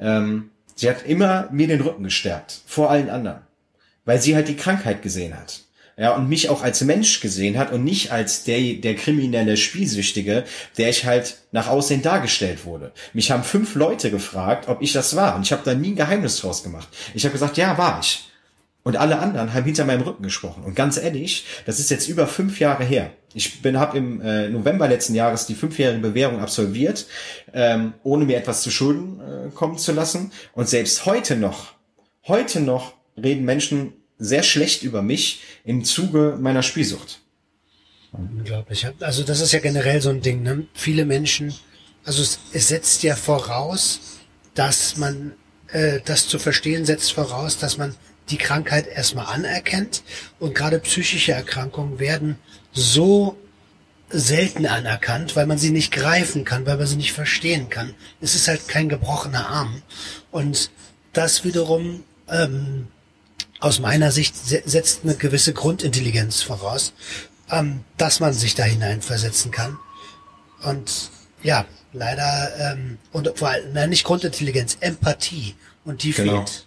[0.00, 3.42] Ähm, sie hat immer mir den Rücken gestärkt, vor allen anderen.
[4.04, 5.61] Weil sie halt die Krankheit gesehen hat
[5.96, 10.44] ja, und mich auch als Mensch gesehen hat und nicht als der, der kriminelle Spielsüchtige,
[10.78, 12.92] der ich halt nach Aussehen dargestellt wurde.
[13.12, 15.96] Mich haben fünf Leute gefragt, ob ich das war und ich habe da nie ein
[15.96, 16.88] Geheimnis draus gemacht.
[17.14, 18.28] Ich habe gesagt, ja, war ich.
[18.84, 20.64] Und alle anderen haben hinter meinem Rücken gesprochen.
[20.64, 23.10] Und ganz ehrlich, das ist jetzt über fünf Jahre her.
[23.32, 27.06] Ich bin habe im äh, November letzten Jahres die fünfjährige Bewährung absolviert,
[27.54, 30.32] ähm, ohne mir etwas zu Schulden äh, kommen zu lassen.
[30.52, 31.74] Und selbst heute noch,
[32.26, 37.20] heute noch reden Menschen sehr schlecht über mich im Zuge meiner Spielsucht.
[38.12, 38.86] Unglaublich.
[39.00, 40.42] Also das ist ja generell so ein Ding.
[40.42, 40.66] Ne?
[40.74, 41.54] Viele Menschen,
[42.04, 44.00] also es, es setzt ja voraus,
[44.54, 45.32] dass man
[45.68, 47.94] äh, das zu verstehen setzt voraus, dass man
[48.28, 50.02] die Krankheit erstmal anerkennt
[50.38, 52.36] und gerade psychische Erkrankungen werden
[52.72, 53.36] so
[54.10, 57.94] selten anerkannt, weil man sie nicht greifen kann, weil man sie nicht verstehen kann.
[58.20, 59.82] Es ist halt kein gebrochener Arm.
[60.30, 60.70] Und
[61.14, 62.88] das wiederum ähm,
[63.62, 66.92] aus meiner Sicht setzt eine gewisse Grundintelligenz voraus,
[67.48, 69.78] ähm, dass man sich da hineinversetzen kann.
[70.64, 71.10] Und
[71.44, 75.54] ja, leider, ähm, und vor allem, nein, nicht Grundintelligenz, Empathie.
[75.84, 76.44] Und die genau.
[76.44, 76.66] fehlt.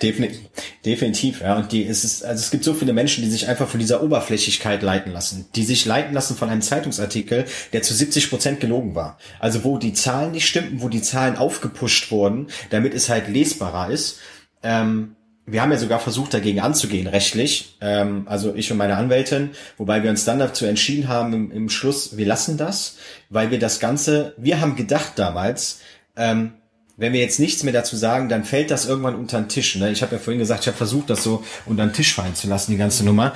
[0.00, 0.48] Definitiv,
[0.84, 1.56] definitiv, ja.
[1.56, 4.02] Und die ist es, also es gibt so viele Menschen, die sich einfach von dieser
[4.02, 8.96] Oberflächlichkeit leiten lassen, die sich leiten lassen von einem Zeitungsartikel, der zu 70 Prozent gelogen
[8.96, 9.18] war.
[9.38, 13.90] Also wo die Zahlen nicht stimmten, wo die Zahlen aufgepusht wurden, damit es halt lesbarer
[13.90, 14.18] ist.
[14.64, 15.14] Ähm,
[15.52, 17.76] wir haben ja sogar versucht, dagegen anzugehen, rechtlich.
[17.80, 21.68] Ähm, also ich und meine Anwältin, wobei wir uns dann dazu entschieden haben, im, im
[21.68, 22.96] Schluss, wir lassen das,
[23.28, 25.80] weil wir das Ganze, wir haben gedacht damals,
[26.16, 26.52] ähm,
[26.96, 29.76] wenn wir jetzt nichts mehr dazu sagen, dann fällt das irgendwann unter den Tisch.
[29.76, 29.90] Ne?
[29.90, 32.48] Ich habe ja vorhin gesagt, ich habe versucht, das so unter den Tisch fallen zu
[32.48, 33.34] lassen, die ganze Nummer.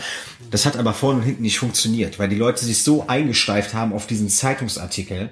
[0.51, 3.93] Das hat aber vorne und hinten nicht funktioniert, weil die Leute sich so eingesteift haben
[3.93, 5.31] auf diesen Zeitungsartikel.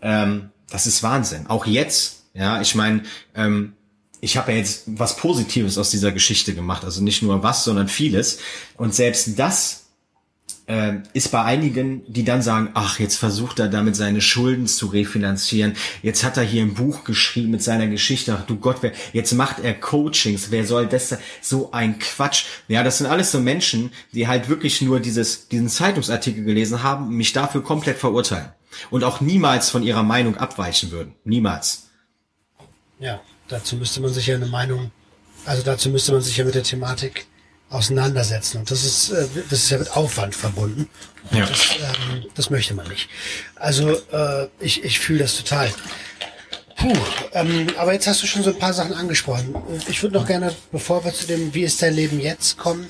[0.00, 1.46] Ähm, das ist Wahnsinn.
[1.48, 3.02] Auch jetzt, ja, ich meine,
[3.34, 3.74] ähm,
[4.24, 7.88] ich habe ja jetzt was Positives aus dieser Geschichte gemacht, also nicht nur was, sondern
[7.88, 8.38] vieles.
[8.76, 9.86] Und selbst das
[10.66, 14.86] äh, ist bei einigen, die dann sagen, ach, jetzt versucht er damit seine Schulden zu
[14.86, 15.74] refinanzieren.
[16.02, 18.38] Jetzt hat er hier ein Buch geschrieben mit seiner Geschichte.
[18.38, 20.52] Ach du Gott, wer, jetzt macht er Coachings.
[20.52, 21.16] Wer soll das?
[21.40, 22.44] So ein Quatsch.
[22.68, 27.08] Ja, das sind alles so Menschen, die halt wirklich nur dieses, diesen Zeitungsartikel gelesen haben
[27.08, 28.52] und mich dafür komplett verurteilen.
[28.88, 31.16] Und auch niemals von ihrer Meinung abweichen würden.
[31.24, 31.88] Niemals.
[33.00, 33.20] Ja.
[33.52, 34.90] Dazu müsste man sich ja eine Meinung,
[35.44, 37.26] also dazu müsste man sich ja mit der Thematik
[37.68, 38.58] auseinandersetzen.
[38.58, 40.88] Und das ist, äh, das ist ja mit Aufwand verbunden.
[41.32, 41.44] Ja.
[41.44, 43.10] Das, ähm, das möchte man nicht.
[43.56, 45.70] Also äh, ich, ich fühle das total.
[46.76, 46.96] Puh,
[47.32, 49.54] ähm, aber jetzt hast du schon so ein paar Sachen angesprochen.
[49.86, 52.86] Ich würde noch gerne, bevor wir zu dem Wie ist dein Leben jetzt kommen,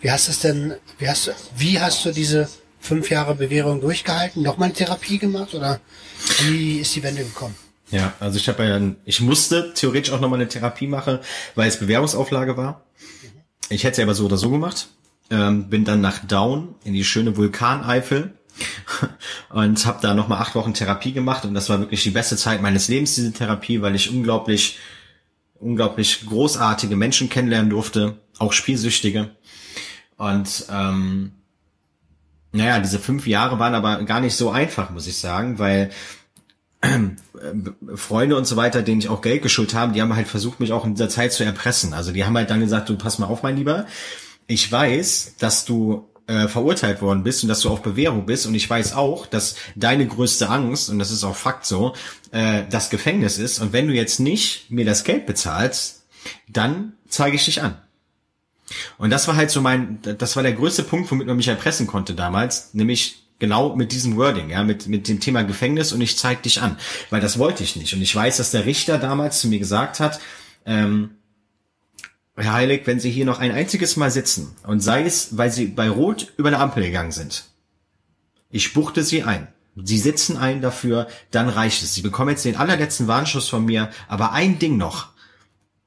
[0.00, 2.46] wie hast du es denn, wie hast du, wie hast du diese
[2.78, 4.42] fünf Jahre Bewährung durchgehalten?
[4.42, 5.80] Nochmal eine Therapie gemacht oder
[6.42, 7.56] wie ist die Wende gekommen?
[7.90, 11.18] Ja, also ich habe ja, ich musste theoretisch auch nochmal eine Therapie machen,
[11.54, 12.84] weil es Bewährungsauflage war.
[13.68, 14.88] Ich hätte es aber so oder so gemacht.
[15.30, 18.34] Ähm, bin dann nach Down in die schöne Vulkaneifel
[19.50, 22.62] und habe da nochmal acht Wochen Therapie gemacht und das war wirklich die beste Zeit
[22.62, 24.78] meines Lebens, diese Therapie, weil ich unglaublich,
[25.54, 29.30] unglaublich großartige Menschen kennenlernen durfte, auch Spielsüchtige.
[30.16, 31.32] Und ähm,
[32.52, 35.90] naja, diese fünf Jahre waren aber gar nicht so einfach, muss ich sagen, weil
[37.94, 40.72] Freunde und so weiter, denen ich auch Geld geschuldet habe, die haben halt versucht, mich
[40.72, 41.94] auch in dieser Zeit zu erpressen.
[41.94, 43.86] Also die haben halt dann gesagt, du pass mal auf, mein Lieber,
[44.46, 48.54] ich weiß, dass du äh, verurteilt worden bist und dass du auf Bewährung bist und
[48.54, 51.94] ich weiß auch, dass deine größte Angst, und das ist auch Fakt so,
[52.30, 56.04] äh, das Gefängnis ist und wenn du jetzt nicht mir das Geld bezahlst,
[56.48, 57.76] dann zeige ich dich an.
[58.96, 61.86] Und das war halt so mein, das war der größte Punkt, womit man mich erpressen
[61.86, 66.16] konnte damals, nämlich genau mit diesem Wording, ja, mit, mit dem Thema Gefängnis und ich
[66.16, 66.78] zeig dich an.
[67.10, 67.92] Weil das wollte ich nicht.
[67.92, 70.18] Und ich weiß, dass der Richter damals zu mir gesagt hat,
[70.64, 71.10] ähm,
[72.36, 75.66] Herr Heilig, wenn Sie hier noch ein einziges Mal sitzen und sei es, weil Sie
[75.66, 77.44] bei Rot über eine Ampel gegangen sind,
[78.50, 79.48] ich buchte Sie ein.
[79.76, 81.94] Sie sitzen ein dafür, dann reicht es.
[81.94, 85.08] Sie bekommen jetzt den allerletzten Warnschuss von mir, aber ein Ding noch.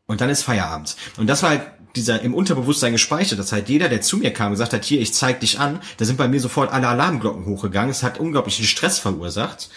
[0.05, 0.95] Und dann ist Feierabend.
[1.17, 3.39] Und das war halt dieser im Unterbewusstsein gespeichert.
[3.39, 6.05] Das heißt, jeder, der zu mir kam gesagt hat, hier, ich zeig dich an, da
[6.05, 7.89] sind bei mir sofort alle Alarmglocken hochgegangen.
[7.89, 9.69] Es hat unglaublichen Stress verursacht.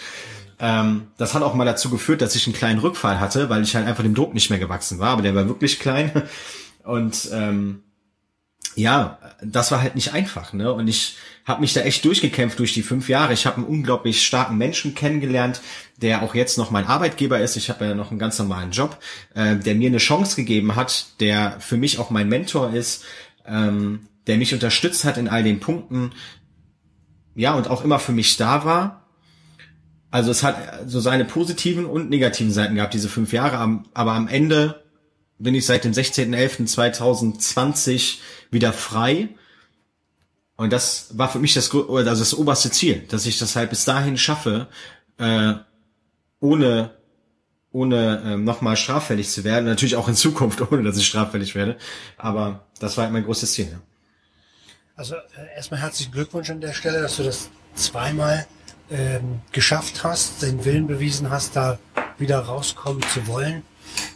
[0.59, 3.75] Ähm, das hat auch mal dazu geführt, dass ich einen kleinen Rückfall hatte, weil ich
[3.75, 6.23] halt einfach dem Druck nicht mehr gewachsen war, aber der war wirklich klein.
[6.85, 7.83] Und ähm,
[8.75, 10.73] ja, das war halt nicht einfach, ne?
[10.73, 13.33] Und ich habe mich da echt durchgekämpft durch die fünf Jahre.
[13.33, 15.61] Ich habe einen unglaublich starken Menschen kennengelernt,
[15.97, 17.57] der auch jetzt noch mein Arbeitgeber ist.
[17.57, 18.99] Ich habe ja noch einen ganz normalen Job,
[19.35, 23.05] äh, der mir eine Chance gegeben hat, der für mich auch mein Mentor ist,
[23.47, 26.13] ähm, der mich unterstützt hat in all den Punkten.
[27.35, 29.09] Ja, und auch immer für mich da war.
[30.11, 33.83] Also es hat so seine positiven und negativen Seiten gehabt, diese fünf Jahre.
[33.95, 34.83] Aber am Ende
[35.39, 38.19] bin ich seit dem 16.11.2020
[38.51, 39.29] wieder frei.
[40.61, 43.87] Und das war für mich das, also das oberste Ziel, dass ich das halt bis
[43.87, 44.67] dahin schaffe,
[45.17, 45.55] äh,
[46.39, 46.91] ohne
[47.73, 49.65] ohne ähm, nochmal straffällig zu werden.
[49.65, 51.79] Natürlich auch in Zukunft, ohne dass ich straffällig werde.
[52.19, 53.71] Aber das war halt mein großes Ziel.
[53.73, 53.81] Ja.
[54.97, 58.47] Also äh, erstmal herzlichen Glückwunsch an der Stelle, dass du das zweimal
[58.91, 61.79] ähm, geschafft hast, den Willen bewiesen hast, da
[62.19, 63.63] wieder rauskommen zu wollen.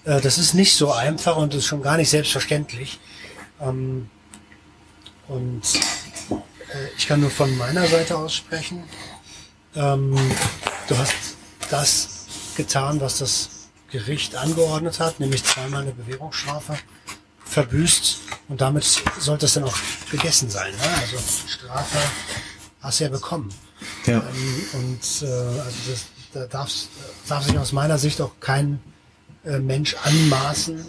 [0.04, 3.00] Äh, das ist nicht so einfach und ist schon gar nicht selbstverständlich.
[3.62, 4.10] Ähm,
[5.26, 5.62] und
[6.96, 8.84] ich kann nur von meiner Seite aus sprechen.
[9.74, 10.16] Ähm,
[10.88, 11.14] du hast
[11.70, 13.48] das getan, was das
[13.90, 16.76] Gericht angeordnet hat, nämlich zweimal eine Bewährungsstrafe
[17.44, 18.84] verbüßt und damit
[19.18, 19.76] sollte es dann auch
[20.10, 20.72] gegessen sein.
[20.72, 20.88] Ne?
[21.00, 21.98] Also Strafe
[22.80, 23.54] hast du ja bekommen.
[24.06, 24.18] Ja.
[24.18, 26.70] Ähm, und äh, also das, da darf,
[27.28, 28.80] darf sich aus meiner Sicht auch kein
[29.44, 30.84] äh, Mensch anmaßen,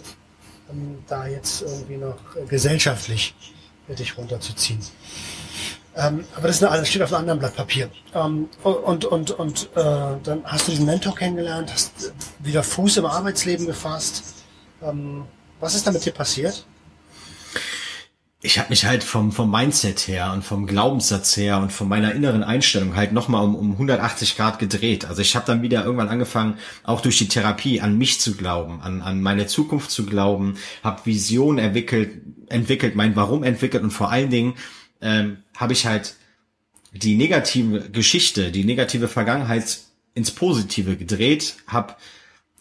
[0.70, 3.34] ähm, da jetzt irgendwie noch äh, gesellschaftlich
[3.88, 4.80] dich runterzuziehen.
[5.96, 7.90] Ähm, aber das, eine, das, steht auf einem anderen Blatt Papier.
[8.14, 9.80] Ähm, und und, und äh,
[10.22, 14.34] dann hast du diesen Mentor kennengelernt, hast wieder Fuß im Arbeitsleben gefasst.
[14.82, 15.24] Ähm,
[15.58, 16.66] was ist da mit dir passiert?
[18.46, 22.12] ich habe mich halt vom, vom Mindset her und vom Glaubenssatz her und von meiner
[22.14, 25.04] inneren Einstellung halt nochmal um, um 180 Grad gedreht.
[25.04, 28.80] Also ich habe dann wieder irgendwann angefangen, auch durch die Therapie an mich zu glauben,
[28.82, 34.12] an, an meine Zukunft zu glauben, habe Visionen entwickelt, entwickelt, mein Warum entwickelt und vor
[34.12, 34.54] allen Dingen
[35.00, 36.14] ähm, habe ich halt
[36.92, 39.80] die negative Geschichte, die negative Vergangenheit
[40.14, 41.94] ins Positive gedreht, habe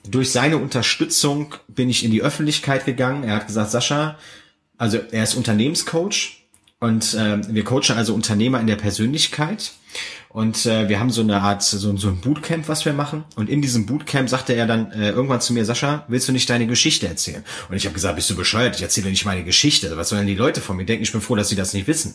[0.07, 3.23] durch seine Unterstützung bin ich in die Öffentlichkeit gegangen.
[3.23, 4.17] Er hat gesagt, Sascha,
[4.77, 6.44] also er ist Unternehmenscoach
[6.86, 9.71] und äh, wir coachen also Unternehmer in der Persönlichkeit.
[10.29, 13.23] Und äh, wir haben so eine Art, so, so ein Bootcamp, was wir machen.
[13.36, 16.47] Und in diesem Bootcamp sagte er dann äh, irgendwann zu mir, Sascha, willst du nicht
[16.47, 17.43] deine Geschichte erzählen?
[17.69, 18.75] Und ich habe gesagt, bist du bescheuert?
[18.75, 19.97] Ich erzähle nicht meine Geschichte.
[19.97, 21.01] Was sollen die Leute von mir denken?
[21.01, 22.13] Ich bin froh, dass sie das nicht wissen.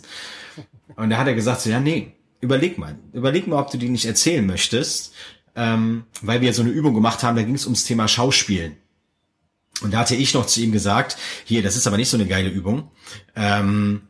[0.95, 2.97] Und da hat er gesagt, so, ja, nee, überleg mal.
[3.12, 5.14] Überleg mal, ob du die nicht erzählen möchtest.
[5.57, 8.77] Ähm, weil wir so eine Übung gemacht haben, da ging es ums Thema Schauspielen.
[9.83, 12.27] Und da hatte ich noch zu ihm gesagt, hier, das ist aber nicht so eine
[12.27, 12.91] geile Übung,
[13.35, 14.03] ähm,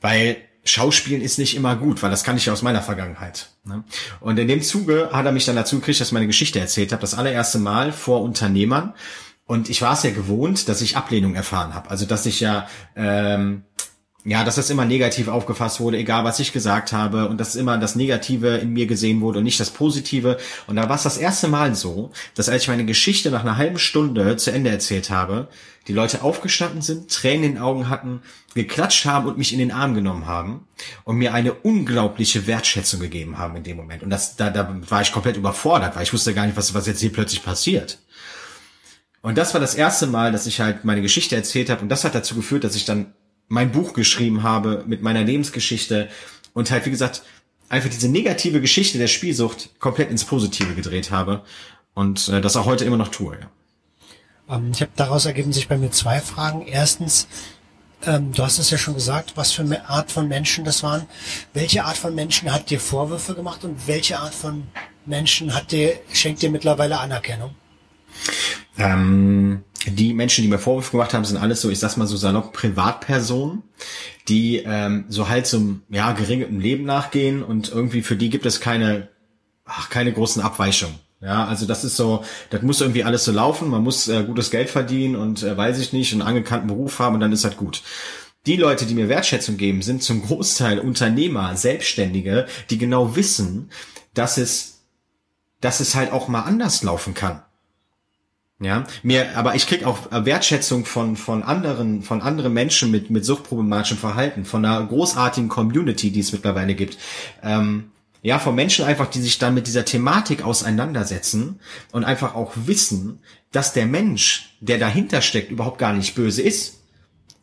[0.00, 3.50] weil Schauspielen ist nicht immer gut, weil das kann ich aus meiner Vergangenheit.
[3.64, 3.84] Ne?
[4.20, 6.92] Und in dem Zuge hat er mich dann dazu gekriegt, dass ich meine Geschichte erzählt
[6.92, 8.94] habe, das allererste Mal vor Unternehmern.
[9.46, 11.88] Und ich war es ja gewohnt, dass ich Ablehnung erfahren habe.
[11.88, 13.64] Also dass ich ja ähm,
[14.24, 17.78] ja, dass das immer negativ aufgefasst wurde, egal was ich gesagt habe und dass immer
[17.78, 20.38] das Negative in mir gesehen wurde und nicht das Positive.
[20.66, 23.56] Und da war es das erste Mal so, dass als ich meine Geschichte nach einer
[23.56, 25.48] halben Stunde zu Ende erzählt habe,
[25.86, 28.20] die Leute aufgestanden sind, Tränen in den Augen hatten,
[28.54, 30.66] geklatscht haben und mich in den Arm genommen haben
[31.04, 34.02] und mir eine unglaubliche Wertschätzung gegeben haben in dem Moment.
[34.02, 36.86] Und das, da, da war ich komplett überfordert, weil ich wusste gar nicht, was, was
[36.86, 37.98] jetzt hier plötzlich passiert.
[39.22, 42.04] Und das war das erste Mal, dass ich halt meine Geschichte erzählt habe und das
[42.04, 43.14] hat dazu geführt, dass ich dann
[43.48, 46.08] mein Buch geschrieben habe mit meiner Lebensgeschichte
[46.54, 47.22] und halt, wie gesagt,
[47.68, 51.42] einfach diese negative Geschichte der Spielsucht komplett ins Positive gedreht habe
[51.94, 53.38] und äh, das auch heute immer noch tue.
[53.38, 54.56] Ja.
[54.56, 56.66] Ähm, ich habe daraus ergeben sich bei mir zwei Fragen.
[56.66, 57.28] Erstens,
[58.06, 61.06] ähm, du hast es ja schon gesagt, was für eine Art von Menschen das waren.
[61.52, 64.68] Welche Art von Menschen hat dir Vorwürfe gemacht und welche Art von
[65.04, 67.54] Menschen hat dir schenkt dir mittlerweile Anerkennung?
[68.78, 72.16] Ähm, die Menschen, die mir Vorwürfe gemacht haben, sind alles so, ich sag's mal so
[72.16, 73.62] salopp, Privatpersonen,
[74.28, 78.60] die ähm, so halt zum ja geringem Leben nachgehen und irgendwie für die gibt es
[78.60, 79.08] keine,
[79.64, 80.96] ach, keine großen Abweichungen.
[81.20, 83.68] Ja, also das ist so, das muss irgendwie alles so laufen.
[83.70, 87.14] Man muss äh, gutes Geld verdienen und äh, weiß ich nicht, einen angekannten Beruf haben
[87.14, 87.82] und dann ist das gut.
[88.46, 93.70] Die Leute, die mir Wertschätzung geben, sind zum Großteil Unternehmer, Selbstständige, die genau wissen,
[94.14, 94.84] dass es,
[95.60, 97.42] dass es halt auch mal anders laufen kann.
[98.60, 103.24] Ja, mir, aber ich krieg auch Wertschätzung von von anderen von anderen Menschen mit mit
[103.24, 106.98] suchtproblematischem Verhalten, von einer großartigen Community, die es mittlerweile gibt.
[107.42, 111.60] Ähm, ja, von Menschen einfach, die sich dann mit dieser Thematik auseinandersetzen
[111.92, 113.20] und einfach auch wissen,
[113.52, 116.80] dass der Mensch, der dahinter steckt, überhaupt gar nicht böse ist,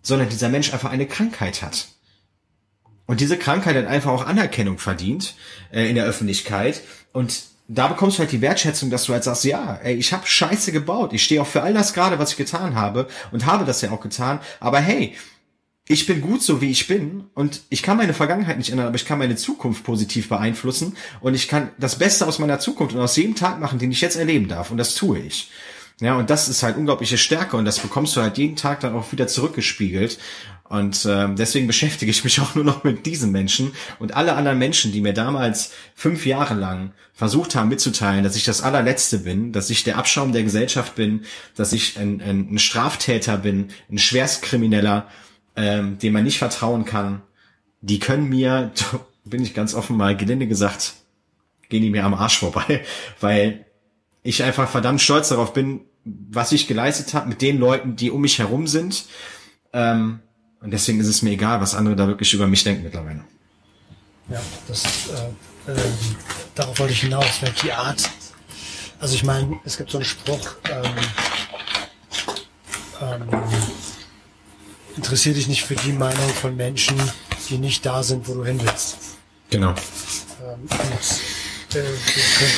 [0.01, 1.87] sondern dieser Mensch einfach eine Krankheit hat.
[3.05, 5.35] Und diese Krankheit hat einfach auch Anerkennung verdient
[5.71, 6.81] äh, in der Öffentlichkeit
[7.13, 10.27] und da bekommst du halt die Wertschätzung, dass du halt sagst, ja, ey, ich habe
[10.27, 11.13] Scheiße gebaut.
[11.13, 13.91] Ich stehe auch für all das gerade, was ich getan habe und habe das ja
[13.91, 14.39] auch getan.
[14.59, 15.15] Aber hey,
[15.87, 18.95] ich bin gut so, wie ich bin und ich kann meine Vergangenheit nicht ändern, aber
[18.95, 23.01] ich kann meine Zukunft positiv beeinflussen und ich kann das Beste aus meiner Zukunft und
[23.01, 25.51] aus jedem Tag machen, den ich jetzt erleben darf und das tue ich.
[26.01, 28.95] Ja, und das ist halt unglaubliche Stärke und das bekommst du halt jeden Tag dann
[28.95, 30.17] auch wieder zurückgespiegelt
[30.67, 34.57] und äh, deswegen beschäftige ich mich auch nur noch mit diesen Menschen und alle anderen
[34.57, 39.51] Menschen, die mir damals fünf Jahre lang versucht haben mitzuteilen, dass ich das allerletzte bin,
[39.51, 43.99] dass ich der Abschaum der Gesellschaft bin, dass ich ein, ein, ein Straftäter bin, ein
[43.99, 45.07] Schwerstkrimineller,
[45.55, 47.21] ähm, dem man nicht vertrauen kann,
[47.81, 48.71] die können mir,
[49.23, 50.95] bin ich ganz offen mal gelinde gesagt,
[51.69, 52.83] gehen die mir am Arsch vorbei,
[53.21, 53.65] weil
[54.23, 58.21] ich einfach verdammt stolz darauf bin, was ich geleistet habe mit den Leuten, die um
[58.21, 59.05] mich herum sind.
[59.71, 60.19] Ähm,
[60.65, 63.23] und deswegen ist es mir egal, was andere da wirklich über mich denken mittlerweile.
[64.29, 64.83] Ja, das,
[65.67, 65.75] äh, äh,
[66.55, 68.09] darauf wollte ich hinaus, weil die Art,
[68.99, 70.83] also ich meine, es gibt so einen Spruch, ähm,
[72.99, 73.43] ähm,
[74.97, 76.99] interessiere dich nicht für die Meinung von Menschen,
[77.47, 78.97] die nicht da sind, wo du hin willst.
[79.51, 79.69] Genau.
[79.69, 81.85] Ähm, und, äh, den,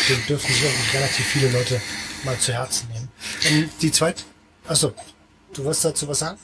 [0.07, 1.81] den dürfen sich auch relativ viele Leute
[2.23, 3.09] mal zu Herzen nehmen.
[3.51, 4.23] Und die zweite,
[4.65, 4.93] achso,
[5.53, 6.39] du wirst dazu was sagen?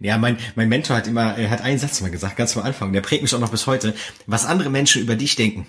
[0.00, 2.92] Ja, mein, mein Mentor hat immer, er hat einen Satz mal gesagt, ganz am Anfang,
[2.92, 3.94] der prägt mich auch noch bis heute.
[4.26, 5.66] Was andere Menschen über dich denken,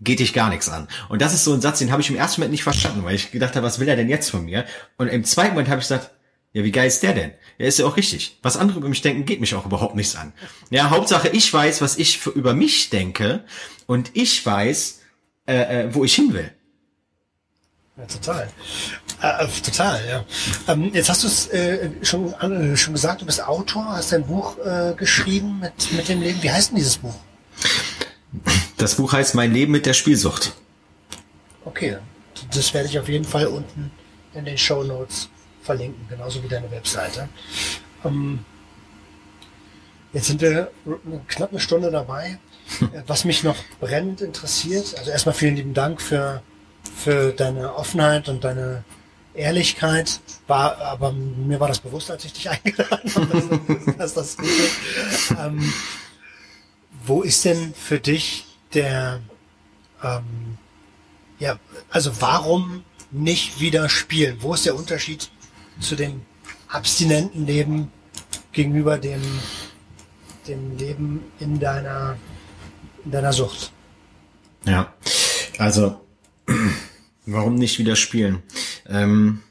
[0.00, 0.88] geht dich gar nichts an.
[1.08, 3.14] Und das ist so ein Satz, den habe ich im ersten Moment nicht verstanden, weil
[3.14, 4.64] ich gedacht habe, was will er denn jetzt von mir?
[4.98, 6.10] Und im zweiten Moment habe ich gesagt,
[6.52, 7.32] ja, wie geil ist der denn?
[7.58, 8.38] Er ist ja auch richtig.
[8.42, 10.32] Was andere über mich denken, geht mich auch überhaupt nichts an.
[10.70, 13.44] Ja, Hauptsache, ich weiß, was ich für, über mich denke
[13.86, 15.02] und ich weiß,
[15.46, 16.50] äh, äh, wo ich hin will.
[17.96, 18.48] Ja, total.
[19.22, 20.24] Äh, äh, total, ja.
[20.68, 24.26] Ähm, jetzt hast du es äh, schon, äh, schon gesagt, du bist Autor, hast ein
[24.26, 26.42] Buch äh, geschrieben mit, mit dem Leben.
[26.42, 27.14] Wie heißt denn dieses Buch?
[28.76, 30.52] Das Buch heißt Mein Leben mit der Spielsucht.
[31.64, 31.96] Okay,
[32.54, 33.90] das werde ich auf jeden Fall unten
[34.34, 35.30] in den Show Notes
[35.62, 37.30] verlinken, genauso wie deine Webseite.
[38.04, 38.40] Ähm,
[40.12, 40.70] jetzt sind wir
[41.28, 42.38] knapp eine Stunde dabei.
[43.06, 46.42] Was mich noch brennend interessiert, also erstmal vielen lieben Dank für
[46.94, 48.84] für deine Offenheit und deine
[49.34, 50.20] Ehrlichkeit.
[50.46, 54.36] War, aber mir war das bewusst, als ich dich eingeladen habe, dass, das.
[55.38, 55.72] Ähm,
[57.04, 59.20] wo ist denn für dich der,
[60.02, 60.58] ähm,
[61.38, 61.58] ja,
[61.90, 64.38] also warum nicht wieder spielen?
[64.40, 65.30] Wo ist der Unterschied
[65.80, 66.22] zu dem
[66.68, 67.90] abstinenten Leben
[68.52, 69.22] gegenüber dem,
[70.48, 72.16] dem Leben in deiner,
[73.04, 73.72] in deiner Sucht?
[74.64, 74.92] Ja,
[75.58, 76.05] also
[77.26, 78.42] Warum nicht wieder spielen?
[78.88, 79.42] Ähm,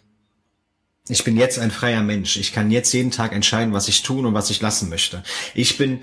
[1.08, 2.38] ich bin jetzt ein freier Mensch.
[2.38, 5.24] Ich kann jetzt jeden Tag entscheiden, was ich tun und was ich lassen möchte.
[5.54, 6.00] Ich bin,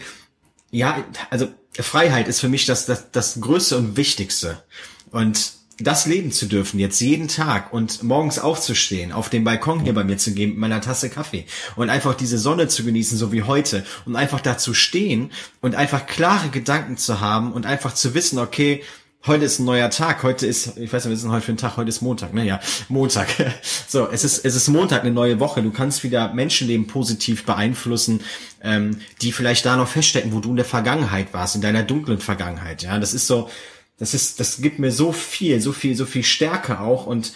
[0.70, 4.62] ja, also Freiheit ist für mich das, das, das Größte und Wichtigste.
[5.11, 9.95] Und das leben zu dürfen, jetzt jeden Tag und morgens aufzustehen, auf dem Balkon hier
[9.95, 13.32] bei mir zu gehen mit meiner Tasse Kaffee und einfach diese Sonne zu genießen, so
[13.32, 17.95] wie heute und einfach da zu stehen und einfach klare Gedanken zu haben und einfach
[17.95, 18.82] zu wissen, okay,
[19.27, 21.57] heute ist ein neuer Tag, heute ist, ich weiß nicht, was ist heute für ein
[21.57, 22.45] Tag, heute ist Montag, ne?
[22.45, 23.29] Ja, Montag.
[23.89, 25.62] So, es ist, es ist Montag, eine neue Woche.
[25.62, 28.23] Du kannst wieder Menschenleben positiv beeinflussen,
[28.62, 32.18] ähm, die vielleicht da noch feststecken, wo du in der Vergangenheit warst, in deiner dunklen
[32.18, 32.83] Vergangenheit.
[32.83, 33.51] Ja, das ist so,
[33.99, 37.35] das ist, das gibt mir so viel, so viel, so viel Stärke auch und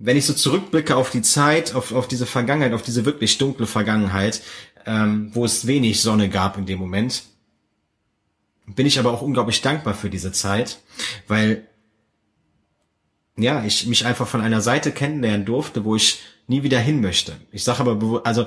[0.00, 3.66] wenn ich so zurückblicke auf die Zeit, auf, auf diese Vergangenheit, auf diese wirklich dunkle
[3.66, 4.40] Vergangenheit,
[4.86, 7.22] ähm, wo es wenig Sonne gab in dem Moment,
[8.74, 10.80] bin ich aber auch unglaublich dankbar für diese Zeit,
[11.28, 11.66] weil
[13.36, 17.36] ja, ich mich einfach von einer Seite kennenlernen durfte, wo ich nie wieder hin möchte.
[17.52, 18.46] Ich sage aber, also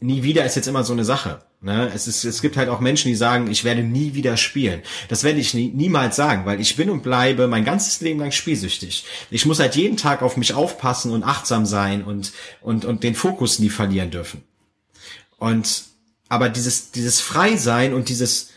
[0.00, 1.42] nie wieder ist jetzt immer so eine Sache.
[1.60, 1.90] Ne?
[1.94, 4.82] Es, ist, es gibt halt auch Menschen, die sagen, ich werde nie wieder spielen.
[5.08, 8.30] Das werde ich nie, niemals sagen, weil ich bin und bleibe mein ganzes Leben lang
[8.30, 9.04] spielsüchtig.
[9.30, 13.14] Ich muss halt jeden Tag auf mich aufpassen und achtsam sein und, und, und den
[13.14, 14.44] Fokus nie verlieren dürfen.
[15.38, 15.84] Und
[16.28, 18.50] aber dieses, dieses Freisein und dieses,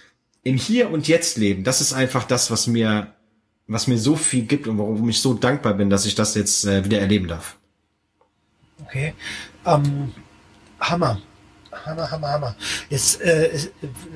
[0.44, 3.14] im Hier und Jetzt leben, das ist einfach das, was mir,
[3.68, 6.66] was mir so viel gibt und warum ich so dankbar bin, dass ich das jetzt
[6.66, 7.58] äh, wieder erleben darf.
[8.86, 9.14] Okay.
[9.66, 10.12] Ähm,
[10.80, 11.22] Hammer.
[11.86, 12.56] Hammer, Hammer, Hammer.
[12.90, 13.72] Jetzt äh, ist,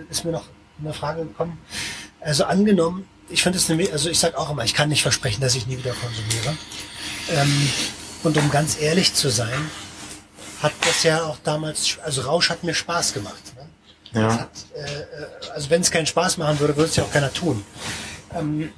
[0.10, 0.46] ist mir noch
[0.80, 1.58] eine Frage gekommen.
[2.20, 5.42] Also angenommen, ich finde es nämlich, also ich sage auch immer, ich kann nicht versprechen,
[5.42, 6.58] dass ich nie wieder konsumiere.
[7.30, 7.70] Ähm,
[8.24, 9.70] und um ganz ehrlich zu sein,
[10.62, 13.55] hat das ja auch damals, also Rausch hat mir Spaß gemacht.
[14.16, 14.40] Ja.
[14.40, 17.64] Hat, äh, also wenn es keinen Spaß machen würde, würde es ja auch keiner tun.
[18.34, 18.70] Ähm,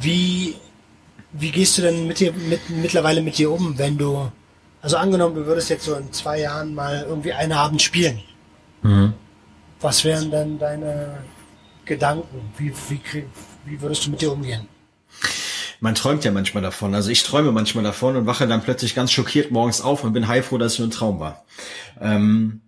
[0.00, 0.56] wie,
[1.32, 4.30] wie gehst du denn mit dir, mit, mittlerweile mit dir um, wenn du,
[4.80, 8.20] also angenommen, du würdest jetzt so in zwei Jahren mal irgendwie einen Abend spielen.
[8.82, 9.14] Mhm.
[9.80, 11.18] Was wären dann deine
[11.84, 12.52] Gedanken?
[12.58, 13.00] Wie, wie,
[13.64, 14.68] wie würdest du mit dir umgehen?
[15.82, 16.94] man träumt ja manchmal davon.
[16.94, 20.28] Also ich träume manchmal davon und wache dann plötzlich ganz schockiert morgens auf und bin
[20.28, 21.44] heilfroh, dass es nur ein Traum war.
[22.00, 22.60] Ähm,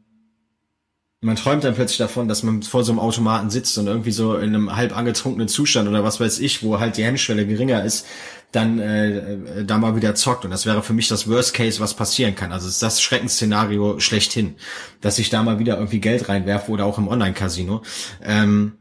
[1.24, 4.36] man träumt dann plötzlich davon, dass man vor so einem Automaten sitzt und irgendwie so
[4.36, 8.06] in einem halb angetrunkenen Zustand oder was weiß ich, wo halt die Hemmschwelle geringer ist,
[8.52, 10.44] dann äh, äh, da mal wieder zockt.
[10.44, 12.52] Und das wäre für mich das Worst Case, was passieren kann.
[12.52, 14.56] Also ist das Schreckensszenario schlechthin,
[15.00, 17.82] dass ich da mal wieder irgendwie Geld reinwerfe oder auch im Online-Casino.
[18.22, 18.72] Ähm,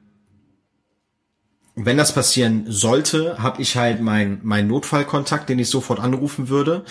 [1.75, 6.83] wenn das passieren sollte, habe ich halt meinen mein Notfallkontakt, den ich sofort anrufen würde.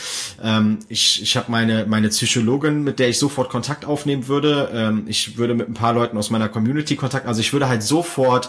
[0.43, 4.71] Ähm, ich ich habe meine meine Psychologin, mit der ich sofort Kontakt aufnehmen würde.
[4.73, 7.85] Ähm, ich würde mit ein paar Leuten aus meiner Community Kontakt, also ich würde halt
[7.85, 8.49] sofort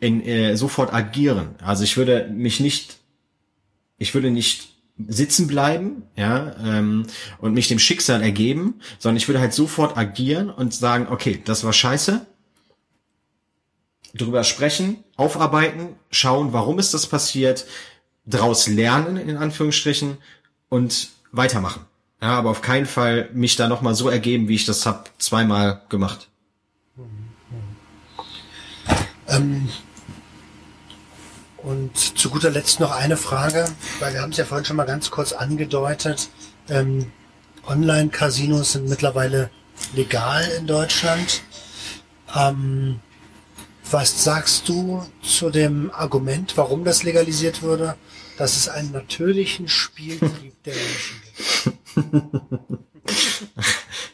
[0.00, 1.54] in äh, sofort agieren.
[1.62, 2.98] Also ich würde mich nicht,
[3.98, 4.74] ich würde nicht
[5.06, 7.06] sitzen bleiben, ja, ähm,
[7.40, 11.64] und mich dem Schicksal ergeben, sondern ich würde halt sofort agieren und sagen, okay, das
[11.64, 12.24] war scheiße,
[14.14, 17.66] drüber sprechen, aufarbeiten, schauen, warum ist das passiert,
[18.24, 20.18] daraus lernen, in Anführungsstrichen,
[20.68, 21.84] und weitermachen.
[22.22, 25.82] Ja, aber auf keinen Fall mich da nochmal so ergeben, wie ich das hab zweimal
[25.88, 26.28] gemacht.
[29.28, 29.68] Ähm,
[31.58, 33.66] und zu guter Letzt noch eine Frage,
[33.98, 36.28] weil wir haben es ja vorhin schon mal ganz kurz angedeutet.
[36.68, 37.10] Ähm,
[37.66, 39.50] Online-Casinos sind mittlerweile
[39.94, 41.42] legal in Deutschland.
[42.34, 43.00] Ähm,
[43.90, 47.96] was sagst du zu dem Argument, warum das legalisiert wurde,
[48.38, 52.54] dass es einen natürlichen Spieltrieb der Menschen gibt?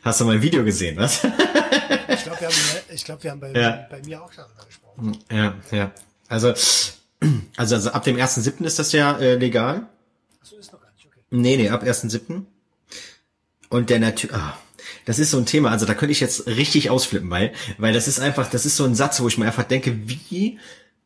[0.03, 1.25] Hast du mal ein Video gesehen, was?
[1.25, 2.57] ich glaube, wir haben,
[2.93, 3.87] ich glaub, wir haben bei, ja.
[3.91, 5.19] bei mir auch darüber gesprochen.
[5.31, 5.93] Ja, ja.
[6.29, 6.49] Also,
[7.57, 8.65] also, also ab dem 1.7.
[8.65, 9.87] ist das ja äh, legal.
[10.41, 11.21] Achso, ist noch gar nicht, okay.
[11.31, 12.45] Nee, nee, ab 1.7.
[13.69, 14.57] Und der natürlich, ah,
[15.05, 18.09] das ist so ein Thema, also da könnte ich jetzt richtig ausflippen, weil, weil das
[18.09, 20.59] ist einfach, das ist so ein Satz, wo ich mir einfach denke, wie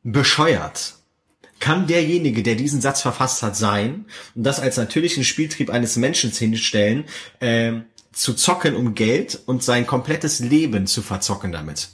[0.03, 0.95] bescheuert
[1.61, 6.31] kann derjenige, der diesen Satz verfasst hat, sein und das als natürlichen Spieltrieb eines Menschen
[6.31, 7.05] hinstellen,
[7.41, 7.73] äh,
[8.13, 11.89] zu zocken um Geld und sein komplettes Leben zu verzocken damit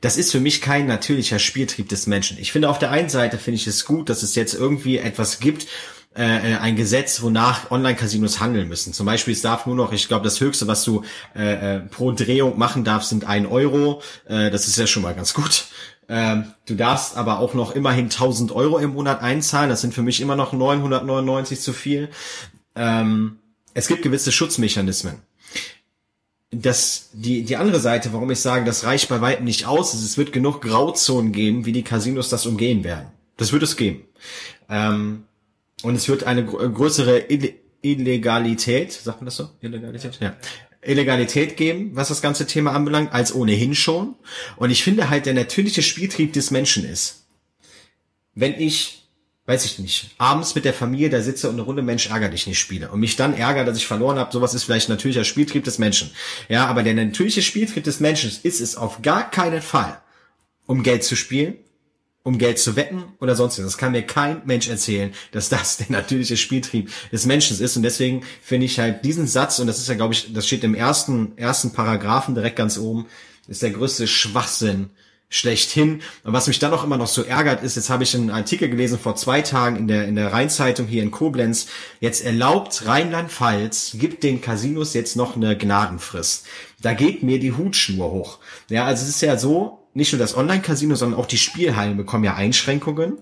[0.00, 2.38] das ist für mich kein natürlicher Spieltrieb des Menschen.
[2.38, 5.40] Ich finde auf der einen Seite finde ich es gut, dass es jetzt irgendwie etwas
[5.40, 5.66] gibt,
[6.14, 8.92] äh, ein Gesetz, wonach Online-Casinos handeln müssen.
[8.92, 11.04] Zum Beispiel, es darf nur noch, ich glaube, das Höchste, was du
[11.36, 14.02] äh, äh, pro Drehung machen darfst, sind ein Euro.
[14.26, 15.66] Äh, das ist ja schon mal ganz gut.
[16.08, 19.70] Ähm, du darfst aber auch noch immerhin 1000 Euro im Monat einzahlen.
[19.70, 22.08] Das sind für mich immer noch 999 zu viel.
[22.74, 23.38] Ähm,
[23.74, 25.22] es gibt gewisse Schutzmechanismen
[26.50, 30.02] das, die, die andere Seite, warum ich sage, das reicht bei weitem nicht aus, ist,
[30.02, 33.06] es wird genug Grauzonen geben, wie die Casinos das umgehen werden.
[33.36, 34.02] Das wird es geben.
[34.68, 35.24] Ähm,
[35.82, 37.26] und es wird eine größere
[37.82, 39.50] Illegalität, sagt man das so?
[39.60, 40.18] Illegalität?
[40.20, 40.36] Ja.
[40.82, 44.14] Illegalität geben, was das ganze Thema anbelangt, als ohnehin schon.
[44.56, 47.26] Und ich finde halt, der natürliche Spieltrieb des Menschen ist,
[48.34, 49.00] wenn ich
[49.50, 52.46] weiß ich nicht, abends mit der Familie da sitze und eine Runde Mensch ärger dich
[52.46, 55.64] nicht spiele und mich dann ärgere, dass ich verloren habe, sowas ist vielleicht natürlicher Spieltrieb
[55.64, 56.12] des Menschen.
[56.48, 60.00] Ja, aber der natürliche Spieltrieb des Menschen ist es auf gar keinen Fall,
[60.66, 61.56] um Geld zu spielen,
[62.22, 63.72] um Geld zu wetten oder sonstiges.
[63.72, 67.76] Das kann mir kein Mensch erzählen, dass das der natürliche Spieltrieb des Menschen ist.
[67.76, 70.64] Und deswegen finde ich halt diesen Satz, und das ist ja, glaube ich, das steht
[70.64, 73.06] im ersten, ersten Paragraphen direkt ganz oben,
[73.48, 74.90] ist der größte Schwachsinn,
[75.30, 76.02] schlechthin.
[76.22, 78.68] Und was mich dann auch immer noch so ärgert, ist, jetzt habe ich einen Artikel
[78.68, 81.68] gelesen vor zwei Tagen in der, in der Rheinzeitung hier in Koblenz.
[82.00, 86.46] Jetzt erlaubt Rheinland-Pfalz, gibt den Casinos jetzt noch eine Gnadenfrist.
[86.82, 88.38] Da geht mir die Hutschnur hoch.
[88.68, 92.24] Ja, also es ist ja so, nicht nur das Online-Casino, sondern auch die Spielhallen bekommen
[92.24, 93.18] ja Einschränkungen.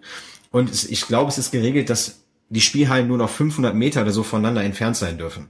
[0.51, 4.13] Und es, ich glaube, es ist geregelt, dass die Spielhallen nur noch 500 Meter oder
[4.13, 5.49] so voneinander entfernt sein dürfen.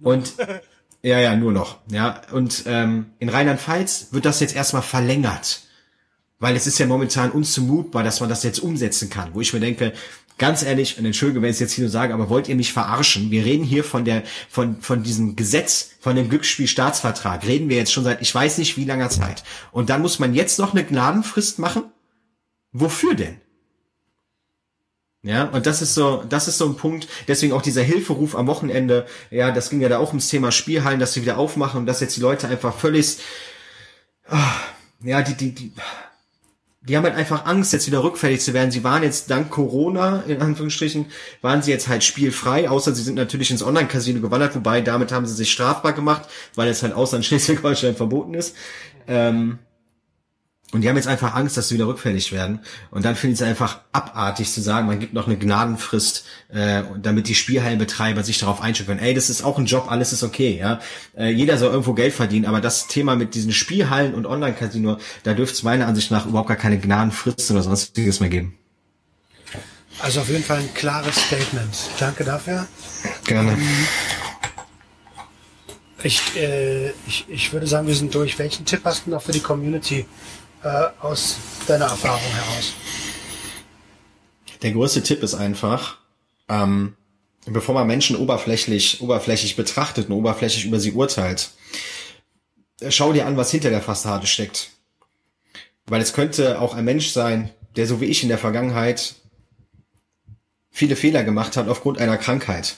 [0.00, 0.34] Und
[1.02, 1.78] Ja, ja, nur noch.
[1.90, 5.62] Ja, und ähm, in Rheinland-Pfalz wird das jetzt erstmal verlängert,
[6.40, 9.34] weil es ist ja momentan unzumutbar, dass man das jetzt umsetzen kann.
[9.34, 9.92] Wo ich mir denke,
[10.38, 12.72] ganz ehrlich, und entschuldige, wenn ich es jetzt hier nur sage, aber wollt ihr mich
[12.72, 13.30] verarschen?
[13.30, 17.92] Wir reden hier von der, von von diesem Gesetz, von dem Glücksspielstaatsvertrag, reden wir jetzt
[17.92, 19.44] schon seit ich weiß nicht wie langer Zeit.
[19.72, 21.84] Und dann muss man jetzt noch eine Gnadenfrist machen?
[22.72, 23.40] Wofür denn?
[25.22, 28.46] Ja, und das ist so, das ist so ein Punkt, deswegen auch dieser Hilferuf am
[28.46, 31.86] Wochenende, ja, das ging ja da auch ums Thema Spielhallen, dass sie wieder aufmachen und
[31.86, 33.18] dass jetzt die Leute einfach völlig,
[34.28, 34.54] ah,
[35.02, 35.72] ja, die, die, die,
[36.80, 38.70] die haben halt einfach Angst, jetzt wieder rückfällig zu werden.
[38.70, 41.06] Sie waren jetzt dank Corona, in Anführungsstrichen,
[41.42, 45.26] waren sie jetzt halt spielfrei, außer sie sind natürlich ins Online-Casino gewandert, wobei damit haben
[45.26, 48.54] sie sich strafbar gemacht, weil es halt außer in Schleswig-Holstein verboten ist.
[49.08, 49.58] Ähm,
[50.72, 52.60] und die haben jetzt einfach Angst, dass sie wieder rückfällig werden.
[52.90, 56.82] Und dann finde ich es einfach abartig zu sagen, man gibt noch eine Gnadenfrist, äh,
[57.00, 59.00] damit die Spielhallenbetreiber sich darauf einstellen können.
[59.00, 60.80] Ey, das ist auch ein Job, alles ist okay, ja.
[61.16, 65.32] Äh, jeder soll irgendwo Geld verdienen, aber das Thema mit diesen Spielhallen und Online-Casino, da
[65.32, 68.58] dürfte es meiner Ansicht nach überhaupt gar keine Gnadenfrist oder sonstiges mehr geben.
[70.00, 71.76] Also auf jeden Fall ein klares Statement.
[71.98, 72.66] Danke dafür.
[73.24, 73.52] Gerne.
[73.52, 73.86] Ähm,
[76.02, 78.38] ich, äh, ich, ich würde sagen, wir sind durch.
[78.38, 80.06] Welchen Tipp hast du noch für die Community?
[80.62, 81.36] Äh, aus
[81.66, 82.72] deiner Erfahrung heraus?
[84.62, 85.98] Der größte Tipp ist einfach,
[86.48, 86.96] ähm,
[87.46, 91.50] bevor man Menschen oberflächlich, oberflächlich betrachtet und oberflächlich über sie urteilt,
[92.88, 94.70] schau dir an, was hinter der Fassade steckt.
[95.86, 99.14] Weil es könnte auch ein Mensch sein, der so wie ich in der Vergangenheit
[100.70, 102.76] viele Fehler gemacht hat aufgrund einer Krankheit.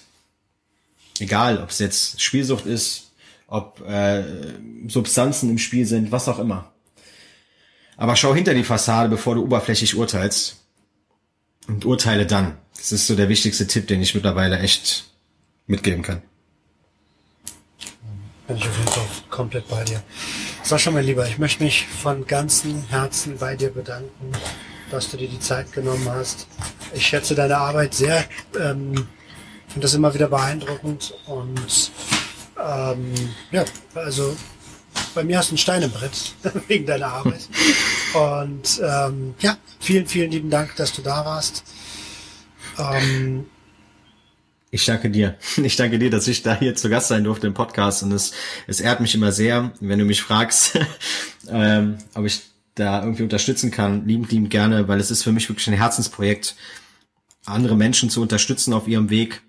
[1.19, 3.13] Egal, ob es jetzt Spielsucht ist,
[3.47, 4.25] ob äh,
[4.89, 6.70] Substanzen im Spiel sind, was auch immer.
[8.01, 10.57] Aber schau hinter die Fassade, bevor du oberflächlich urteilst.
[11.69, 12.57] Und urteile dann.
[12.75, 15.05] Das ist so der wichtigste Tipp, den ich mittlerweile echt
[15.67, 16.23] mitgeben kann.
[18.49, 20.03] Bin ich auf jeden Fall komplett bei dir.
[20.63, 24.33] Sascha, mein Lieber, ich möchte mich von ganzem Herzen bei dir bedanken,
[24.91, 26.47] dass du dir die Zeit genommen hast.
[26.95, 28.25] Ich schätze deine Arbeit sehr.
[28.59, 28.95] Ähm,
[29.69, 31.93] finde das immer wieder beeindruckend und
[32.59, 33.13] ähm,
[33.51, 33.63] ja,
[33.95, 34.35] also
[35.15, 36.35] Bei mir hast du ein Stein im Brett
[36.69, 37.49] wegen deiner Arbeit.
[38.15, 41.65] Und ähm, ja, vielen, vielen lieben Dank, dass du da warst.
[42.79, 43.47] Ähm,
[44.71, 45.37] ich danke dir.
[45.57, 48.03] Ich danke dir, dass ich da hier zu Gast sein durfte im Podcast.
[48.03, 48.33] Und es,
[48.67, 50.79] es ehrt mich immer sehr, wenn du mich fragst,
[51.49, 52.43] ähm, ob ich
[52.75, 54.07] da irgendwie unterstützen kann.
[54.07, 56.57] Liebend, liebend gerne, weil es ist für mich wirklich ein Herzensprojekt,
[57.45, 59.43] andere Menschen zu unterstützen auf ihrem Weg.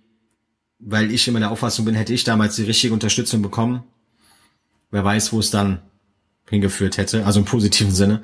[0.80, 3.84] Weil ich immer der Auffassung bin, hätte ich damals die richtige Unterstützung bekommen,
[4.92, 5.82] wer weiß, wo es dann
[6.50, 8.22] hingeführt hätte, also im positiven Sinne.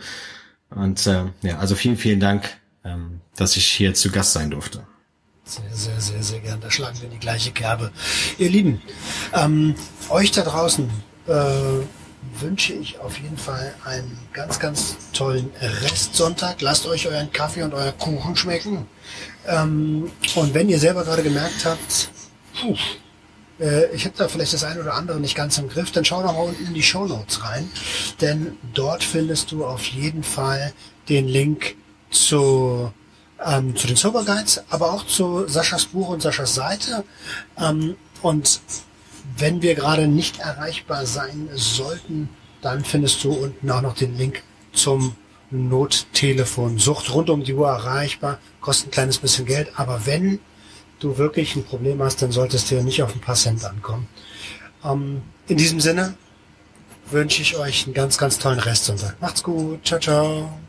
[0.69, 4.85] Und äh, ja, also vielen, vielen Dank, ähm, dass ich hier zu Gast sein durfte.
[5.45, 6.59] Sehr, sehr, sehr, sehr gern.
[6.59, 7.91] Da schlagen wir in die gleiche Kerbe.
[8.37, 8.81] Ihr Lieben,
[9.33, 9.75] ähm,
[10.09, 10.89] euch da draußen
[11.27, 16.61] äh, wünsche ich auf jeden Fall einen ganz, ganz tollen Restsonntag.
[16.61, 18.87] Lasst euch euren Kaffee und euer Kuchen schmecken.
[19.47, 22.09] Ähm, und wenn ihr selber gerade gemerkt habt,
[22.59, 22.75] puh,
[23.59, 26.21] äh, ich habe da vielleicht das eine oder andere nicht ganz im Griff, dann schau
[26.21, 27.69] doch mal unten in die Show Notes rein,
[28.21, 30.73] denn dort findest du auf jeden Fall
[31.09, 31.75] den Link
[32.09, 32.91] zu
[33.45, 37.03] ähm, zu den Sober Guides, aber auch zu Saschas Buch und Saschas Seite.
[37.59, 38.61] Ähm, und
[39.37, 42.29] wenn wir gerade nicht erreichbar sein sollten,
[42.61, 44.41] dann findest du unten auch noch den Link
[44.73, 45.15] zum
[45.51, 46.79] Nottelefon.
[46.79, 50.39] Sucht rund um die Uhr erreichbar, kostet ein kleines bisschen Geld, aber wenn
[50.99, 54.07] du wirklich ein Problem hast, dann solltest du nicht auf ein paar ankommen.
[54.83, 56.15] Ähm, in diesem Sinne
[57.09, 59.19] wünsche ich euch einen ganz, ganz tollen Restsonntag.
[59.21, 59.85] Macht's gut.
[59.85, 60.59] Ciao, ciao.